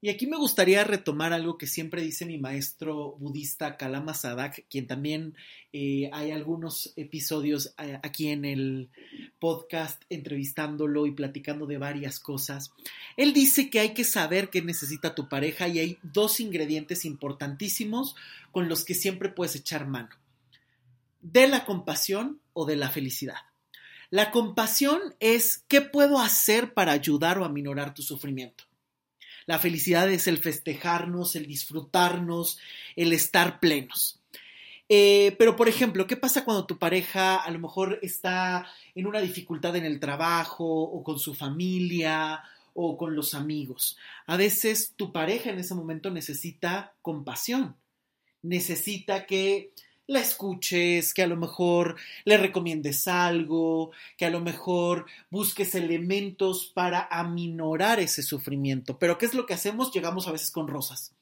Y 0.00 0.10
aquí 0.10 0.28
me 0.28 0.36
gustaría 0.36 0.84
retomar 0.84 1.32
algo 1.32 1.58
que 1.58 1.66
siempre 1.66 2.02
dice 2.02 2.24
mi 2.24 2.38
maestro 2.38 3.16
budista 3.18 3.76
Kalama 3.76 4.14
Sadak, 4.14 4.64
quien 4.70 4.86
también 4.86 5.34
eh, 5.72 6.08
hay 6.12 6.30
algunos 6.30 6.92
episodios 6.94 7.74
eh, 7.78 7.98
aquí 8.04 8.28
en 8.28 8.44
el 8.44 8.90
podcast 9.40 10.00
entrevistándolo 10.08 11.06
y 11.06 11.10
platicando 11.10 11.66
de 11.66 11.78
varias 11.78 12.20
cosas. 12.20 12.70
Él 13.16 13.32
dice 13.32 13.70
que 13.70 13.80
hay 13.80 13.92
que 13.92 14.04
saber 14.04 14.50
qué 14.50 14.62
necesita 14.62 15.16
tu 15.16 15.28
pareja 15.28 15.66
y 15.66 15.80
hay 15.80 15.98
dos 16.04 16.38
ingredientes 16.38 17.04
importantísimos 17.04 18.14
con 18.52 18.68
los 18.68 18.84
que 18.84 18.94
siempre 18.94 19.30
puedes 19.30 19.56
echar 19.56 19.88
mano. 19.88 20.10
De 21.22 21.48
la 21.48 21.64
compasión 21.64 22.40
o 22.52 22.66
de 22.66 22.76
la 22.76 22.88
felicidad. 22.88 23.38
La 24.10 24.30
compasión 24.30 25.00
es 25.18 25.64
qué 25.66 25.80
puedo 25.80 26.20
hacer 26.20 26.72
para 26.72 26.92
ayudar 26.92 27.40
o 27.40 27.44
aminorar 27.44 27.94
tu 27.94 28.02
sufrimiento. 28.02 28.67
La 29.48 29.58
felicidad 29.58 30.10
es 30.10 30.26
el 30.28 30.36
festejarnos, 30.36 31.34
el 31.34 31.46
disfrutarnos, 31.46 32.58
el 32.96 33.14
estar 33.14 33.60
plenos. 33.60 34.20
Eh, 34.90 35.36
pero, 35.38 35.56
por 35.56 35.70
ejemplo, 35.70 36.06
¿qué 36.06 36.18
pasa 36.18 36.44
cuando 36.44 36.66
tu 36.66 36.78
pareja 36.78 37.36
a 37.36 37.50
lo 37.50 37.58
mejor 37.58 37.98
está 38.02 38.66
en 38.94 39.06
una 39.06 39.22
dificultad 39.22 39.74
en 39.76 39.86
el 39.86 40.00
trabajo 40.00 40.66
o 40.66 41.02
con 41.02 41.18
su 41.18 41.34
familia 41.34 42.42
o 42.74 42.98
con 42.98 43.16
los 43.16 43.32
amigos? 43.32 43.96
A 44.26 44.36
veces 44.36 44.92
tu 44.96 45.12
pareja 45.12 45.48
en 45.48 45.58
ese 45.58 45.74
momento 45.74 46.10
necesita 46.10 46.92
compasión, 47.00 47.74
necesita 48.42 49.24
que 49.24 49.72
la 50.08 50.20
escuches, 50.20 51.12
que 51.12 51.22
a 51.22 51.26
lo 51.26 51.36
mejor 51.36 51.96
le 52.24 52.38
recomiendes 52.38 53.06
algo, 53.06 53.92
que 54.16 54.24
a 54.24 54.30
lo 54.30 54.40
mejor 54.40 55.04
busques 55.30 55.74
elementos 55.74 56.72
para 56.74 57.06
aminorar 57.10 58.00
ese 58.00 58.22
sufrimiento. 58.22 58.98
Pero 58.98 59.18
¿qué 59.18 59.26
es 59.26 59.34
lo 59.34 59.44
que 59.44 59.52
hacemos? 59.54 59.92
Llegamos 59.92 60.26
a 60.26 60.32
veces 60.32 60.50
con 60.50 60.66
rosas. 60.66 61.12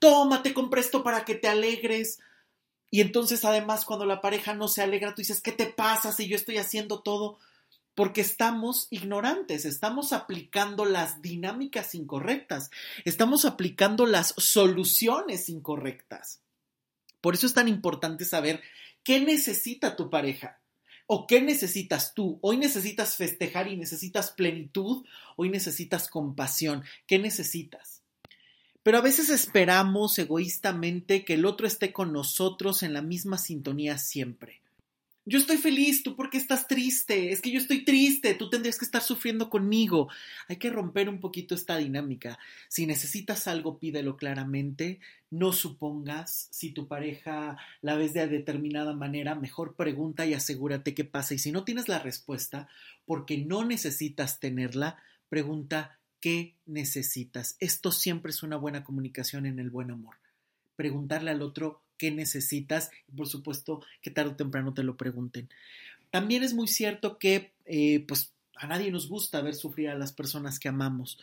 Tómate, 0.00 0.52
compré 0.52 0.80
esto 0.80 1.04
para 1.04 1.24
que 1.24 1.36
te 1.36 1.48
alegres. 1.48 2.18
Y 2.90 3.00
entonces 3.00 3.44
además 3.44 3.84
cuando 3.84 4.06
la 4.06 4.20
pareja 4.20 4.54
no 4.54 4.66
se 4.66 4.82
alegra, 4.82 5.14
tú 5.14 5.22
dices, 5.22 5.40
¿qué 5.40 5.52
te 5.52 5.66
pasa 5.66 6.10
si 6.10 6.26
yo 6.26 6.34
estoy 6.34 6.58
haciendo 6.58 7.00
todo? 7.00 7.38
Porque 7.94 8.22
estamos 8.22 8.88
ignorantes, 8.90 9.64
estamos 9.64 10.12
aplicando 10.12 10.84
las 10.84 11.22
dinámicas 11.22 11.94
incorrectas, 11.94 12.70
estamos 13.04 13.44
aplicando 13.44 14.04
las 14.04 14.34
soluciones 14.36 15.48
incorrectas. 15.48 16.40
Por 17.22 17.34
eso 17.34 17.46
es 17.46 17.54
tan 17.54 17.68
importante 17.68 18.26
saber 18.26 18.60
qué 19.02 19.20
necesita 19.20 19.96
tu 19.96 20.10
pareja 20.10 20.60
o 21.06 21.26
qué 21.26 21.40
necesitas 21.40 22.14
tú. 22.14 22.38
Hoy 22.42 22.56
necesitas 22.56 23.16
festejar 23.16 23.68
y 23.68 23.76
necesitas 23.76 24.32
plenitud, 24.32 25.06
hoy 25.36 25.48
necesitas 25.48 26.08
compasión. 26.08 26.84
¿Qué 27.06 27.18
necesitas? 27.18 28.02
Pero 28.82 28.98
a 28.98 29.02
veces 29.02 29.30
esperamos 29.30 30.18
egoístamente 30.18 31.24
que 31.24 31.34
el 31.34 31.44
otro 31.44 31.68
esté 31.68 31.92
con 31.92 32.12
nosotros 32.12 32.82
en 32.82 32.92
la 32.92 33.02
misma 33.02 33.38
sintonía 33.38 33.98
siempre. 33.98 34.61
Yo 35.24 35.38
estoy 35.38 35.56
feliz, 35.56 36.02
tú 36.02 36.16
porque 36.16 36.36
estás 36.36 36.66
triste, 36.66 37.30
es 37.30 37.40
que 37.40 37.52
yo 37.52 37.58
estoy 37.58 37.84
triste, 37.84 38.34
tú 38.34 38.50
tendrías 38.50 38.76
que 38.76 38.84
estar 38.84 39.02
sufriendo 39.02 39.50
conmigo. 39.50 40.08
Hay 40.48 40.56
que 40.56 40.68
romper 40.68 41.08
un 41.08 41.20
poquito 41.20 41.54
esta 41.54 41.76
dinámica. 41.76 42.40
Si 42.68 42.86
necesitas 42.86 43.46
algo, 43.46 43.78
pídelo 43.78 44.16
claramente, 44.16 44.98
no 45.30 45.52
supongas, 45.52 46.48
si 46.50 46.72
tu 46.72 46.88
pareja 46.88 47.56
la 47.82 47.94
ves 47.94 48.14
de 48.14 48.26
determinada 48.26 48.94
manera, 48.94 49.36
mejor 49.36 49.76
pregunta 49.76 50.26
y 50.26 50.34
asegúrate 50.34 50.92
qué 50.92 51.04
pasa. 51.04 51.34
Y 51.34 51.38
si 51.38 51.52
no 51.52 51.62
tienes 51.62 51.86
la 51.86 52.00
respuesta, 52.00 52.68
porque 53.04 53.38
no 53.38 53.64
necesitas 53.64 54.40
tenerla, 54.40 55.00
pregunta 55.28 56.00
qué 56.20 56.56
necesitas. 56.66 57.56
Esto 57.60 57.92
siempre 57.92 58.30
es 58.30 58.42
una 58.42 58.56
buena 58.56 58.82
comunicación 58.82 59.46
en 59.46 59.60
el 59.60 59.70
buen 59.70 59.92
amor. 59.92 60.16
Preguntarle 60.74 61.30
al 61.30 61.42
otro 61.42 61.81
qué 62.02 62.10
necesitas 62.10 62.90
y 63.06 63.12
por 63.12 63.28
supuesto 63.28 63.80
que 64.00 64.10
tarde 64.10 64.32
o 64.32 64.34
temprano 64.34 64.74
te 64.74 64.82
lo 64.82 64.96
pregunten. 64.96 65.48
También 66.10 66.42
es 66.42 66.52
muy 66.52 66.66
cierto 66.66 67.16
que 67.16 67.52
eh, 67.64 68.04
pues 68.08 68.32
a 68.56 68.66
nadie 68.66 68.90
nos 68.90 69.08
gusta 69.08 69.40
ver 69.40 69.54
sufrir 69.54 69.88
a 69.88 69.94
las 69.94 70.12
personas 70.12 70.58
que 70.58 70.68
amamos, 70.68 71.20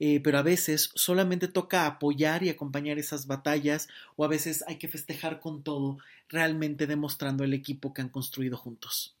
eh, 0.00 0.20
pero 0.20 0.38
a 0.38 0.42
veces 0.42 0.90
solamente 0.94 1.48
toca 1.48 1.84
apoyar 1.84 2.42
y 2.44 2.48
acompañar 2.48 2.98
esas 2.98 3.26
batallas 3.26 3.88
o 4.16 4.24
a 4.24 4.28
veces 4.28 4.64
hay 4.66 4.76
que 4.76 4.88
festejar 4.88 5.38
con 5.38 5.62
todo, 5.62 5.98
realmente 6.30 6.86
demostrando 6.86 7.44
el 7.44 7.52
equipo 7.52 7.92
que 7.92 8.00
han 8.00 8.08
construido 8.08 8.56
juntos. 8.56 9.14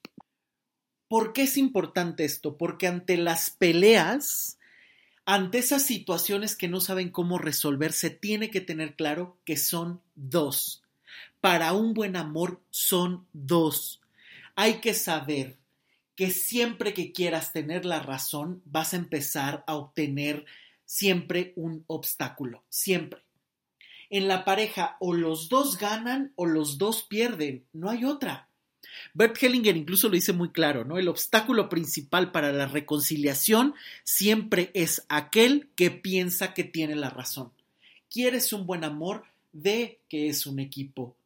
¿Por 1.08 1.34
qué 1.34 1.42
es 1.42 1.58
importante 1.58 2.24
esto? 2.24 2.56
Porque 2.56 2.86
ante 2.86 3.18
las 3.18 3.50
peleas, 3.50 4.56
ante 5.26 5.58
esas 5.58 5.82
situaciones 5.82 6.56
que 6.56 6.68
no 6.68 6.80
saben 6.80 7.10
cómo 7.10 7.36
resolver, 7.36 7.92
se 7.92 8.08
tiene 8.08 8.48
que 8.48 8.62
tener 8.62 8.96
claro 8.96 9.36
que 9.44 9.58
son 9.58 10.00
dos 10.14 10.81
para 11.40 11.72
un 11.72 11.94
buen 11.94 12.16
amor 12.16 12.60
son 12.70 13.26
dos. 13.32 14.00
Hay 14.54 14.74
que 14.74 14.94
saber 14.94 15.58
que 16.14 16.30
siempre 16.30 16.94
que 16.94 17.12
quieras 17.12 17.52
tener 17.52 17.84
la 17.84 18.00
razón, 18.00 18.62
vas 18.64 18.92
a 18.92 18.96
empezar 18.96 19.64
a 19.66 19.74
obtener 19.74 20.44
siempre 20.84 21.52
un 21.56 21.84
obstáculo, 21.86 22.62
siempre. 22.68 23.22
En 24.10 24.28
la 24.28 24.44
pareja 24.44 24.96
o 25.00 25.14
los 25.14 25.48
dos 25.48 25.78
ganan 25.78 26.32
o 26.36 26.44
los 26.46 26.76
dos 26.76 27.02
pierden, 27.02 27.64
no 27.72 27.88
hay 27.88 28.04
otra. 28.04 28.48
Bert 29.14 29.42
Hellinger 29.42 29.76
incluso 29.76 30.08
lo 30.08 30.14
dice 30.14 30.32
muy 30.32 30.50
claro, 30.50 30.84
¿no? 30.84 30.98
El 30.98 31.08
obstáculo 31.08 31.68
principal 31.68 32.30
para 32.30 32.52
la 32.52 32.66
reconciliación 32.66 33.74
siempre 34.04 34.70
es 34.74 35.04
aquel 35.08 35.70
que 35.76 35.90
piensa 35.90 36.52
que 36.52 36.64
tiene 36.64 36.94
la 36.94 37.10
razón. 37.10 37.52
quieres 38.10 38.52
un 38.52 38.66
buen 38.66 38.84
amor, 38.84 39.24
ve 39.52 40.00
que 40.08 40.28
es 40.28 40.46
un 40.46 40.58
equipo. 40.58 41.16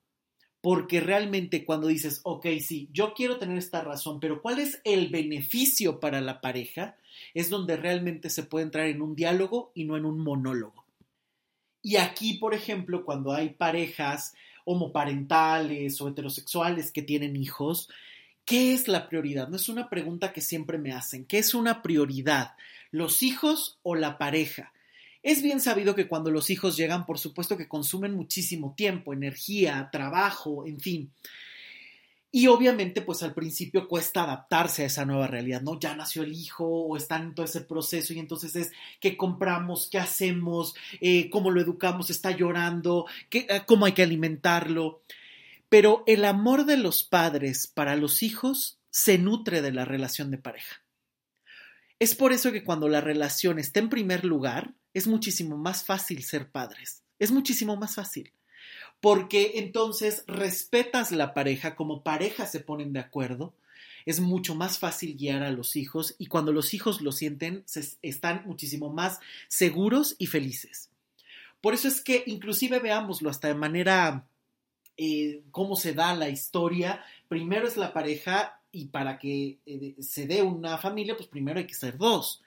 Porque 0.61 1.01
realmente 1.01 1.65
cuando 1.65 1.87
dices, 1.87 2.21
ok, 2.25 2.47
sí, 2.61 2.89
yo 2.93 3.15
quiero 3.15 3.39
tener 3.39 3.57
esta 3.57 3.83
razón, 3.83 4.19
pero 4.19 4.43
¿cuál 4.43 4.59
es 4.59 4.81
el 4.85 5.09
beneficio 5.09 6.01
para 6.01 6.21
la 6.21 6.41
pareja? 6.41 6.97
Es 7.35 7.51
donde 7.51 7.77
realmente 7.77 8.31
se 8.31 8.43
puede 8.43 8.65
entrar 8.65 8.87
en 8.87 9.01
un 9.01 9.15
diálogo 9.15 9.71
y 9.75 9.85
no 9.85 9.97
en 9.97 10.05
un 10.05 10.19
monólogo. 10.19 10.85
Y 11.83 11.97
aquí, 11.97 12.35
por 12.35 12.53
ejemplo, 12.53 13.05
cuando 13.05 13.33
hay 13.33 13.51
parejas 13.51 14.35
homoparentales 14.65 16.01
o 16.01 16.09
heterosexuales 16.09 16.91
que 16.91 17.03
tienen 17.03 17.37
hijos, 17.37 17.89
¿qué 18.45 18.75
es 18.75 18.89
la 18.89 19.09
prioridad? 19.09 19.49
No 19.49 19.55
es 19.55 19.69
una 19.69 19.89
pregunta 19.89 20.33
que 20.33 20.41
siempre 20.41 20.79
me 20.79 20.93
hacen. 20.93 21.25
¿Qué 21.27 21.39
es 21.39 21.55
una 21.55 21.83
prioridad? 21.83 22.57
¿Los 22.91 23.23
hijos 23.23 23.79
o 23.85 23.95
la 23.95 24.19
pareja? 24.19 24.73
Es 25.23 25.43
bien 25.43 25.61
sabido 25.61 25.95
que 25.95 26.09
cuando 26.09 26.31
los 26.31 26.51
hijos 26.51 26.77
llegan, 26.77 27.07
por 27.07 27.19
supuesto 27.19 27.57
que 27.57 27.69
consumen 27.69 28.15
muchísimo 28.15 28.75
tiempo, 28.77 29.13
energía, 29.13 29.89
trabajo, 29.91 30.67
en 30.67 30.81
fin. 30.81 31.13
Y 32.37 32.49
obviamente, 32.49 33.01
pues 33.01 33.23
al 33.23 33.33
principio 33.33 33.89
cuesta 33.89 34.25
adaptarse 34.25 34.83
a 34.83 34.87
esa 34.87 35.07
nueva 35.07 35.27
realidad, 35.27 35.63
¿no? 35.63 35.81
Ya 35.81 35.97
nació 35.97 36.23
el 36.23 36.35
hijo 36.35 36.67
o 36.67 36.97
está 36.97 37.17
en 37.17 37.35
todo 37.35 37.47
ese 37.47 37.63
proceso 37.63 38.13
y 38.13 38.19
entonces 38.19 38.55
es 38.57 38.73
qué 39.01 39.17
compramos, 39.17 39.89
qué 39.91 39.99
hacemos, 39.99 40.75
eh, 41.01 41.31
cómo 41.31 41.51
lo 41.51 41.63
educamos, 41.63 42.11
está 42.11 42.33
llorando, 42.33 43.07
eh, 43.31 43.63
cómo 43.65 43.87
hay 43.87 43.93
que 43.93 44.03
alimentarlo. 44.03 45.01
Pero 45.71 46.05
el 46.07 46.27
amor 46.27 46.67
de 46.67 46.77
los 46.77 47.05
padres 47.05 47.67
para 47.67 47.97
los 47.97 48.23
hijos 48.23 48.79
se 48.91 49.17
nutre 49.17 49.63
de 49.63 49.73
la 49.73 49.87
relación 49.87 50.31
de 50.31 50.39
pareja. 50.39 50.83
Es 51.99 52.15
por 52.15 52.33
eso 52.33 52.53
que 52.53 52.65
cuando 52.65 52.89
la 52.89 53.01
relación 53.01 53.59
está 53.59 53.81
en 53.81 53.89
primer 53.89 54.25
lugar, 54.27 54.75
es 54.97 55.07
muchísimo 55.07 55.57
más 55.57 55.85
fácil 55.85 56.23
ser 56.23 56.51
padres. 56.51 57.03
Es 57.19 57.31
muchísimo 57.31 57.77
más 57.77 57.95
fácil 57.95 58.33
porque 59.01 59.53
entonces 59.57 60.25
respetas 60.27 61.13
la 61.13 61.35
pareja, 61.35 61.77
como 61.77 62.03
pareja 62.03 62.47
se 62.47 62.61
ponen 62.61 62.93
de 62.93 63.01
acuerdo, 63.01 63.55
es 64.07 64.21
mucho 64.21 64.55
más 64.55 64.79
fácil 64.79 65.17
guiar 65.17 65.43
a 65.43 65.51
los 65.51 65.77
hijos 65.77 66.15
y 66.19 66.27
cuando 66.27 66.53
los 66.53 66.75
hijos 66.75 67.01
lo 67.01 67.13
sienten, 67.13 67.65
están 68.03 68.43
muchísimo 68.47 68.93
más 68.93 69.21
seguros 69.49 70.15
y 70.19 70.27
felices. 70.27 70.91
Por 71.61 71.75
eso 71.75 71.89
es 71.89 72.01
que 72.01 72.23
inclusive 72.27 72.79
veámoslo 72.79 73.29
hasta 73.29 73.49
de 73.49 73.55
manera 73.55 74.27
eh, 74.97 75.43
cómo 75.51 75.77
se 75.77 75.93
da 75.93 76.15
la 76.15 76.29
historia. 76.29 77.05
Primero 77.29 77.67
es 77.67 77.77
la 77.77 77.93
pareja 77.93 78.61
y 78.77 78.85
para 78.87 79.19
que 79.19 79.59
eh, 79.65 79.95
se 80.01 80.27
dé 80.27 80.43
una 80.43 80.77
familia, 80.77 81.17
pues 81.17 81.29
primero 81.29 81.59
hay 81.59 81.67
que 81.67 81.75
ser 81.75 81.97
dos. 81.97 82.43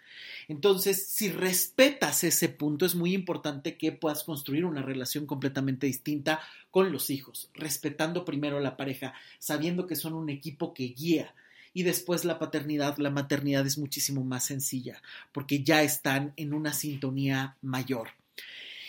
Entonces, 0.48 1.08
si 1.08 1.30
respetas 1.30 2.24
ese 2.24 2.50
punto, 2.50 2.86
es 2.86 2.94
muy 2.94 3.14
importante 3.14 3.78
que 3.78 3.92
puedas 3.92 4.24
construir 4.24 4.64
una 4.66 4.84
relación 4.84 5.26
completamente 5.26 5.88
distinta 5.88 6.40
con 6.70 6.92
los 6.92 7.10
hijos, 7.10 7.50
respetando 7.56 8.26
primero 8.26 8.58
a 8.58 8.62
la 8.62 8.78
pareja, 8.78 9.16
sabiendo 9.40 9.88
que 9.88 9.96
son 9.96 10.14
un 10.14 10.30
equipo 10.30 10.74
que 10.76 10.86
guía. 10.86 11.34
Y 11.74 11.82
después 11.82 12.26
la 12.26 12.38
paternidad, 12.38 12.98
la 12.98 13.10
maternidad 13.10 13.66
es 13.66 13.80
muchísimo 13.80 14.24
más 14.24 14.46
sencilla, 14.46 15.02
porque 15.32 15.64
ya 15.64 15.82
están 15.82 16.34
en 16.36 16.54
una 16.54 16.74
sintonía 16.74 17.58
mayor. 17.64 18.10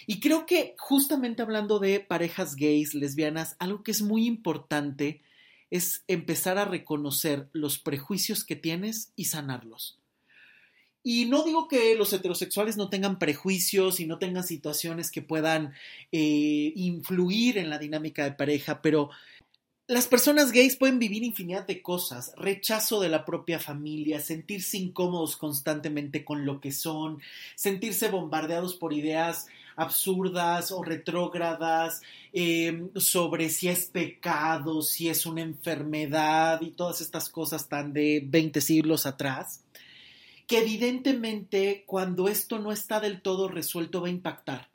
Y 0.07 0.21
creo 0.21 0.45
que 0.45 0.75
justamente 0.79 1.41
hablando 1.41 1.79
de 1.79 2.01
parejas 2.01 2.55
gays, 2.55 2.95
lesbianas, 2.95 3.57
algo 3.59 3.83
que 3.83 3.93
es 3.93 4.03
muy 4.03 4.27
importante 4.27 5.23
es 5.71 6.05
empezar 6.09 6.59
a 6.59 6.65
reconocer 6.65 7.49
los 7.53 7.79
prejuicios 7.79 8.45
que 8.45 8.57
tienes 8.57 9.13
y 9.17 9.27
sanarlos. 9.27 10.01
Y 11.03 11.25
no 11.27 11.45
digo 11.45 11.67
que 11.67 11.95
los 11.95 12.13
heterosexuales 12.13 12.77
no 12.77 12.91
tengan 12.91 13.19
prejuicios 13.19 14.01
y 14.01 14.07
no 14.07 14.19
tengan 14.19 14.45
situaciones 14.45 15.11
que 15.11 15.23
puedan 15.23 15.73
eh, 16.13 16.73
influir 16.77 17.57
en 17.57 17.71
la 17.71 17.79
dinámica 17.79 18.25
de 18.25 18.33
pareja, 18.33 18.83
pero 18.83 19.11
las 19.91 20.07
personas 20.07 20.53
gays 20.53 20.77
pueden 20.77 21.01
vivir 21.01 21.25
infinidad 21.25 21.67
de 21.67 21.83
cosas, 21.83 22.33
rechazo 22.37 23.01
de 23.01 23.09
la 23.09 23.25
propia 23.25 23.59
familia, 23.59 24.21
sentirse 24.21 24.77
incómodos 24.77 25.37
constantemente 25.37 26.25
con 26.25 26.47
lo 26.47 26.61
que 26.61 26.71
son, 26.71 27.21
sentirse 27.57 28.09
bombardeados 28.09 28.77
por 28.77 28.93
ideas 28.93 29.49
absurdas 29.75 30.71
o 30.71 30.85
retrógradas 30.85 32.03
em, 32.33 32.91
sobre 32.95 33.49
si 33.49 33.67
es 33.67 33.87
pecado, 33.87 34.81
si 34.83 35.09
es 35.09 35.27
una 35.27 35.41
enfermedad 35.41 36.61
y 36.61 36.71
todas 36.71 37.01
estas 37.01 37.29
cosas 37.29 37.69
tan 37.69 37.93
de 37.93 38.23
20 38.25 38.61
siglos 38.61 39.07
atrás 39.07 39.65
que 40.47 40.59
evidentemente 40.59 41.83
cuando 41.87 42.29
esto 42.29 42.61
no 42.61 42.71
está 42.71 43.01
del 43.01 43.23
todo 43.23 43.49
resuelto 43.49 44.01
va 44.01 44.07
a 44.07 44.11
impactar 44.11 44.70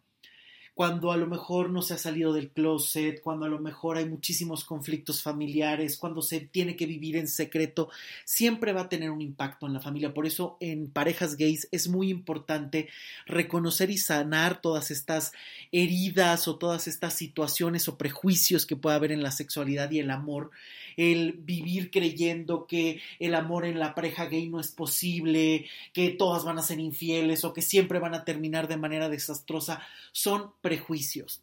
cuando 0.76 1.14
a 1.14 1.18
lo 1.18 1.26
mejor 1.26 1.70
no 1.70 1.82
se 1.82 1.94
ha 1.94 1.98
salido 1.98 2.34
del 2.34 2.50
closet, 2.50 3.22
cuando 3.22 3.46
a 3.46 3.50
lo 3.50 3.60
mejor 3.60 3.96
hay 3.96 4.06
muchísimos 4.06 4.66
conflictos 4.66 5.24
familiares, 5.24 5.96
cuando 5.96 6.22
se 6.22 6.42
tiene 6.42 6.76
que 6.76 6.86
vivir 6.86 7.16
en 7.16 7.30
secreto, 7.30 7.90
siempre 8.26 8.74
va 8.74 8.82
a 8.82 8.90
tener 8.90 9.10
un 9.10 9.22
impacto 9.22 9.68
en 9.68 9.74
la 9.74 9.80
familia. 9.80 10.14
Por 10.14 10.26
eso 10.26 10.58
en 10.60 10.90
parejas 10.90 11.38
gays 11.38 11.70
es 11.72 11.88
muy 11.88 12.10
importante 12.10 12.90
reconocer 13.26 13.90
y 13.90 13.98
sanar 13.98 14.60
todas 14.60 14.92
estas 14.92 15.32
heridas 15.72 16.46
o 16.50 16.58
todas 16.58 16.90
estas 16.90 17.14
situaciones 17.14 17.88
o 17.88 17.98
prejuicios 17.98 18.66
que 18.66 18.76
pueda 18.76 18.98
haber 18.98 19.14
en 19.14 19.24
la 19.24 19.32
sexualidad 19.32 19.90
y 19.92 20.00
el 20.00 20.12
amor 20.12 20.52
el 20.98 21.34
vivir 21.34 21.92
creyendo 21.92 22.68
que 22.68 23.02
el 23.20 23.36
amor 23.36 23.66
en 23.66 23.80
la 23.80 23.96
pareja 23.96 24.26
gay 24.26 24.50
no 24.50 24.60
es 24.60 24.72
posible, 24.72 25.66
que 25.94 26.10
todas 26.10 26.44
van 26.44 26.58
a 26.58 26.64
ser 26.64 26.80
infieles 26.80 27.44
o 27.44 27.54
que 27.54 27.62
siempre 27.62 28.00
van 28.00 28.14
a 28.14 28.26
terminar 28.26 28.68
de 28.68 28.78
manera 28.78 29.10
desastrosa, 29.10 29.82
son 30.12 30.52
prejuicios. 30.62 31.42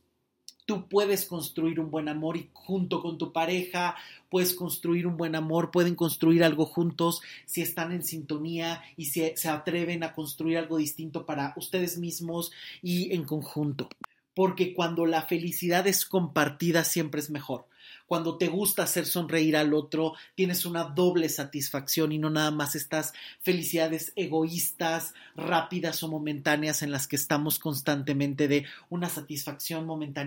Tú 0.65 0.89
puedes 0.89 1.27
construir 1.27 1.81
un 1.81 1.91
buen 1.91 2.09
amor 2.09 2.37
y 2.37 2.49
junto 2.53 3.03
con 3.03 3.19
tu 3.19 3.33
pareja 3.33 3.97
puedes 4.31 4.55
construir 4.55 5.09
un 5.09 5.17
buen 5.17 5.35
amor, 5.35 5.73
pueden 5.73 5.97
construir 5.97 6.45
algo 6.45 6.67
juntos 6.67 7.21
si 7.47 7.63
están 7.63 7.91
en 7.91 8.05
sintonía 8.05 8.81
y 8.97 9.07
si 9.07 9.33
se 9.35 9.49
atreven 9.49 10.05
a 10.05 10.15
construir 10.15 10.59
algo 10.59 10.77
distinto 10.77 11.27
para 11.27 11.53
ustedes 11.57 11.99
mismos 11.99 12.53
y 12.81 13.13
en 13.13 13.25
conjunto. 13.25 13.89
Porque 14.35 14.73
cuando 14.73 15.05
la 15.05 15.23
felicidad 15.23 15.87
es 15.89 16.07
compartida 16.07 16.85
siempre 16.85 17.21
es 17.21 17.29
mejor 17.29 17.67
cuando 18.07 18.39
te 18.39 18.49
gusta 18.49 18.83
hacer 18.85 19.07
sonreír 19.07 19.57
al 19.57 19.75
otro, 19.75 20.15
tienes 20.35 20.65
una 20.65 20.85
doble 20.85 21.29
satisfacción 21.29 22.13
y 22.13 22.19
no 22.19 22.31
nada 22.31 22.51
más 22.51 22.75
estas 22.75 23.13
felicidades 23.41 24.13
egoístas, 24.17 25.15
rápidas 25.37 26.03
o 26.03 26.09
momentáneas 26.09 26.83
en 26.83 26.91
las 26.91 27.07
que 27.07 27.17
estamos 27.17 27.59
constantemente 27.59 28.49
de 28.49 28.67
una 28.91 29.09
satisfacción 29.09 29.87
momentánea 29.87 30.23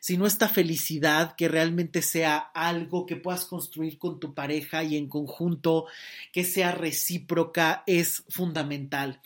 sino 0.00 0.26
esta 0.26 0.48
felicidad 0.48 1.36
que 1.36 1.48
realmente 1.48 2.02
sea 2.02 2.36
algo 2.36 3.06
que 3.06 3.16
puedas 3.16 3.44
construir 3.44 3.98
con 3.98 4.18
tu 4.18 4.34
pareja 4.34 4.82
y 4.82 4.96
en 4.96 5.08
conjunto, 5.08 5.86
que 6.32 6.44
sea 6.44 6.72
recíproca, 6.72 7.84
es 7.86 8.24
fundamental. 8.28 9.20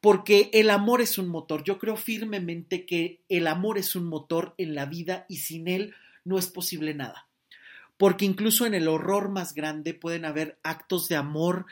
Porque 0.00 0.48
el 0.54 0.70
amor 0.70 1.02
es 1.02 1.18
un 1.18 1.28
motor. 1.28 1.62
Yo 1.64 1.78
creo 1.78 1.96
firmemente 1.96 2.86
que 2.86 3.20
el 3.28 3.46
amor 3.46 3.76
es 3.76 3.96
un 3.96 4.04
motor 4.04 4.54
en 4.56 4.74
la 4.74 4.86
vida 4.86 5.26
y 5.28 5.38
sin 5.38 5.68
él 5.68 5.94
no 6.24 6.38
es 6.38 6.48
posible 6.48 6.94
nada. 6.94 7.26
Porque 7.96 8.24
incluso 8.24 8.66
en 8.66 8.74
el 8.74 8.88
horror 8.88 9.28
más 9.28 9.54
grande 9.54 9.94
pueden 9.94 10.24
haber 10.24 10.58
actos 10.62 11.08
de 11.08 11.16
amor 11.16 11.66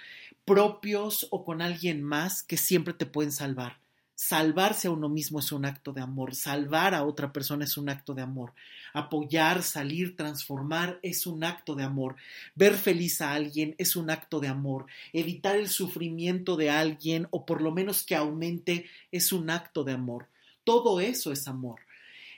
propios 0.45 1.27
o 1.31 1.45
con 1.45 1.63
alguien 1.63 2.03
más 2.03 2.43
que 2.43 2.57
siempre 2.57 2.95
te 2.95 3.07
pueden 3.07 3.33
salvar. 3.33 3.79
Salvarse 4.15 4.89
a 4.89 4.91
uno 4.91 5.09
mismo 5.09 5.39
es 5.39 5.53
un 5.53 5.65
acto 5.65 5.93
de 5.93 6.01
amor, 6.01 6.35
salvar 6.35 6.93
a 6.93 7.05
otra 7.05 7.33
persona 7.33 7.65
es 7.65 7.77
un 7.77 7.89
acto 7.89 8.15
de 8.15 8.23
amor, 8.23 8.53
apoyar, 8.93 9.63
salir, 9.63 10.17
transformar 10.17 10.99
es 11.03 11.27
un 11.27 11.45
acto 11.45 11.77
de 11.77 11.85
amor, 11.85 12.17
ver 12.57 12.75
feliz 12.75 13.21
a 13.21 13.33
alguien 13.35 13.77
es 13.79 13.95
un 13.95 14.11
acto 14.11 14.41
de 14.41 14.49
amor, 14.49 14.87
evitar 15.13 15.55
el 15.55 15.69
sufrimiento 15.69 16.57
de 16.57 16.69
alguien 16.69 17.29
o 17.31 17.47
por 17.47 17.63
lo 17.63 17.71
menos 17.71 18.03
que 18.03 18.17
aumente 18.17 18.87
es 19.13 19.33
un 19.33 19.51
acto 19.51 19.85
de 19.85 19.93
amor. 19.93 20.27
Todo 20.65 21.01
eso 21.01 21.31
es 21.31 21.47
amor 21.47 21.81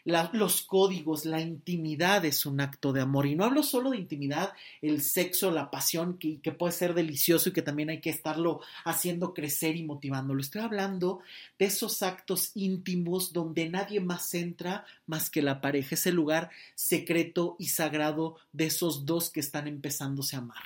los 0.04 0.62
códigos, 0.62 1.24
la 1.24 1.40
intimidad 1.40 2.24
es 2.24 2.46
un 2.46 2.60
acto 2.60 2.92
de 2.92 3.00
amor. 3.00 3.26
Y 3.26 3.34
no 3.34 3.44
hablo 3.44 3.62
solo 3.62 3.90
de 3.90 3.98
intimidad, 3.98 4.52
el 4.82 5.02
sexo, 5.02 5.50
la 5.50 5.70
pasión, 5.70 6.18
que, 6.18 6.40
que 6.40 6.52
puede 6.52 6.72
ser 6.72 6.94
delicioso 6.94 7.48
y 7.48 7.52
que 7.52 7.62
también 7.62 7.90
hay 7.90 8.00
que 8.00 8.10
estarlo 8.10 8.60
haciendo 8.84 9.34
crecer 9.34 9.76
y 9.76 9.82
motivándolo. 9.82 10.40
Estoy 10.40 10.62
hablando 10.62 11.20
de 11.58 11.66
esos 11.66 12.02
actos 12.02 12.52
íntimos 12.54 13.32
donde 13.32 13.68
nadie 13.68 14.00
más 14.00 14.32
entra 14.34 14.84
más 15.06 15.30
que 15.30 15.42
la 15.42 15.60
pareja, 15.60 15.94
ese 15.94 16.12
lugar 16.12 16.50
secreto 16.74 17.56
y 17.58 17.68
sagrado 17.68 18.36
de 18.52 18.66
esos 18.66 19.06
dos 19.06 19.30
que 19.30 19.40
están 19.40 19.66
empezándose 19.66 20.36
a 20.36 20.40
amar. 20.40 20.62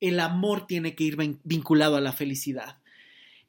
El 0.00 0.20
amor 0.20 0.66
tiene 0.66 0.94
que 0.94 1.04
ir 1.04 1.16
vinculado 1.44 1.96
a 1.96 2.00
la 2.00 2.12
felicidad. 2.12 2.79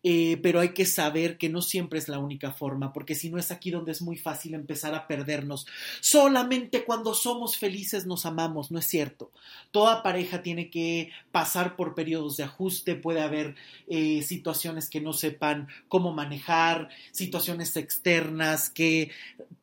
Eh, 0.04 0.40
pero 0.42 0.60
hay 0.60 0.70
que 0.70 0.86
saber 0.86 1.38
que 1.38 1.50
no 1.50 1.62
siempre 1.62 2.00
es 2.00 2.10
la 2.10 2.20
única 2.20 2.52
forma, 2.52 2.92
porque 2.92 3.16
si 3.16 3.30
no 3.30 3.38
es 3.38 3.52
aquí 3.52 3.70
donde 3.70 3.92
es 3.92 4.02
muy 4.02 4.18
fácil 4.18 4.54
empezar 4.56 4.96
a 4.96 5.08
perdernos. 5.08 5.68
Solamente 6.00 6.84
cuando 6.84 7.14
somos 7.14 7.58
felices 7.58 8.06
nos 8.06 8.26
amamos, 8.26 8.72
no 8.72 8.80
es 8.80 8.86
cierto. 8.86 9.32
Toda 9.72 10.02
pareja 10.02 10.42
tiene 10.42 10.70
que 10.70 11.12
pasar 11.32 11.76
por 11.76 11.94
periodos 11.94 12.38
de 12.38 12.44
ajuste, 12.44 12.96
puede 12.96 13.22
haber 13.22 13.56
eh, 13.88 14.24
situaciones 14.24 14.90
que 14.90 15.02
no 15.02 15.14
sepan 15.14 15.68
cómo 15.88 16.14
manejar, 16.14 16.90
situaciones 17.12 17.76
externas 17.78 18.70
que 18.70 19.12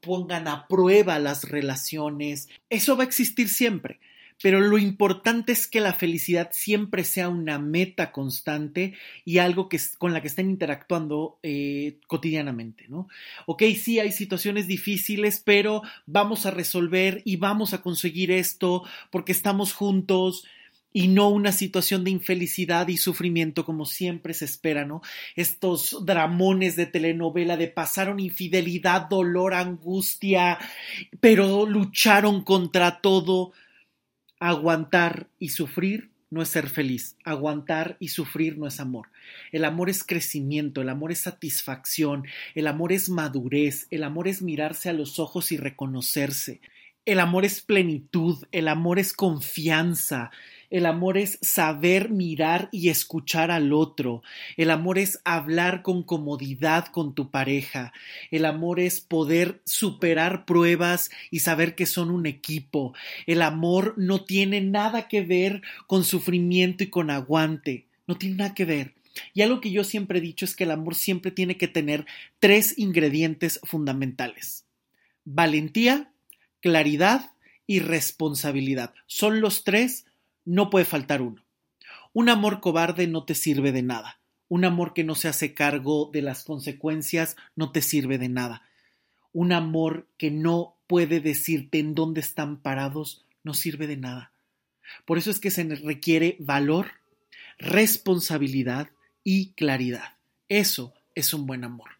pongan 0.00 0.46
a 0.46 0.68
prueba 0.68 1.18
las 1.18 1.44
relaciones. 1.44 2.48
Eso 2.70 2.96
va 2.96 3.02
a 3.02 3.06
existir 3.06 3.48
siempre 3.48 3.98
pero 4.42 4.60
lo 4.60 4.78
importante 4.78 5.52
es 5.52 5.66
que 5.66 5.80
la 5.80 5.92
felicidad 5.92 6.50
siempre 6.52 7.04
sea 7.04 7.28
una 7.28 7.58
meta 7.58 8.12
constante 8.12 8.94
y 9.24 9.38
algo 9.38 9.68
que, 9.68 9.80
con 9.98 10.12
la 10.12 10.20
que 10.20 10.28
estén 10.28 10.50
interactuando 10.50 11.38
eh, 11.42 11.98
cotidianamente, 12.06 12.86
¿no? 12.88 13.08
Ok, 13.46 13.62
sí 13.80 13.98
hay 13.98 14.12
situaciones 14.12 14.66
difíciles, 14.66 15.42
pero 15.44 15.82
vamos 16.06 16.46
a 16.46 16.50
resolver 16.50 17.22
y 17.24 17.36
vamos 17.36 17.74
a 17.74 17.82
conseguir 17.82 18.30
esto 18.30 18.84
porque 19.10 19.32
estamos 19.32 19.72
juntos 19.72 20.44
y 20.92 21.08
no 21.08 21.28
una 21.28 21.52
situación 21.52 22.02
de 22.02 22.10
infelicidad 22.10 22.88
y 22.88 22.96
sufrimiento 22.96 23.64
como 23.64 23.84
siempre 23.84 24.34
se 24.34 24.46
espera, 24.46 24.84
¿no? 24.84 25.02
Estos 25.36 26.04
dramones 26.04 26.76
de 26.76 26.86
telenovela 26.86 27.56
de 27.56 27.68
pasaron 27.68 28.20
infidelidad, 28.20 29.08
dolor, 29.08 29.54
angustia, 29.54 30.58
pero 31.20 31.66
lucharon 31.66 32.42
contra 32.42 33.00
todo 33.00 33.52
Aguantar 34.40 35.28
y 35.38 35.50
sufrir 35.50 36.10
no 36.30 36.42
es 36.42 36.48
ser 36.48 36.68
feliz. 36.68 37.16
Aguantar 37.24 37.96
y 38.00 38.08
sufrir 38.08 38.58
no 38.58 38.66
es 38.66 38.80
amor. 38.80 39.08
El 39.52 39.64
amor 39.64 39.90
es 39.90 40.04
crecimiento, 40.04 40.82
el 40.82 40.88
amor 40.88 41.12
es 41.12 41.20
satisfacción, 41.20 42.24
el 42.54 42.66
amor 42.66 42.92
es 42.92 43.08
madurez, 43.08 43.86
el 43.90 44.04
amor 44.04 44.28
es 44.28 44.42
mirarse 44.42 44.88
a 44.88 44.92
los 44.92 45.18
ojos 45.18 45.52
y 45.52 45.56
reconocerse. 45.56 46.60
El 47.04 47.20
amor 47.20 47.46
es 47.46 47.62
plenitud, 47.62 48.44
el 48.52 48.68
amor 48.68 48.98
es 48.98 49.14
confianza, 49.14 50.30
el 50.70 50.84
amor 50.84 51.16
es 51.16 51.38
saber 51.40 52.10
mirar 52.10 52.68
y 52.72 52.90
escuchar 52.90 53.50
al 53.50 53.72
otro. 53.72 54.22
El 54.56 54.70
amor 54.70 54.98
es 54.98 55.18
hablar 55.24 55.82
con 55.82 56.02
comodidad 56.02 56.86
con 56.86 57.14
tu 57.14 57.30
pareja. 57.30 57.92
El 58.30 58.44
amor 58.44 58.78
es 58.78 59.00
poder 59.00 59.60
superar 59.64 60.44
pruebas 60.44 61.10
y 61.30 61.40
saber 61.40 61.74
que 61.74 61.86
son 61.86 62.10
un 62.10 62.26
equipo. 62.26 62.94
El 63.26 63.42
amor 63.42 63.94
no 63.96 64.24
tiene 64.24 64.60
nada 64.60 65.08
que 65.08 65.22
ver 65.22 65.62
con 65.86 66.04
sufrimiento 66.04 66.84
y 66.84 66.88
con 66.88 67.10
aguante. 67.10 67.86
No 68.06 68.16
tiene 68.16 68.36
nada 68.36 68.54
que 68.54 68.64
ver. 68.64 68.94
Y 69.34 69.42
algo 69.42 69.60
que 69.60 69.70
yo 69.70 69.84
siempre 69.84 70.18
he 70.18 70.22
dicho 70.22 70.44
es 70.44 70.54
que 70.54 70.64
el 70.64 70.70
amor 70.70 70.94
siempre 70.94 71.30
tiene 71.30 71.56
que 71.56 71.68
tener 71.68 72.06
tres 72.40 72.78
ingredientes 72.78 73.58
fundamentales. 73.64 74.66
Valentía, 75.24 76.12
claridad 76.60 77.32
y 77.66 77.80
responsabilidad. 77.80 78.94
Son 79.06 79.40
los 79.40 79.64
tres 79.64 80.06
no 80.48 80.70
puede 80.70 80.86
faltar 80.86 81.20
uno. 81.20 81.44
Un 82.14 82.30
amor 82.30 82.60
cobarde 82.60 83.06
no 83.06 83.24
te 83.24 83.34
sirve 83.34 83.70
de 83.70 83.82
nada. 83.82 84.18
Un 84.48 84.64
amor 84.64 84.94
que 84.94 85.04
no 85.04 85.14
se 85.14 85.28
hace 85.28 85.52
cargo 85.52 86.08
de 86.10 86.22
las 86.22 86.42
consecuencias 86.42 87.36
no 87.54 87.70
te 87.70 87.82
sirve 87.82 88.16
de 88.16 88.30
nada. 88.30 88.62
Un 89.32 89.52
amor 89.52 90.08
que 90.16 90.30
no 90.30 90.74
puede 90.86 91.20
decirte 91.20 91.78
en 91.78 91.94
dónde 91.94 92.22
están 92.22 92.56
parados 92.56 93.26
no 93.44 93.52
sirve 93.52 93.86
de 93.86 93.98
nada. 93.98 94.32
Por 95.04 95.18
eso 95.18 95.30
es 95.30 95.38
que 95.38 95.50
se 95.50 95.64
requiere 95.64 96.36
valor, 96.40 96.92
responsabilidad 97.58 98.88
y 99.22 99.50
claridad. 99.50 100.14
Eso 100.48 100.94
es 101.14 101.34
un 101.34 101.46
buen 101.46 101.62
amor. 101.62 101.90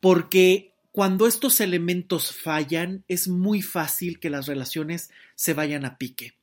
Porque 0.00 0.74
cuando 0.92 1.26
estos 1.26 1.62
elementos 1.62 2.36
fallan, 2.36 3.04
es 3.08 3.26
muy 3.26 3.62
fácil 3.62 4.20
que 4.20 4.28
las 4.28 4.46
relaciones 4.46 5.10
se 5.34 5.54
vayan 5.54 5.86
a 5.86 5.96
pique. 5.96 6.34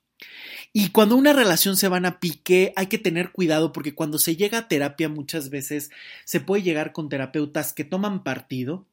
Y 0.73 0.89
cuando 0.89 1.15
una 1.15 1.33
relación 1.33 1.77
se 1.77 1.87
van 1.87 2.05
a 2.05 2.19
pique, 2.19 2.73
hay 2.75 2.87
que 2.87 2.97
tener 2.97 3.31
cuidado 3.31 3.71
porque 3.71 3.95
cuando 3.95 4.19
se 4.19 4.35
llega 4.35 4.59
a 4.59 4.67
terapia 4.67 5.09
muchas 5.09 5.49
veces 5.49 5.91
se 6.25 6.39
puede 6.39 6.63
llegar 6.63 6.91
con 6.91 7.09
terapeutas 7.09 7.73
que 7.73 7.83
toman 7.83 8.23
partido. 8.23 8.85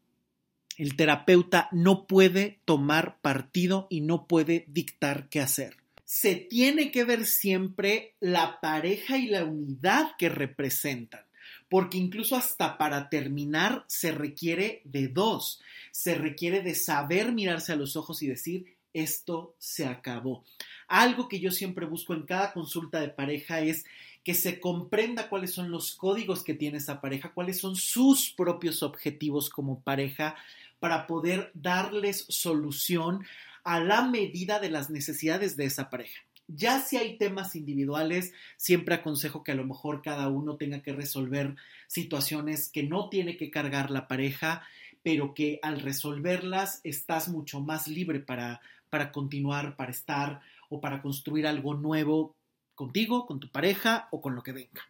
El 0.76 0.96
terapeuta 0.96 1.68
no 1.72 2.06
puede 2.06 2.60
tomar 2.64 3.18
partido 3.20 3.86
y 3.90 4.00
no 4.00 4.26
puede 4.26 4.64
dictar 4.68 5.28
qué 5.28 5.40
hacer. 5.40 5.76
Se 6.04 6.36
tiene 6.36 6.90
que 6.90 7.04
ver 7.04 7.26
siempre 7.26 8.14
la 8.20 8.60
pareja 8.60 9.18
y 9.18 9.26
la 9.26 9.44
unidad 9.44 10.12
que 10.18 10.28
representan 10.28 11.24
porque 11.68 11.98
incluso 11.98 12.36
hasta 12.36 12.78
para 12.78 13.08
terminar 13.08 13.84
se 13.88 14.12
requiere 14.12 14.80
de 14.84 15.08
dos, 15.08 15.60
se 15.90 16.14
requiere 16.14 16.62
de 16.62 16.74
saber 16.74 17.32
mirarse 17.32 17.72
a 17.72 17.76
los 17.76 17.96
ojos 17.96 18.22
y 18.22 18.28
decir, 18.28 18.76
esto 18.92 19.56
se 19.58 19.86
acabó. 19.86 20.44
Algo 20.88 21.28
que 21.28 21.40
yo 21.40 21.50
siempre 21.50 21.86
busco 21.86 22.14
en 22.14 22.22
cada 22.22 22.52
consulta 22.52 23.00
de 23.00 23.08
pareja 23.08 23.60
es 23.60 23.84
que 24.24 24.34
se 24.34 24.58
comprenda 24.58 25.28
cuáles 25.28 25.52
son 25.52 25.70
los 25.70 25.94
códigos 25.94 26.42
que 26.42 26.54
tiene 26.54 26.78
esa 26.78 27.00
pareja, 27.00 27.32
cuáles 27.32 27.58
son 27.58 27.76
sus 27.76 28.30
propios 28.30 28.82
objetivos 28.82 29.50
como 29.50 29.80
pareja 29.80 30.34
para 30.80 31.06
poder 31.06 31.50
darles 31.54 32.24
solución 32.28 33.24
a 33.64 33.80
la 33.80 34.02
medida 34.02 34.60
de 34.60 34.70
las 34.70 34.90
necesidades 34.90 35.56
de 35.56 35.66
esa 35.66 35.90
pareja. 35.90 36.20
Ya 36.46 36.80
si 36.80 36.96
hay 36.96 37.16
temas 37.16 37.56
individuales, 37.56 38.32
siempre 38.56 38.94
aconsejo 38.94 39.42
que 39.42 39.52
a 39.52 39.54
lo 39.54 39.64
mejor 39.64 40.02
cada 40.02 40.28
uno 40.28 40.56
tenga 40.56 40.82
que 40.82 40.92
resolver 40.92 41.54
situaciones 41.86 42.68
que 42.68 42.82
no 42.82 43.08
tiene 43.08 43.36
que 43.36 43.50
cargar 43.50 43.90
la 43.90 44.08
pareja, 44.08 44.62
pero 45.02 45.32
que 45.34 45.58
al 45.62 45.80
resolverlas 45.80 46.80
estás 46.84 47.28
mucho 47.28 47.60
más 47.60 47.88
libre 47.88 48.20
para, 48.20 48.60
para 48.94 49.10
continuar, 49.10 49.74
para 49.74 49.90
estar 49.90 50.40
o 50.68 50.80
para 50.80 51.02
construir 51.02 51.48
algo 51.48 51.74
nuevo 51.74 52.36
contigo, 52.76 53.26
con 53.26 53.40
tu 53.40 53.48
pareja 53.48 54.06
o 54.12 54.20
con 54.20 54.36
lo 54.36 54.44
que 54.44 54.52
venga. 54.52 54.86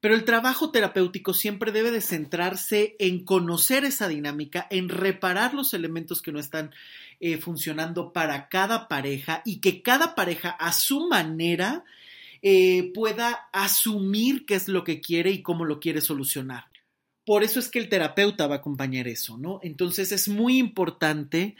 Pero 0.00 0.14
el 0.14 0.24
trabajo 0.24 0.70
terapéutico 0.70 1.34
siempre 1.34 1.70
debe 1.70 1.90
de 1.90 2.00
centrarse 2.00 2.96
en 2.98 3.26
conocer 3.26 3.84
esa 3.84 4.08
dinámica, 4.08 4.66
en 4.70 4.88
reparar 4.88 5.52
los 5.52 5.74
elementos 5.74 6.22
que 6.22 6.32
no 6.32 6.40
están 6.40 6.70
eh, 7.20 7.36
funcionando 7.36 8.14
para 8.14 8.48
cada 8.48 8.88
pareja 8.88 9.42
y 9.44 9.60
que 9.60 9.82
cada 9.82 10.14
pareja 10.14 10.48
a 10.48 10.72
su 10.72 11.06
manera 11.06 11.84
eh, 12.40 12.92
pueda 12.94 13.50
asumir 13.52 14.46
qué 14.46 14.54
es 14.54 14.68
lo 14.68 14.84
que 14.84 15.02
quiere 15.02 15.32
y 15.32 15.42
cómo 15.42 15.66
lo 15.66 15.80
quiere 15.80 16.00
solucionar. 16.00 16.64
Por 17.26 17.42
eso 17.42 17.60
es 17.60 17.68
que 17.68 17.78
el 17.78 17.90
terapeuta 17.90 18.46
va 18.46 18.54
a 18.54 18.58
acompañar 18.60 19.06
eso, 19.06 19.36
¿no? 19.36 19.60
Entonces 19.62 20.12
es 20.12 20.30
muy 20.30 20.56
importante 20.56 21.56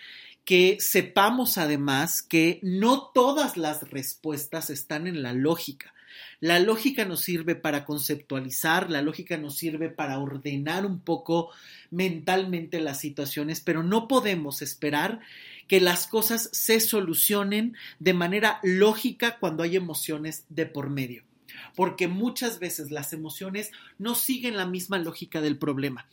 que 0.48 0.78
sepamos 0.80 1.58
además 1.58 2.22
que 2.22 2.58
no 2.62 3.10
todas 3.12 3.58
las 3.58 3.90
respuestas 3.90 4.70
están 4.70 5.06
en 5.06 5.22
la 5.22 5.34
lógica. 5.34 5.92
La 6.40 6.58
lógica 6.58 7.04
nos 7.04 7.20
sirve 7.20 7.54
para 7.54 7.84
conceptualizar, 7.84 8.90
la 8.90 9.02
lógica 9.02 9.36
nos 9.36 9.58
sirve 9.58 9.90
para 9.90 10.18
ordenar 10.18 10.86
un 10.86 11.00
poco 11.00 11.50
mentalmente 11.90 12.80
las 12.80 12.98
situaciones, 12.98 13.60
pero 13.60 13.82
no 13.82 14.08
podemos 14.08 14.62
esperar 14.62 15.20
que 15.66 15.82
las 15.82 16.06
cosas 16.06 16.48
se 16.54 16.80
solucionen 16.80 17.76
de 17.98 18.14
manera 18.14 18.58
lógica 18.62 19.36
cuando 19.38 19.64
hay 19.64 19.76
emociones 19.76 20.46
de 20.48 20.64
por 20.64 20.88
medio 20.88 21.27
porque 21.74 22.08
muchas 22.08 22.58
veces 22.58 22.90
las 22.90 23.12
emociones 23.12 23.70
no 23.98 24.14
siguen 24.14 24.56
la 24.56 24.66
misma 24.66 24.98
lógica 24.98 25.40
del 25.40 25.58
problema. 25.58 26.06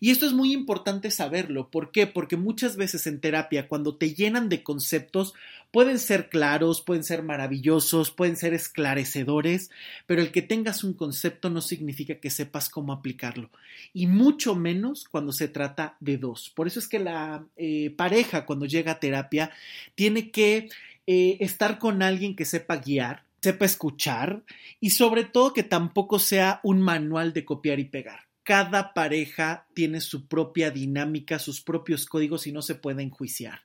Y 0.00 0.10
esto 0.10 0.26
es 0.26 0.32
muy 0.32 0.52
importante 0.52 1.10
saberlo. 1.10 1.68
¿Por 1.68 1.90
qué? 1.90 2.06
Porque 2.06 2.36
muchas 2.36 2.76
veces 2.76 3.06
en 3.06 3.20
terapia, 3.20 3.68
cuando 3.68 3.96
te 3.96 4.14
llenan 4.14 4.48
de 4.48 4.62
conceptos, 4.62 5.34
pueden 5.72 5.98
ser 5.98 6.28
claros, 6.28 6.82
pueden 6.82 7.02
ser 7.02 7.22
maravillosos, 7.22 8.10
pueden 8.10 8.36
ser 8.36 8.54
esclarecedores, 8.54 9.70
pero 10.06 10.20
el 10.20 10.30
que 10.30 10.42
tengas 10.42 10.84
un 10.84 10.92
concepto 10.92 11.50
no 11.50 11.60
significa 11.60 12.16
que 12.16 12.30
sepas 12.30 12.68
cómo 12.68 12.92
aplicarlo. 12.92 13.50
Y 13.92 14.06
mucho 14.06 14.54
menos 14.54 15.08
cuando 15.10 15.32
se 15.32 15.48
trata 15.48 15.96
de 15.98 16.18
dos. 16.18 16.50
Por 16.50 16.66
eso 16.66 16.78
es 16.78 16.88
que 16.88 16.98
la 16.98 17.44
eh, 17.56 17.90
pareja, 17.96 18.44
cuando 18.44 18.66
llega 18.66 18.92
a 18.92 19.00
terapia, 19.00 19.50
tiene 19.94 20.30
que 20.30 20.68
eh, 21.06 21.38
estar 21.40 21.78
con 21.78 22.02
alguien 22.02 22.36
que 22.36 22.44
sepa 22.44 22.76
guiar, 22.76 23.24
sepa 23.42 23.64
escuchar 23.64 24.44
y 24.80 24.90
sobre 24.90 25.24
todo 25.24 25.52
que 25.52 25.64
tampoco 25.64 26.18
sea 26.18 26.60
un 26.62 26.80
manual 26.80 27.32
de 27.32 27.44
copiar 27.44 27.80
y 27.80 27.86
pegar. 27.86 28.28
Cada 28.44 28.94
pareja 28.94 29.66
tiene 29.74 30.00
su 30.00 30.26
propia 30.26 30.70
dinámica, 30.70 31.38
sus 31.38 31.60
propios 31.60 32.06
códigos 32.06 32.46
y 32.46 32.52
no 32.52 32.62
se 32.62 32.76
puede 32.76 33.02
enjuiciar. 33.02 33.62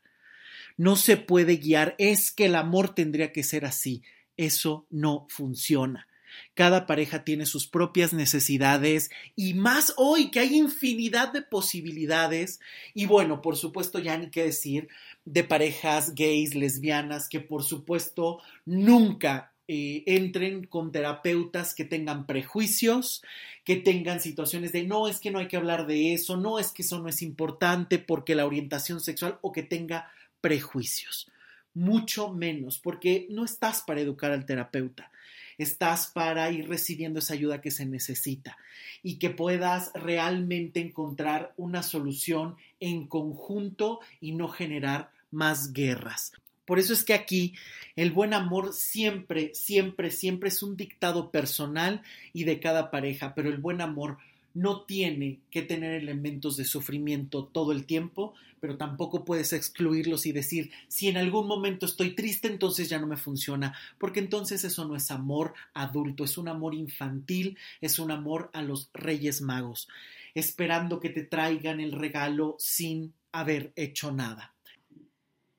No 0.78 0.95
se 0.95 1.17
puede 1.17 1.57
guiar, 1.57 1.95
es 1.97 2.32
que 2.32 2.45
el 2.45 2.55
amor 2.55 2.93
tendría 2.93 3.32
que 3.32 3.43
ser 3.43 3.65
así. 3.65 4.03
Eso 4.36 4.88
no 4.89 5.28
funciona. 5.30 6.07
Cada 6.53 6.86
pareja 6.86 7.23
tiene 7.23 7.45
sus 7.45 7.67
propias 7.67 8.13
necesidades 8.13 9.09
y 9.36 9.55
más 9.55 9.93
hoy 9.97 10.30
que 10.30 10.39
hay 10.39 10.55
infinidad 10.55 11.34
de 11.34 11.41
posibilidades. 11.41 12.59
Y 12.93 13.05
bueno, 13.05 13.41
por 13.41 13.57
supuesto, 13.57 13.97
ya 13.99 14.17
ni 14.17 14.30
qué 14.30 14.43
decir 14.43 14.88
de 15.25 15.43
parejas 15.43 16.13
gays, 16.13 16.53
lesbianas, 16.53 17.30
que 17.30 17.39
por 17.39 17.63
supuesto 17.63 18.39
nunca 18.65 19.53
eh, 19.68 20.03
entren 20.05 20.65
con 20.65 20.91
terapeutas 20.93 21.76
que 21.76 21.84
tengan 21.84 22.26
prejuicios, 22.26 23.22
que 23.65 23.76
tengan 23.76 24.22
situaciones 24.22 24.72
de 24.72 24.84
no 24.84 25.09
es 25.09 25.20
que 25.20 25.30
no 25.30 25.39
hay 25.39 25.49
que 25.49 25.57
hablar 25.57 25.88
de 25.88 26.13
eso, 26.13 26.38
no 26.38 26.57
es 26.57 26.72
que 26.72 26.84
eso 26.84 26.99
no 26.99 27.09
es 27.09 27.22
importante 27.22 27.99
porque 27.99 28.36
la 28.36 28.45
orientación 28.45 29.01
sexual 29.01 29.39
o 29.41 29.51
que 29.51 29.63
tenga 29.63 30.09
prejuicios. 30.39 31.30
Mucho 31.74 32.32
menos, 32.32 32.80
porque 32.80 33.28
no 33.30 33.43
estás 33.43 33.82
para 33.82 33.99
educar 33.99 34.32
al 34.32 34.45
terapeuta, 34.45 35.11
estás 35.57 36.07
para 36.07 36.49
ir 36.49 36.70
recibiendo 36.70 37.20
esa 37.20 37.34
ayuda 37.34 37.61
que 37.61 37.72
se 37.72 37.86
necesita 37.86 38.57
y 39.03 39.20
que 39.20 39.32
puedas 39.32 39.91
realmente 39.93 40.80
encontrar 40.80 41.53
una 41.57 41.84
solución 41.84 42.55
en 42.80 43.07
conjunto 43.07 43.99
y 44.22 44.32
no 44.32 44.47
generar 44.47 45.11
más 45.30 45.74
guerras. 45.74 46.32
Por 46.68 46.80
eso 46.80 46.91
es 46.91 47.05
que 47.05 47.13
aquí 47.13 47.53
el 47.95 48.11
buen 48.11 48.34
amor 48.34 48.74
siempre, 48.74 49.55
siempre, 49.55 50.11
siempre 50.11 50.49
es 50.49 50.61
un 50.61 50.76
dictado 50.76 51.32
personal 51.32 52.03
y 52.34 52.43
de 52.43 52.59
cada 52.59 52.91
pareja, 52.91 53.34
pero 53.34 53.47
el 53.47 53.57
buen 53.57 53.80
amor 53.80 54.18
no 54.53 54.82
tiene 54.82 55.39
que 55.49 55.61
tener 55.61 55.93
elementos 55.93 56.57
de 56.57 56.65
sufrimiento 56.65 57.45
todo 57.45 57.72
el 57.72 57.86
tiempo, 57.86 58.34
pero 58.59 58.76
tampoco 58.76 59.24
puedes 59.24 59.53
excluirlos 59.53 60.26
y 60.26 60.34
decir, 60.34 60.72
si 60.89 61.07
en 61.07 61.15
algún 61.15 61.47
momento 61.47 61.86
estoy 61.86 62.15
triste, 62.15 62.49
entonces 62.49 62.89
ya 62.89 62.99
no 62.99 63.07
me 63.07 63.15
funciona, 63.15 63.74
porque 63.97 64.20
entonces 64.20 64.65
eso 64.65 64.84
no 64.86 64.97
es 64.97 65.09
amor 65.09 65.53
adulto, 65.74 66.26
es 66.26 66.38
un 66.38 66.49
amor 66.49 66.76
infantil, 66.76 67.57
es 67.80 67.97
un 67.97 68.11
amor 68.11 68.49
a 68.51 68.61
los 68.61 68.89
Reyes 68.93 69.41
Magos, 69.41 69.88
esperando 70.36 70.99
que 70.99 71.11
te 71.11 71.24
traigan 71.24 71.80
el 71.80 71.93
regalo 71.93 72.57
sin 72.59 73.13
haber 73.32 73.72
hecho 73.78 74.11
nada. 74.11 74.57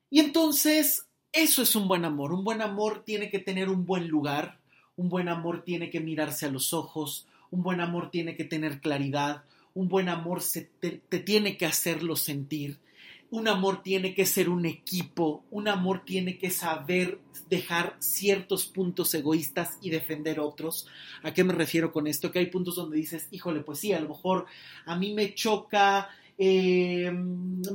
Y 0.09 0.19
entonces, 0.19 1.07
eso 1.31 1.61
es 1.61 1.75
un 1.75 1.87
buen 1.87 2.05
amor. 2.05 2.33
Un 2.33 2.43
buen 2.43 2.61
amor 2.61 3.03
tiene 3.05 3.29
que 3.29 3.39
tener 3.39 3.69
un 3.69 3.85
buen 3.85 4.07
lugar, 4.07 4.59
un 4.95 5.09
buen 5.09 5.29
amor 5.29 5.63
tiene 5.63 5.89
que 5.89 5.99
mirarse 5.99 6.45
a 6.45 6.51
los 6.51 6.73
ojos, 6.73 7.27
un 7.51 7.63
buen 7.63 7.81
amor 7.81 8.09
tiene 8.11 8.35
que 8.35 8.43
tener 8.43 8.81
claridad, 8.81 9.43
un 9.73 9.87
buen 9.87 10.09
amor 10.09 10.41
te, 10.41 10.89
te 10.89 11.19
tiene 11.19 11.57
que 11.57 11.65
hacerlo 11.65 12.15
sentir. 12.15 12.79
Un 13.31 13.47
amor 13.47 13.83
tiene 13.83 14.15
que 14.15 14.25
ser 14.25 14.49
un 14.49 14.65
equipo, 14.65 15.43
un 15.51 15.67
amor 15.67 16.03
tiene 16.03 16.39
que 16.39 16.49
saber 16.49 17.19
dejar 17.47 17.95
ciertos 17.99 18.65
puntos 18.65 19.13
egoístas 19.13 19.77
y 19.83 19.91
defender 19.91 20.39
otros. 20.39 20.87
¿A 21.21 21.31
qué 21.31 21.43
me 21.43 21.53
refiero 21.53 21.91
con 21.91 22.07
esto? 22.07 22.31
Que 22.31 22.39
hay 22.39 22.47
puntos 22.47 22.75
donde 22.75 22.97
dices, 22.97 23.27
híjole, 23.29 23.61
pues 23.61 23.79
sí, 23.79 23.93
a 23.93 23.99
lo 23.99 24.09
mejor 24.09 24.47
a 24.85 24.95
mí 24.95 25.13
me 25.13 25.35
choca 25.35 26.09
eh, 26.41 27.11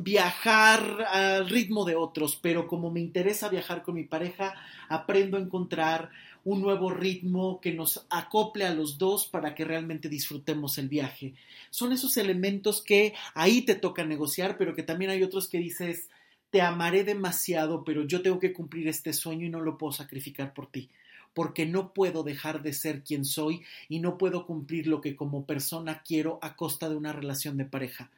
viajar 0.01 1.03
al 1.13 1.51
ritmo 1.51 1.85
de 1.85 1.97
otros, 1.97 2.39
pero 2.41 2.67
como 2.67 2.91
me 2.91 3.01
interesa 3.01 3.51
viajar 3.51 3.83
con 3.83 3.95
mi 3.95 4.05
pareja, 4.05 4.55
aprendo 4.89 5.37
a 5.37 5.41
encontrar 5.41 6.11
un 6.45 6.63
nuevo 6.63 6.89
ritmo 6.89 7.61
que 7.61 7.75
nos 7.75 8.07
acople 8.09 8.65
a 8.65 8.73
los 8.73 8.97
dos 8.97 9.27
para 9.27 9.55
que 9.55 9.67
realmente 9.67 10.09
disfrutemos 10.09 10.79
el 10.79 10.89
viaje. 10.89 11.35
Son 11.69 11.93
esos 11.93 12.17
elementos 12.17 12.83
que 12.83 13.13
ahí 13.35 13.63
te 13.63 13.75
toca 13.75 14.03
negociar, 14.07 14.57
pero 14.57 14.75
que 14.75 14.83
también 14.83 15.11
hay 15.11 15.23
otros 15.23 15.47
que 15.47 15.59
dices, 15.59 16.09
te 16.49 16.63
amaré 16.63 17.05
demasiado, 17.05 17.85
pero 17.85 18.07
yo 18.07 18.23
tengo 18.23 18.39
que 18.39 18.55
cumplir 18.55 18.89
este 18.89 19.13
sueño 19.13 19.45
y 19.45 19.51
no 19.51 19.61
lo 19.61 19.77
puedo 19.77 19.93
sacrificar 19.93 20.55
por 20.55 20.69
ti 20.69 20.89
porque 21.35 21.67
no 21.67 21.93
puedo 21.93 22.23
dejar 22.23 22.63
de 22.63 22.73
ser 22.73 23.03
quien 23.03 23.25
soy 23.25 23.63
y 23.89 23.99
no 23.99 24.17
puedo 24.19 24.47
cumplir 24.47 24.87
lo 24.87 25.01
que 25.01 25.17
como 25.17 25.45
persona 25.45 26.01
quiero 26.07 26.39
a 26.43 26.55
costa 26.55 26.89
de 26.89 26.95
una 26.95 27.13
relación 27.13 27.57
de 27.57 27.65
pareja 27.65 28.09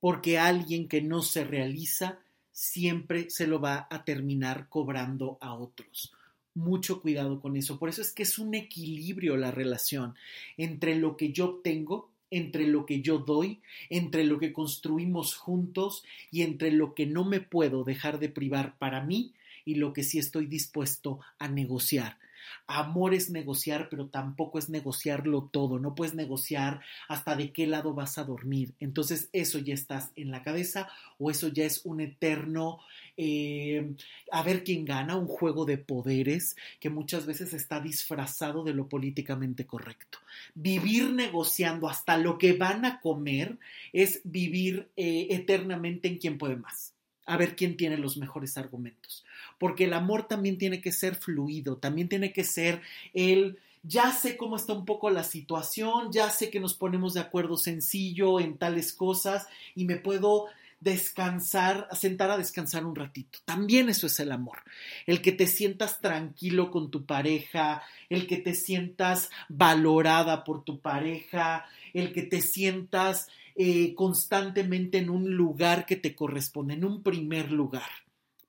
porque 0.00 0.38
alguien 0.38 0.88
que 0.88 1.02
no 1.02 1.22
se 1.22 1.44
realiza 1.44 2.18
siempre 2.52 3.30
se 3.30 3.46
lo 3.46 3.60
va 3.60 3.86
a 3.90 4.04
terminar 4.04 4.68
cobrando 4.68 5.38
a 5.40 5.54
otros. 5.54 6.12
Mucho 6.54 7.00
cuidado 7.00 7.40
con 7.40 7.56
eso. 7.56 7.78
Por 7.78 7.88
eso 7.88 8.02
es 8.02 8.12
que 8.12 8.24
es 8.24 8.38
un 8.38 8.54
equilibrio 8.54 9.36
la 9.36 9.50
relación 9.50 10.14
entre 10.56 10.96
lo 10.96 11.16
que 11.16 11.32
yo 11.32 11.46
obtengo, 11.46 12.10
entre 12.30 12.66
lo 12.66 12.86
que 12.86 13.02
yo 13.02 13.18
doy, 13.18 13.60
entre 13.88 14.24
lo 14.24 14.38
que 14.38 14.52
construimos 14.52 15.36
juntos 15.36 16.04
y 16.30 16.42
entre 16.42 16.70
lo 16.70 16.94
que 16.94 17.06
no 17.06 17.24
me 17.24 17.40
puedo 17.40 17.84
dejar 17.84 18.18
de 18.18 18.28
privar 18.28 18.76
para 18.78 19.02
mí 19.02 19.32
y 19.64 19.76
lo 19.76 19.92
que 19.92 20.02
sí 20.02 20.18
estoy 20.18 20.46
dispuesto 20.46 21.20
a 21.38 21.48
negociar. 21.48 22.18
Amor 22.66 23.14
es 23.14 23.30
negociar, 23.30 23.88
pero 23.90 24.06
tampoco 24.06 24.58
es 24.58 24.68
negociarlo 24.68 25.48
todo. 25.52 25.78
No 25.78 25.94
puedes 25.94 26.14
negociar 26.14 26.80
hasta 27.08 27.36
de 27.36 27.52
qué 27.52 27.66
lado 27.66 27.94
vas 27.94 28.18
a 28.18 28.24
dormir. 28.24 28.74
Entonces 28.80 29.28
eso 29.32 29.58
ya 29.58 29.74
estás 29.74 30.12
en 30.16 30.30
la 30.30 30.42
cabeza 30.42 30.88
o 31.18 31.30
eso 31.30 31.48
ya 31.48 31.64
es 31.64 31.82
un 31.84 32.00
eterno 32.00 32.80
eh, 33.16 33.94
a 34.32 34.42
ver 34.42 34.64
quién 34.64 34.84
gana, 34.84 35.16
un 35.16 35.26
juego 35.26 35.64
de 35.64 35.78
poderes 35.78 36.56
que 36.78 36.90
muchas 36.90 37.26
veces 37.26 37.52
está 37.52 37.80
disfrazado 37.80 38.64
de 38.64 38.72
lo 38.72 38.88
políticamente 38.88 39.66
correcto. 39.66 40.18
Vivir 40.54 41.10
negociando 41.12 41.88
hasta 41.88 42.16
lo 42.16 42.38
que 42.38 42.54
van 42.54 42.84
a 42.84 43.00
comer 43.00 43.58
es 43.92 44.20
vivir 44.24 44.88
eh, 44.96 45.26
eternamente 45.30 46.08
en 46.08 46.18
quién 46.18 46.38
puede 46.38 46.56
más 46.56 46.94
a 47.30 47.36
ver 47.36 47.54
quién 47.54 47.76
tiene 47.76 47.96
los 47.96 48.16
mejores 48.16 48.58
argumentos. 48.58 49.24
Porque 49.60 49.84
el 49.84 49.92
amor 49.92 50.26
también 50.26 50.58
tiene 50.58 50.80
que 50.80 50.90
ser 50.90 51.14
fluido, 51.14 51.76
también 51.76 52.08
tiene 52.08 52.32
que 52.32 52.42
ser 52.42 52.80
el 53.14 53.58
ya 53.82 54.12
sé 54.12 54.36
cómo 54.36 54.56
está 54.56 54.72
un 54.72 54.84
poco 54.84 55.08
la 55.10 55.24
situación, 55.24 56.12
ya 56.12 56.28
sé 56.30 56.50
que 56.50 56.60
nos 56.60 56.74
ponemos 56.74 57.14
de 57.14 57.20
acuerdo 57.20 57.56
sencillo 57.56 58.40
en 58.40 58.58
tales 58.58 58.92
cosas 58.92 59.46
y 59.74 59.84
me 59.84 59.96
puedo 59.96 60.46
descansar, 60.80 61.88
sentar 61.92 62.30
a 62.30 62.38
descansar 62.38 62.84
un 62.84 62.96
ratito. 62.96 63.38
También 63.44 63.88
eso 63.88 64.06
es 64.06 64.18
el 64.18 64.32
amor. 64.32 64.58
El 65.06 65.20
que 65.20 65.32
te 65.32 65.46
sientas 65.46 66.00
tranquilo 66.00 66.70
con 66.70 66.90
tu 66.90 67.04
pareja, 67.04 67.82
el 68.08 68.26
que 68.26 68.38
te 68.38 68.54
sientas 68.54 69.30
valorada 69.48 70.42
por 70.44 70.64
tu 70.64 70.80
pareja, 70.80 71.66
el 71.92 72.12
que 72.12 72.22
te 72.22 72.40
sientas 72.40 73.28
eh, 73.56 73.94
constantemente 73.94 74.98
en 74.98 75.10
un 75.10 75.36
lugar 75.36 75.84
que 75.84 75.96
te 75.96 76.14
corresponde, 76.14 76.74
en 76.74 76.84
un 76.84 77.02
primer 77.02 77.52
lugar, 77.52 77.90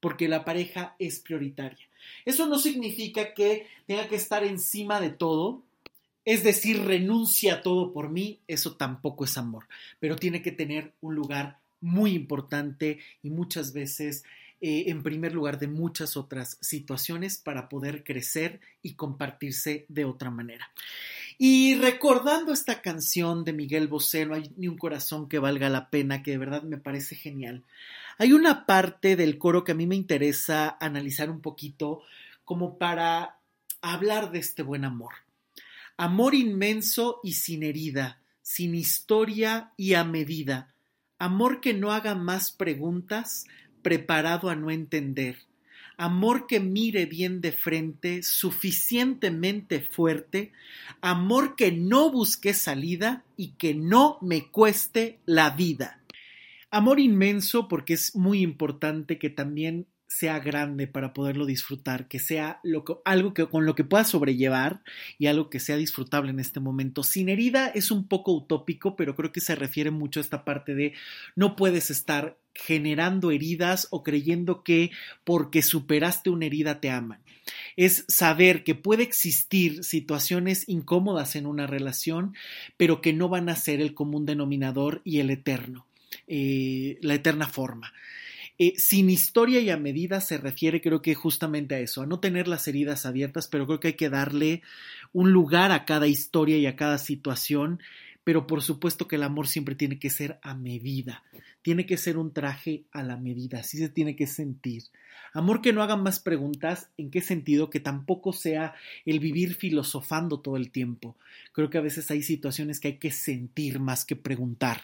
porque 0.01 0.27
la 0.27 0.43
pareja 0.43 0.95
es 0.99 1.19
prioritaria. 1.19 1.87
Eso 2.25 2.47
no 2.47 2.59
significa 2.59 3.33
que 3.33 3.67
tenga 3.87 4.09
que 4.09 4.15
estar 4.15 4.43
encima 4.43 4.99
de 4.99 5.11
todo, 5.11 5.61
es 6.25 6.43
decir, 6.43 6.83
renuncia 6.83 7.55
a 7.55 7.61
todo 7.61 7.93
por 7.93 8.09
mí, 8.09 8.39
eso 8.47 8.75
tampoco 8.75 9.23
es 9.23 9.37
amor, 9.37 9.67
pero 9.99 10.17
tiene 10.17 10.41
que 10.41 10.51
tener 10.51 10.91
un 11.01 11.15
lugar 11.15 11.59
muy 11.79 12.13
importante 12.13 12.99
y 13.23 13.29
muchas 13.29 13.73
veces 13.73 14.23
eh, 14.61 14.85
en 14.87 15.01
primer 15.01 15.33
lugar 15.33 15.57
de 15.57 15.67
muchas 15.67 16.15
otras 16.15 16.57
situaciones 16.61 17.37
para 17.37 17.67
poder 17.67 18.03
crecer 18.03 18.61
y 18.81 18.93
compartirse 18.93 19.85
de 19.89 20.05
otra 20.05 20.29
manera. 20.29 20.71
Y 21.37 21.73
recordando 21.75 22.53
esta 22.53 22.81
canción 22.81 23.43
de 23.43 23.53
Miguel 23.53 23.87
Bosé, 23.87 24.27
No 24.27 24.35
hay 24.35 24.51
ni 24.57 24.67
un 24.67 24.77
corazón 24.77 25.27
que 25.27 25.39
valga 25.39 25.69
la 25.69 25.89
pena, 25.89 26.21
que 26.21 26.29
de 26.29 26.37
verdad 26.37 26.61
me 26.61 26.77
parece 26.77 27.15
genial. 27.15 27.63
Hay 28.19 28.33
una 28.33 28.67
parte 28.67 29.15
del 29.15 29.39
coro 29.39 29.63
que 29.63 29.71
a 29.71 29.75
mí 29.75 29.87
me 29.87 29.95
interesa 29.95 30.77
analizar 30.79 31.31
un 31.31 31.41
poquito 31.41 32.03
como 32.45 32.77
para 32.77 33.39
hablar 33.81 34.31
de 34.31 34.37
este 34.37 34.61
buen 34.61 34.85
amor. 34.85 35.13
Amor 35.97 36.35
inmenso 36.35 37.19
y 37.23 37.33
sin 37.33 37.63
herida, 37.63 38.21
sin 38.43 38.75
historia 38.75 39.71
y 39.77 39.95
a 39.95 40.03
medida. 40.03 40.75
Amor 41.17 41.61
que 41.61 41.73
no 41.73 41.91
haga 41.91 42.13
más 42.13 42.51
preguntas, 42.51 43.45
preparado 43.81 44.49
a 44.49 44.55
no 44.55 44.71
entender 44.71 45.37
amor 46.01 46.47
que 46.47 46.59
mire 46.59 47.05
bien 47.05 47.41
de 47.41 47.51
frente, 47.51 48.23
suficientemente 48.23 49.81
fuerte, 49.81 50.51
amor 50.99 51.55
que 51.55 51.71
no 51.71 52.11
busque 52.11 52.55
salida 52.55 53.23
y 53.37 53.49
que 53.51 53.75
no 53.75 54.17
me 54.19 54.47
cueste 54.47 55.19
la 55.27 55.51
vida. 55.51 56.01
Amor 56.71 56.99
inmenso 56.99 57.67
porque 57.67 57.93
es 57.93 58.15
muy 58.15 58.41
importante 58.41 59.19
que 59.19 59.29
también 59.29 59.85
sea 60.11 60.39
grande 60.39 60.87
para 60.87 61.13
poderlo 61.13 61.45
disfrutar, 61.45 62.09
que 62.09 62.19
sea 62.19 62.59
algo 63.05 63.33
que, 63.33 63.47
con 63.47 63.65
lo 63.65 63.75
que 63.75 63.85
pueda 63.85 64.03
sobrellevar 64.03 64.81
y 65.17 65.27
algo 65.27 65.49
que 65.49 65.61
sea 65.61 65.77
disfrutable 65.77 66.31
en 66.31 66.41
este 66.41 66.59
momento. 66.59 67.01
Sin 67.01 67.29
herida 67.29 67.67
es 67.67 67.91
un 67.91 68.09
poco 68.09 68.33
utópico, 68.33 68.97
pero 68.97 69.15
creo 69.15 69.31
que 69.31 69.39
se 69.39 69.55
refiere 69.55 69.89
mucho 69.89 70.19
a 70.19 70.23
esta 70.23 70.43
parte 70.43 70.75
de 70.75 70.93
no 71.37 71.55
puedes 71.55 71.89
estar 71.89 72.37
generando 72.53 73.31
heridas 73.31 73.87
o 73.89 74.03
creyendo 74.03 74.63
que 74.63 74.91
porque 75.23 75.61
superaste 75.61 76.29
una 76.29 76.45
herida 76.45 76.81
te 76.81 76.89
aman. 76.89 77.21
Es 77.77 78.03
saber 78.09 78.65
que 78.65 78.75
puede 78.75 79.03
existir 79.03 79.85
situaciones 79.85 80.67
incómodas 80.67 81.37
en 81.37 81.45
una 81.45 81.67
relación, 81.67 82.35
pero 82.75 82.99
que 82.99 83.13
no 83.13 83.29
van 83.29 83.47
a 83.47 83.55
ser 83.55 83.79
el 83.79 83.93
común 83.93 84.25
denominador 84.25 85.01
y 85.05 85.19
el 85.19 85.29
eterno, 85.29 85.85
eh, 86.27 86.97
la 87.01 87.13
eterna 87.13 87.47
forma. 87.47 87.93
Eh, 88.57 88.73
sin 88.77 89.09
historia 89.09 89.59
y 89.59 89.69
a 89.69 89.77
medida 89.77 90.21
se 90.21 90.37
refiere 90.37 90.81
creo 90.81 91.01
que 91.01 91.15
justamente 91.15 91.75
a 91.75 91.79
eso, 91.79 92.01
a 92.01 92.05
no 92.05 92.19
tener 92.19 92.47
las 92.47 92.67
heridas 92.67 93.05
abiertas, 93.05 93.47
pero 93.47 93.65
creo 93.65 93.79
que 93.79 93.89
hay 93.89 93.93
que 93.93 94.09
darle 94.09 94.61
un 95.13 95.31
lugar 95.31 95.71
a 95.71 95.85
cada 95.85 96.07
historia 96.07 96.57
y 96.57 96.65
a 96.65 96.75
cada 96.75 96.97
situación, 96.97 97.81
pero 98.23 98.45
por 98.47 98.61
supuesto 98.61 99.07
que 99.07 99.15
el 99.15 99.23
amor 99.23 99.47
siempre 99.47 99.75
tiene 99.75 99.97
que 99.97 100.09
ser 100.09 100.39
a 100.43 100.53
medida, 100.53 101.23
tiene 101.61 101.85
que 101.85 101.97
ser 101.97 102.17
un 102.17 102.33
traje 102.33 102.83
a 102.91 103.03
la 103.03 103.17
medida, 103.17 103.59
así 103.59 103.77
se 103.77 103.89
tiene 103.89 104.15
que 104.15 104.27
sentir. 104.27 104.83
Amor 105.33 105.61
que 105.61 105.71
no 105.71 105.81
haga 105.81 105.95
más 105.95 106.19
preguntas, 106.19 106.89
¿en 106.97 107.09
qué 107.09 107.21
sentido? 107.21 107.69
Que 107.69 107.79
tampoco 107.79 108.33
sea 108.33 108.75
el 109.05 109.19
vivir 109.19 109.55
filosofando 109.55 110.41
todo 110.41 110.57
el 110.57 110.71
tiempo. 110.71 111.15
Creo 111.53 111.69
que 111.69 111.77
a 111.77 111.81
veces 111.81 112.11
hay 112.11 112.21
situaciones 112.21 112.79
que 112.79 112.89
hay 112.89 112.97
que 112.97 113.11
sentir 113.11 113.79
más 113.79 114.03
que 114.03 114.17
preguntar 114.17 114.83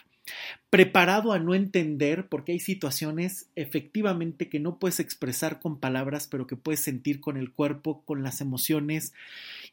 preparado 0.70 1.32
a 1.32 1.38
no 1.38 1.54
entender, 1.54 2.28
porque 2.28 2.52
hay 2.52 2.60
situaciones 2.60 3.48
efectivamente 3.56 4.48
que 4.48 4.60
no 4.60 4.78
puedes 4.78 5.00
expresar 5.00 5.60
con 5.60 5.78
palabras, 5.78 6.28
pero 6.28 6.46
que 6.46 6.56
puedes 6.56 6.80
sentir 6.80 7.20
con 7.20 7.36
el 7.36 7.52
cuerpo, 7.52 8.02
con 8.04 8.22
las 8.22 8.40
emociones 8.40 9.12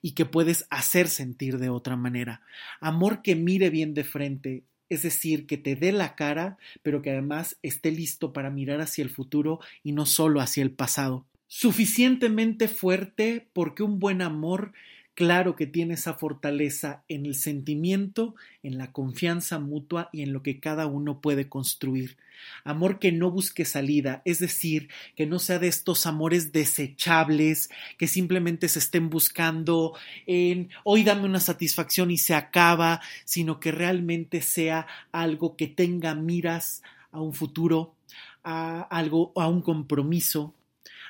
y 0.01 0.11
que 0.11 0.25
puedes 0.25 0.65
hacer 0.69 1.07
sentir 1.07 1.57
de 1.57 1.69
otra 1.69 1.95
manera. 1.95 2.41
Amor 2.79 3.21
que 3.21 3.35
mire 3.35 3.69
bien 3.69 3.93
de 3.93 4.03
frente, 4.03 4.63
es 4.89 5.03
decir, 5.03 5.47
que 5.47 5.57
te 5.57 5.75
dé 5.75 5.91
la 5.91 6.15
cara, 6.15 6.57
pero 6.83 7.01
que 7.01 7.11
además 7.11 7.57
esté 7.61 7.91
listo 7.91 8.33
para 8.33 8.49
mirar 8.49 8.81
hacia 8.81 9.03
el 9.03 9.09
futuro 9.09 9.59
y 9.83 9.91
no 9.91 10.05
solo 10.05 10.39
hacia 10.39 10.63
el 10.63 10.71
pasado. 10.71 11.25
Suficientemente 11.47 12.67
fuerte 12.67 13.47
porque 13.53 13.83
un 13.83 13.99
buen 13.99 14.21
amor 14.21 14.73
claro 15.15 15.55
que 15.55 15.65
tiene 15.65 15.95
esa 15.95 16.13
fortaleza 16.13 17.03
en 17.07 17.25
el 17.25 17.35
sentimiento, 17.35 18.35
en 18.61 18.77
la 18.77 18.91
confianza 18.91 19.59
mutua 19.59 20.09
y 20.11 20.21
en 20.21 20.33
lo 20.33 20.43
que 20.43 20.59
cada 20.59 20.85
uno 20.85 21.21
puede 21.21 21.49
construir. 21.49 22.17
Amor 22.65 22.99
que 22.99 23.13
no 23.13 23.31
busque 23.31 23.63
salida, 23.63 24.21
es 24.25 24.39
decir, 24.39 24.89
que 25.15 25.25
no 25.25 25.39
sea 25.39 25.57
de 25.57 25.69
estos 25.69 26.05
amores 26.05 26.51
desechables, 26.51 27.69
que 27.97 28.07
simplemente 28.07 28.67
se 28.67 28.79
estén 28.79 29.09
buscando 29.09 29.93
en 30.27 30.69
hoy 30.83 31.03
dame 31.03 31.25
una 31.25 31.39
satisfacción 31.39 32.11
y 32.11 32.17
se 32.17 32.35
acaba, 32.35 33.01
sino 33.23 33.59
que 33.61 33.71
realmente 33.71 34.41
sea 34.41 34.85
algo 35.13 35.55
que 35.55 35.67
tenga 35.67 36.13
miras 36.13 36.83
a 37.11 37.21
un 37.21 37.33
futuro, 37.33 37.95
a 38.43 38.81
algo, 38.81 39.31
a 39.37 39.47
un 39.47 39.61
compromiso, 39.61 40.53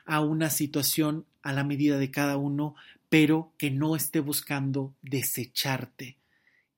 a 0.05 0.21
una 0.21 0.51
situación 0.51 1.25
a 1.41 1.53
la 1.53 1.63
medida 1.63 1.97
de 1.97 2.09
cada 2.09 2.37
uno, 2.37 2.75
pero 3.09 3.53
que 3.57 3.71
no 3.71 3.95
esté 3.95 4.19
buscando 4.19 4.93
desecharte. 5.01 6.17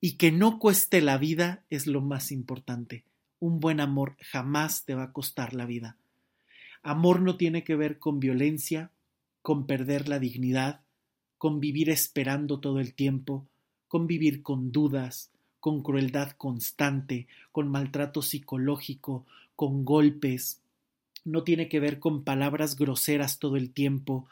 Y 0.00 0.12
que 0.12 0.30
no 0.30 0.58
cueste 0.58 1.00
la 1.00 1.18
vida 1.18 1.64
es 1.70 1.86
lo 1.86 2.00
más 2.00 2.30
importante. 2.30 3.04
Un 3.40 3.60
buen 3.60 3.80
amor 3.80 4.16
jamás 4.20 4.84
te 4.84 4.94
va 4.94 5.04
a 5.04 5.12
costar 5.12 5.54
la 5.54 5.66
vida. 5.66 5.96
Amor 6.82 7.20
no 7.20 7.36
tiene 7.36 7.64
que 7.64 7.76
ver 7.76 7.98
con 7.98 8.20
violencia, 8.20 8.90
con 9.42 9.66
perder 9.66 10.08
la 10.08 10.18
dignidad, 10.18 10.80
con 11.38 11.60
vivir 11.60 11.90
esperando 11.90 12.60
todo 12.60 12.80
el 12.80 12.94
tiempo, 12.94 13.46
con 13.88 14.06
vivir 14.06 14.42
con 14.42 14.70
dudas, 14.70 15.30
con 15.60 15.82
crueldad 15.82 16.32
constante, 16.32 17.26
con 17.52 17.68
maltrato 17.68 18.22
psicológico, 18.22 19.24
con 19.56 19.84
golpes. 19.84 20.60
No 21.24 21.42
tiene 21.42 21.68
que 21.68 21.80
ver 21.80 21.98
con 21.98 22.22
palabras 22.22 22.76
groseras 22.76 23.38
todo 23.38 23.56
el 23.56 23.70
tiempo, 23.70 24.28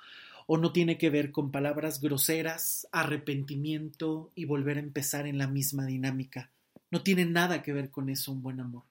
o 0.47 0.57
no 0.57 0.72
tiene 0.72 0.97
que 0.97 1.11
ver 1.11 1.32
con 1.32 1.51
palabras 1.51 2.01
groseras, 2.01 2.86
arrepentimiento 2.92 4.30
y 4.34 4.44
volver 4.44 4.76
a 4.76 4.80
empezar 4.80 5.26
en 5.26 5.38
la 5.38 5.49
misma 5.49 5.84
dinámica. 5.86 6.51
No 6.90 7.03
tiene 7.03 7.24
nada 7.24 7.62
que 7.62 7.72
ver 7.72 7.90
con 7.90 8.09
eso 8.09 8.32
un 8.32 8.42
buen 8.42 8.61
amor. 8.61 8.84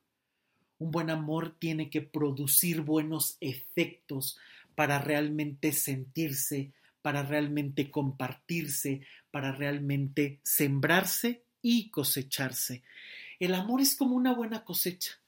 Un 0.78 0.91
buen 0.91 1.10
amor 1.10 1.56
tiene 1.58 1.89
que 1.89 2.01
producir 2.01 2.82
buenos 2.82 3.38
efectos 3.39 4.38
para 4.76 4.99
realmente 4.99 5.72
sentirse, 5.72 6.74
para 7.01 7.24
realmente 7.24 7.89
compartirse, 7.89 9.01
para 9.32 9.53
realmente 9.53 10.39
sembrarse 10.43 11.43
y 11.62 11.89
cosecharse. 11.89 12.84
El 13.39 13.56
amor 13.56 13.80
es 13.80 13.95
como 13.95 14.16
una 14.16 14.34
buena 14.34 14.66
cosecha 14.66 15.20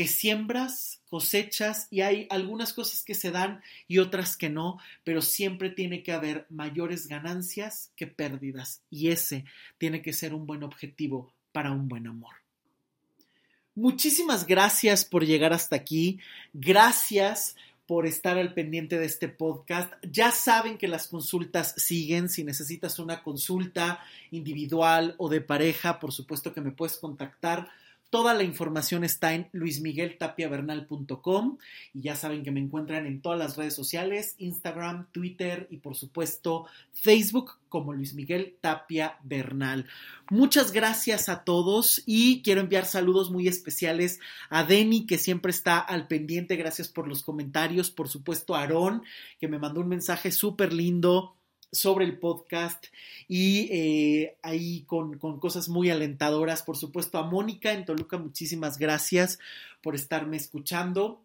que 0.00 0.06
siembras, 0.06 1.02
cosechas 1.10 1.86
y 1.90 2.00
hay 2.00 2.26
algunas 2.30 2.72
cosas 2.72 3.04
que 3.04 3.12
se 3.12 3.30
dan 3.30 3.60
y 3.86 3.98
otras 3.98 4.38
que 4.38 4.48
no, 4.48 4.78
pero 5.04 5.20
siempre 5.20 5.68
tiene 5.68 6.02
que 6.02 6.12
haber 6.12 6.46
mayores 6.48 7.06
ganancias 7.06 7.92
que 7.96 8.06
pérdidas 8.06 8.80
y 8.88 9.08
ese 9.08 9.44
tiene 9.76 10.00
que 10.00 10.14
ser 10.14 10.32
un 10.32 10.46
buen 10.46 10.62
objetivo 10.62 11.34
para 11.52 11.70
un 11.70 11.86
buen 11.86 12.06
amor. 12.06 12.34
Muchísimas 13.74 14.46
gracias 14.46 15.04
por 15.04 15.26
llegar 15.26 15.52
hasta 15.52 15.76
aquí. 15.76 16.18
Gracias 16.54 17.54
por 17.84 18.06
estar 18.06 18.38
al 18.38 18.54
pendiente 18.54 18.98
de 18.98 19.04
este 19.04 19.28
podcast. 19.28 19.92
Ya 20.10 20.30
saben 20.30 20.78
que 20.78 20.88
las 20.88 21.08
consultas 21.08 21.74
siguen. 21.76 22.30
Si 22.30 22.42
necesitas 22.42 22.98
una 22.98 23.22
consulta 23.22 24.02
individual 24.30 25.14
o 25.18 25.28
de 25.28 25.42
pareja, 25.42 26.00
por 26.00 26.12
supuesto 26.12 26.54
que 26.54 26.62
me 26.62 26.72
puedes 26.72 26.96
contactar 26.96 27.68
Toda 28.10 28.34
la 28.34 28.42
información 28.42 29.04
está 29.04 29.34
en 29.34 29.48
luismigueltapiavernal.com 29.52 31.58
y 31.94 32.02
ya 32.02 32.16
saben 32.16 32.42
que 32.42 32.50
me 32.50 32.58
encuentran 32.58 33.06
en 33.06 33.22
todas 33.22 33.38
las 33.38 33.56
redes 33.56 33.74
sociales, 33.74 34.34
Instagram, 34.38 35.06
Twitter 35.12 35.68
y 35.70 35.76
por 35.76 35.94
supuesto 35.94 36.66
Facebook 36.92 37.52
como 37.68 37.92
Luis 37.92 38.14
Miguel 38.14 38.56
Tapia 38.60 39.16
Bernal. 39.22 39.86
Muchas 40.28 40.72
gracias 40.72 41.28
a 41.28 41.44
todos 41.44 42.02
y 42.04 42.42
quiero 42.42 42.60
enviar 42.60 42.84
saludos 42.84 43.30
muy 43.30 43.46
especiales 43.46 44.18
a 44.48 44.64
Denny 44.64 45.06
que 45.06 45.16
siempre 45.16 45.50
está 45.50 45.78
al 45.78 46.08
pendiente. 46.08 46.56
Gracias 46.56 46.88
por 46.88 47.06
los 47.06 47.22
comentarios. 47.22 47.92
Por 47.92 48.08
supuesto 48.08 48.56
a 48.56 48.62
Aarón 48.62 49.04
que 49.38 49.46
me 49.46 49.60
mandó 49.60 49.80
un 49.80 49.88
mensaje 49.88 50.32
súper 50.32 50.72
lindo 50.72 51.36
sobre 51.72 52.04
el 52.04 52.18
podcast 52.18 52.86
y 53.28 53.68
eh, 53.70 54.36
ahí 54.42 54.82
con, 54.86 55.18
con, 55.18 55.38
cosas 55.38 55.68
muy 55.68 55.90
alentadoras. 55.90 56.62
Por 56.62 56.76
supuesto, 56.76 57.18
a 57.18 57.22
Mónica 57.22 57.72
en 57.72 57.84
Toluca, 57.84 58.18
muchísimas 58.18 58.78
gracias 58.78 59.38
por 59.82 59.94
estarme 59.94 60.36
escuchando 60.36 61.20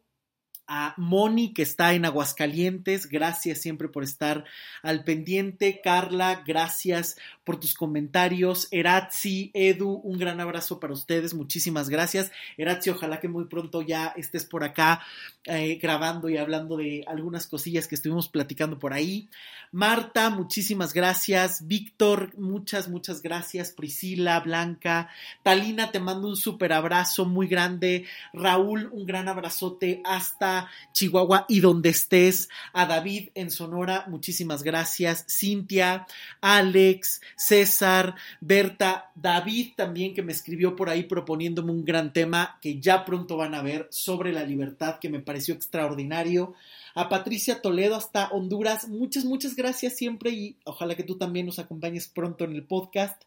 a 0.67 0.93
Moni, 0.97 1.53
que 1.53 1.61
está 1.61 1.93
en 1.93 2.05
Aguascalientes. 2.05 3.07
Gracias 3.07 3.61
siempre 3.61 3.87
por 3.87 4.03
estar 4.03 4.45
al 4.81 5.03
pendiente. 5.03 5.81
Carla, 5.83 6.43
gracias 6.45 7.17
por 7.43 7.59
tus 7.59 7.73
comentarios. 7.73 8.67
Eratzi, 8.71 9.51
Edu, 9.53 10.01
un 10.03 10.17
gran 10.17 10.39
abrazo 10.39 10.79
para 10.79 10.93
ustedes. 10.93 11.33
Muchísimas 11.33 11.89
gracias. 11.89 12.31
Eratzi, 12.57 12.89
ojalá 12.89 13.19
que 13.19 13.27
muy 13.27 13.45
pronto 13.45 13.81
ya 13.81 14.13
estés 14.15 14.45
por 14.45 14.63
acá 14.63 15.01
eh, 15.45 15.77
grabando 15.81 16.29
y 16.29 16.37
hablando 16.37 16.77
de 16.77 17.03
algunas 17.07 17.47
cosillas 17.47 17.87
que 17.87 17.95
estuvimos 17.95 18.29
platicando 18.29 18.79
por 18.79 18.93
ahí. 18.93 19.29
Marta, 19.71 20.29
muchísimas 20.29 20.93
gracias. 20.93 21.67
Víctor, 21.67 22.37
muchas, 22.37 22.87
muchas 22.89 23.21
gracias. 23.21 23.71
Priscila, 23.71 24.39
Blanca, 24.39 25.09
Talina, 25.43 25.91
te 25.91 25.99
mando 25.99 26.29
un 26.29 26.37
súper 26.37 26.73
abrazo 26.73 27.25
muy 27.25 27.47
grande. 27.47 28.05
Raúl, 28.33 28.89
un 28.91 29.05
gran 29.05 29.27
abrazote 29.27 30.01
hasta 30.05 30.54
Chihuahua 30.93 31.45
y 31.47 31.59
donde 31.59 31.89
estés. 31.89 32.49
A 32.73 32.85
David 32.85 33.29
en 33.35 33.51
Sonora, 33.51 34.05
muchísimas 34.07 34.63
gracias. 34.63 35.25
Cintia, 35.29 36.07
Alex, 36.41 37.21
César, 37.35 38.15
Berta, 38.41 39.11
David 39.15 39.73
también 39.75 40.13
que 40.13 40.23
me 40.23 40.31
escribió 40.31 40.75
por 40.75 40.89
ahí 40.89 41.03
proponiéndome 41.03 41.71
un 41.71 41.85
gran 41.85 42.13
tema 42.13 42.57
que 42.61 42.79
ya 42.79 43.05
pronto 43.05 43.37
van 43.37 43.55
a 43.55 43.61
ver 43.61 43.87
sobre 43.91 44.31
la 44.31 44.43
libertad 44.43 44.99
que 44.99 45.09
me 45.09 45.19
pareció 45.19 45.53
extraordinario 45.53 46.53
a 46.95 47.09
Patricia 47.09 47.61
Toledo 47.61 47.95
hasta 47.95 48.29
Honduras. 48.29 48.87
Muchas, 48.87 49.25
muchas 49.25 49.55
gracias 49.55 49.97
siempre 49.97 50.31
y 50.31 50.55
ojalá 50.63 50.95
que 50.95 51.03
tú 51.03 51.17
también 51.17 51.45
nos 51.45 51.59
acompañes 51.59 52.07
pronto 52.07 52.45
en 52.45 52.53
el 52.53 52.63
podcast. 52.63 53.21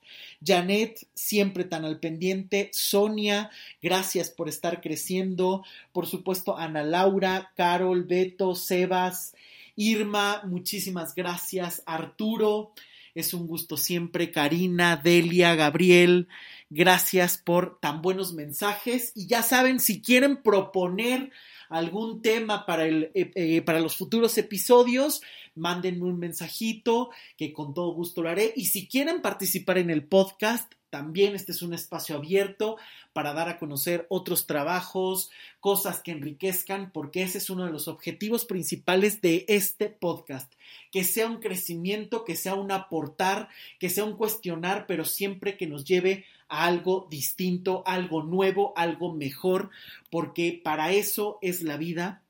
Janet, 0.44 1.06
siempre 1.14 1.64
tan 1.64 1.84
al 1.84 2.00
pendiente. 2.00 2.70
Sonia, 2.72 3.50
gracias 3.82 4.30
por 4.30 4.48
estar 4.48 4.80
creciendo. 4.80 5.64
Por 5.92 6.06
supuesto, 6.06 6.56
Ana 6.56 6.82
Laura, 6.82 7.52
Carol, 7.56 8.04
Beto, 8.04 8.54
Sebas, 8.54 9.34
Irma, 9.76 10.42
muchísimas 10.46 11.14
gracias. 11.14 11.82
Arturo, 11.84 12.72
es 13.14 13.34
un 13.34 13.46
gusto 13.46 13.76
siempre. 13.76 14.30
Karina, 14.30 14.96
Delia, 14.96 15.54
Gabriel, 15.54 16.28
gracias 16.70 17.36
por 17.36 17.78
tan 17.80 18.00
buenos 18.00 18.32
mensajes. 18.32 19.12
Y 19.14 19.26
ya 19.26 19.42
saben, 19.42 19.78
si 19.78 20.00
quieren 20.00 20.42
proponer 20.42 21.32
algún 21.68 22.22
tema 22.22 22.66
para, 22.66 22.86
el, 22.86 23.10
eh, 23.14 23.30
eh, 23.34 23.62
para 23.62 23.80
los 23.80 23.96
futuros 23.96 24.36
episodios, 24.38 25.22
mándenme 25.54 26.04
un 26.04 26.18
mensajito 26.18 27.10
que 27.36 27.52
con 27.52 27.74
todo 27.74 27.92
gusto 27.92 28.22
lo 28.22 28.30
haré. 28.30 28.52
Y 28.56 28.66
si 28.66 28.86
quieren 28.86 29.22
participar 29.22 29.78
en 29.78 29.90
el 29.90 30.04
podcast, 30.04 30.72
también 30.90 31.34
este 31.34 31.52
es 31.52 31.62
un 31.62 31.74
espacio 31.74 32.16
abierto 32.16 32.76
para 33.12 33.32
dar 33.32 33.48
a 33.48 33.58
conocer 33.58 34.06
otros 34.08 34.46
trabajos, 34.46 35.30
cosas 35.60 36.02
que 36.02 36.12
enriquezcan, 36.12 36.90
porque 36.92 37.22
ese 37.22 37.38
es 37.38 37.50
uno 37.50 37.64
de 37.64 37.72
los 37.72 37.88
objetivos 37.88 38.44
principales 38.44 39.20
de 39.20 39.44
este 39.48 39.88
podcast. 39.88 40.52
Que 40.90 41.04
sea 41.04 41.26
un 41.26 41.40
crecimiento, 41.40 42.24
que 42.24 42.36
sea 42.36 42.54
un 42.54 42.72
aportar, 42.72 43.48
que 43.78 43.90
sea 43.90 44.04
un 44.04 44.16
cuestionar, 44.16 44.86
pero 44.86 45.04
siempre 45.04 45.56
que 45.56 45.66
nos 45.66 45.84
lleve 45.84 46.24
algo 46.48 47.06
distinto, 47.10 47.82
algo 47.86 48.22
nuevo, 48.22 48.72
algo 48.76 49.12
mejor, 49.12 49.70
porque 50.10 50.60
para 50.62 50.92
eso 50.92 51.38
es 51.42 51.62
la 51.62 51.76
vida. 51.76 52.22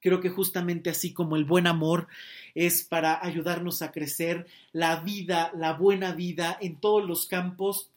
Creo 0.00 0.20
que 0.20 0.30
justamente 0.30 0.90
así 0.90 1.12
como 1.12 1.36
el 1.36 1.44
buen 1.44 1.66
amor 1.66 2.08
es 2.54 2.82
para 2.82 3.24
ayudarnos 3.24 3.82
a 3.82 3.92
crecer, 3.92 4.46
la 4.72 4.96
vida, 5.00 5.52
la 5.54 5.74
buena 5.74 6.12
vida 6.12 6.56
en 6.60 6.76
todos 6.76 7.06
los 7.06 7.26
campos 7.26 7.90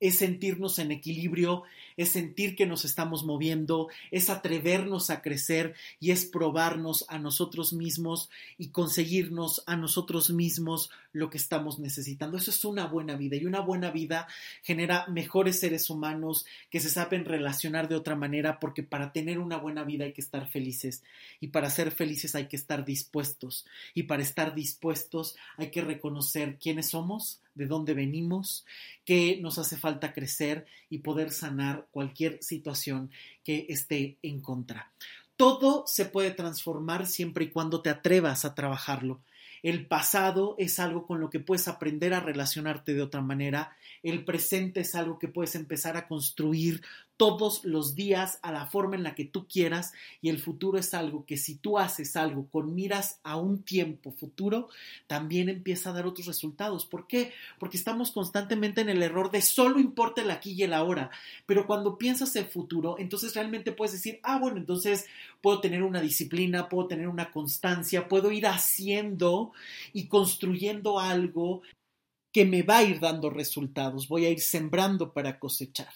es 0.00 0.18
sentirnos 0.18 0.80
en 0.80 0.90
equilibrio, 0.90 1.62
es 1.96 2.10
sentir 2.10 2.56
que 2.56 2.66
nos 2.66 2.84
estamos 2.84 3.24
moviendo, 3.24 3.88
es 4.10 4.30
atrevernos 4.30 5.10
a 5.10 5.22
crecer 5.22 5.74
y 6.00 6.10
es 6.10 6.24
probarnos 6.24 7.04
a 7.08 7.18
nosotros 7.18 7.72
mismos 7.72 8.30
y 8.58 8.68
conseguirnos 8.68 9.62
a 9.66 9.76
nosotros 9.76 10.30
mismos 10.30 10.90
lo 11.12 11.30
que 11.30 11.38
estamos 11.38 11.78
necesitando. 11.78 12.36
Eso 12.36 12.50
es 12.50 12.64
una 12.64 12.86
buena 12.86 13.16
vida 13.16 13.36
y 13.36 13.46
una 13.46 13.60
buena 13.60 13.90
vida 13.90 14.26
genera 14.62 15.06
mejores 15.08 15.60
seres 15.60 15.90
humanos 15.90 16.46
que 16.70 16.80
se 16.80 16.88
saben 16.88 17.24
relacionar 17.24 17.88
de 17.88 17.96
otra 17.96 18.16
manera 18.16 18.58
porque 18.60 18.82
para 18.82 19.12
tener 19.12 19.38
una 19.38 19.58
buena 19.58 19.84
vida 19.84 20.04
hay 20.04 20.12
que 20.12 20.20
estar 20.20 20.48
felices 20.48 21.02
y 21.40 21.48
para 21.48 21.70
ser 21.70 21.90
felices 21.90 22.34
hay 22.34 22.46
que 22.46 22.56
estar 22.56 22.84
dispuestos 22.84 23.66
y 23.94 24.04
para 24.04 24.22
estar 24.22 24.54
dispuestos 24.54 25.36
hay 25.56 25.70
que 25.70 25.82
reconocer 25.82 26.58
quiénes 26.58 26.90
somos, 26.90 27.40
de 27.54 27.66
dónde 27.66 27.94
venimos, 27.94 28.64
qué 29.04 29.38
nos 29.40 29.58
hace 29.58 29.76
falta 29.76 30.12
crecer 30.12 30.66
y 30.88 30.98
poder 30.98 31.30
sanar 31.30 31.81
cualquier 31.90 32.42
situación 32.42 33.10
que 33.44 33.66
esté 33.68 34.18
en 34.22 34.40
contra. 34.40 34.92
Todo 35.36 35.84
se 35.86 36.04
puede 36.04 36.30
transformar 36.30 37.06
siempre 37.06 37.46
y 37.46 37.50
cuando 37.50 37.82
te 37.82 37.90
atrevas 37.90 38.44
a 38.44 38.54
trabajarlo. 38.54 39.20
El 39.62 39.86
pasado 39.86 40.56
es 40.58 40.80
algo 40.80 41.06
con 41.06 41.20
lo 41.20 41.30
que 41.30 41.38
puedes 41.38 41.68
aprender 41.68 42.14
a 42.14 42.20
relacionarte 42.20 42.94
de 42.94 43.02
otra 43.02 43.20
manera. 43.20 43.76
El 44.02 44.24
presente 44.24 44.80
es 44.80 44.94
algo 44.94 45.18
que 45.18 45.28
puedes 45.28 45.54
empezar 45.54 45.96
a 45.96 46.08
construir 46.08 46.82
todos 47.16 47.64
los 47.64 47.94
días 47.94 48.38
a 48.42 48.50
la 48.52 48.66
forma 48.66 48.96
en 48.96 49.02
la 49.02 49.14
que 49.14 49.24
tú 49.24 49.46
quieras 49.46 49.92
y 50.20 50.28
el 50.28 50.38
futuro 50.38 50.78
es 50.78 50.92
algo 50.94 51.24
que 51.24 51.36
si 51.36 51.56
tú 51.56 51.78
haces 51.78 52.16
algo 52.16 52.48
con 52.48 52.74
miras 52.74 53.20
a 53.22 53.36
un 53.36 53.62
tiempo 53.62 54.12
futuro, 54.12 54.68
también 55.06 55.48
empieza 55.48 55.90
a 55.90 55.92
dar 55.92 56.06
otros 56.06 56.26
resultados. 56.26 56.86
¿Por 56.86 57.06
qué? 57.06 57.32
Porque 57.58 57.76
estamos 57.76 58.10
constantemente 58.10 58.80
en 58.80 58.88
el 58.88 59.02
error 59.02 59.30
de 59.30 59.42
solo 59.42 59.78
importa 59.78 60.22
el 60.22 60.30
aquí 60.30 60.52
y 60.52 60.62
el 60.62 60.72
ahora, 60.72 61.10
pero 61.46 61.66
cuando 61.66 61.98
piensas 61.98 62.34
en 62.36 62.48
futuro, 62.48 62.96
entonces 62.98 63.34
realmente 63.34 63.72
puedes 63.72 63.92
decir, 63.92 64.18
ah, 64.22 64.38
bueno, 64.38 64.56
entonces 64.56 65.06
puedo 65.40 65.60
tener 65.60 65.82
una 65.82 66.00
disciplina, 66.00 66.68
puedo 66.68 66.88
tener 66.88 67.08
una 67.08 67.30
constancia, 67.30 68.08
puedo 68.08 68.32
ir 68.32 68.46
haciendo 68.46 69.52
y 69.92 70.06
construyendo 70.06 70.98
algo 70.98 71.62
que 72.32 72.46
me 72.46 72.62
va 72.62 72.78
a 72.78 72.82
ir 72.82 72.98
dando 72.98 73.30
resultados, 73.30 74.08
voy 74.08 74.24
a 74.24 74.30
ir 74.30 74.40
sembrando 74.40 75.12
para 75.12 75.38
cosechar. 75.38 75.92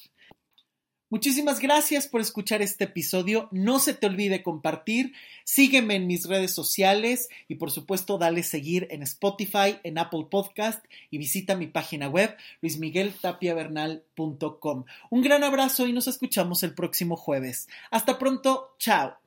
Muchísimas 1.08 1.60
gracias 1.60 2.08
por 2.08 2.20
escuchar 2.20 2.62
este 2.62 2.82
episodio. 2.84 3.48
No 3.52 3.78
se 3.78 3.94
te 3.94 4.06
olvide 4.06 4.42
compartir. 4.42 5.12
Sígueme 5.44 5.94
en 5.94 6.08
mis 6.08 6.26
redes 6.26 6.52
sociales 6.52 7.28
y 7.46 7.54
por 7.54 7.70
supuesto 7.70 8.18
dale 8.18 8.42
seguir 8.42 8.88
en 8.90 9.02
Spotify, 9.02 9.78
en 9.84 9.98
Apple 9.98 10.26
Podcast 10.28 10.84
y 11.10 11.18
visita 11.18 11.54
mi 11.54 11.68
página 11.68 12.08
web 12.08 12.36
luismigueltapiavernal.com. 12.60 14.84
Un 15.10 15.22
gran 15.22 15.44
abrazo 15.44 15.86
y 15.86 15.92
nos 15.92 16.08
escuchamos 16.08 16.64
el 16.64 16.74
próximo 16.74 17.14
jueves. 17.16 17.68
Hasta 17.92 18.18
pronto. 18.18 18.74
Chao. 18.78 19.25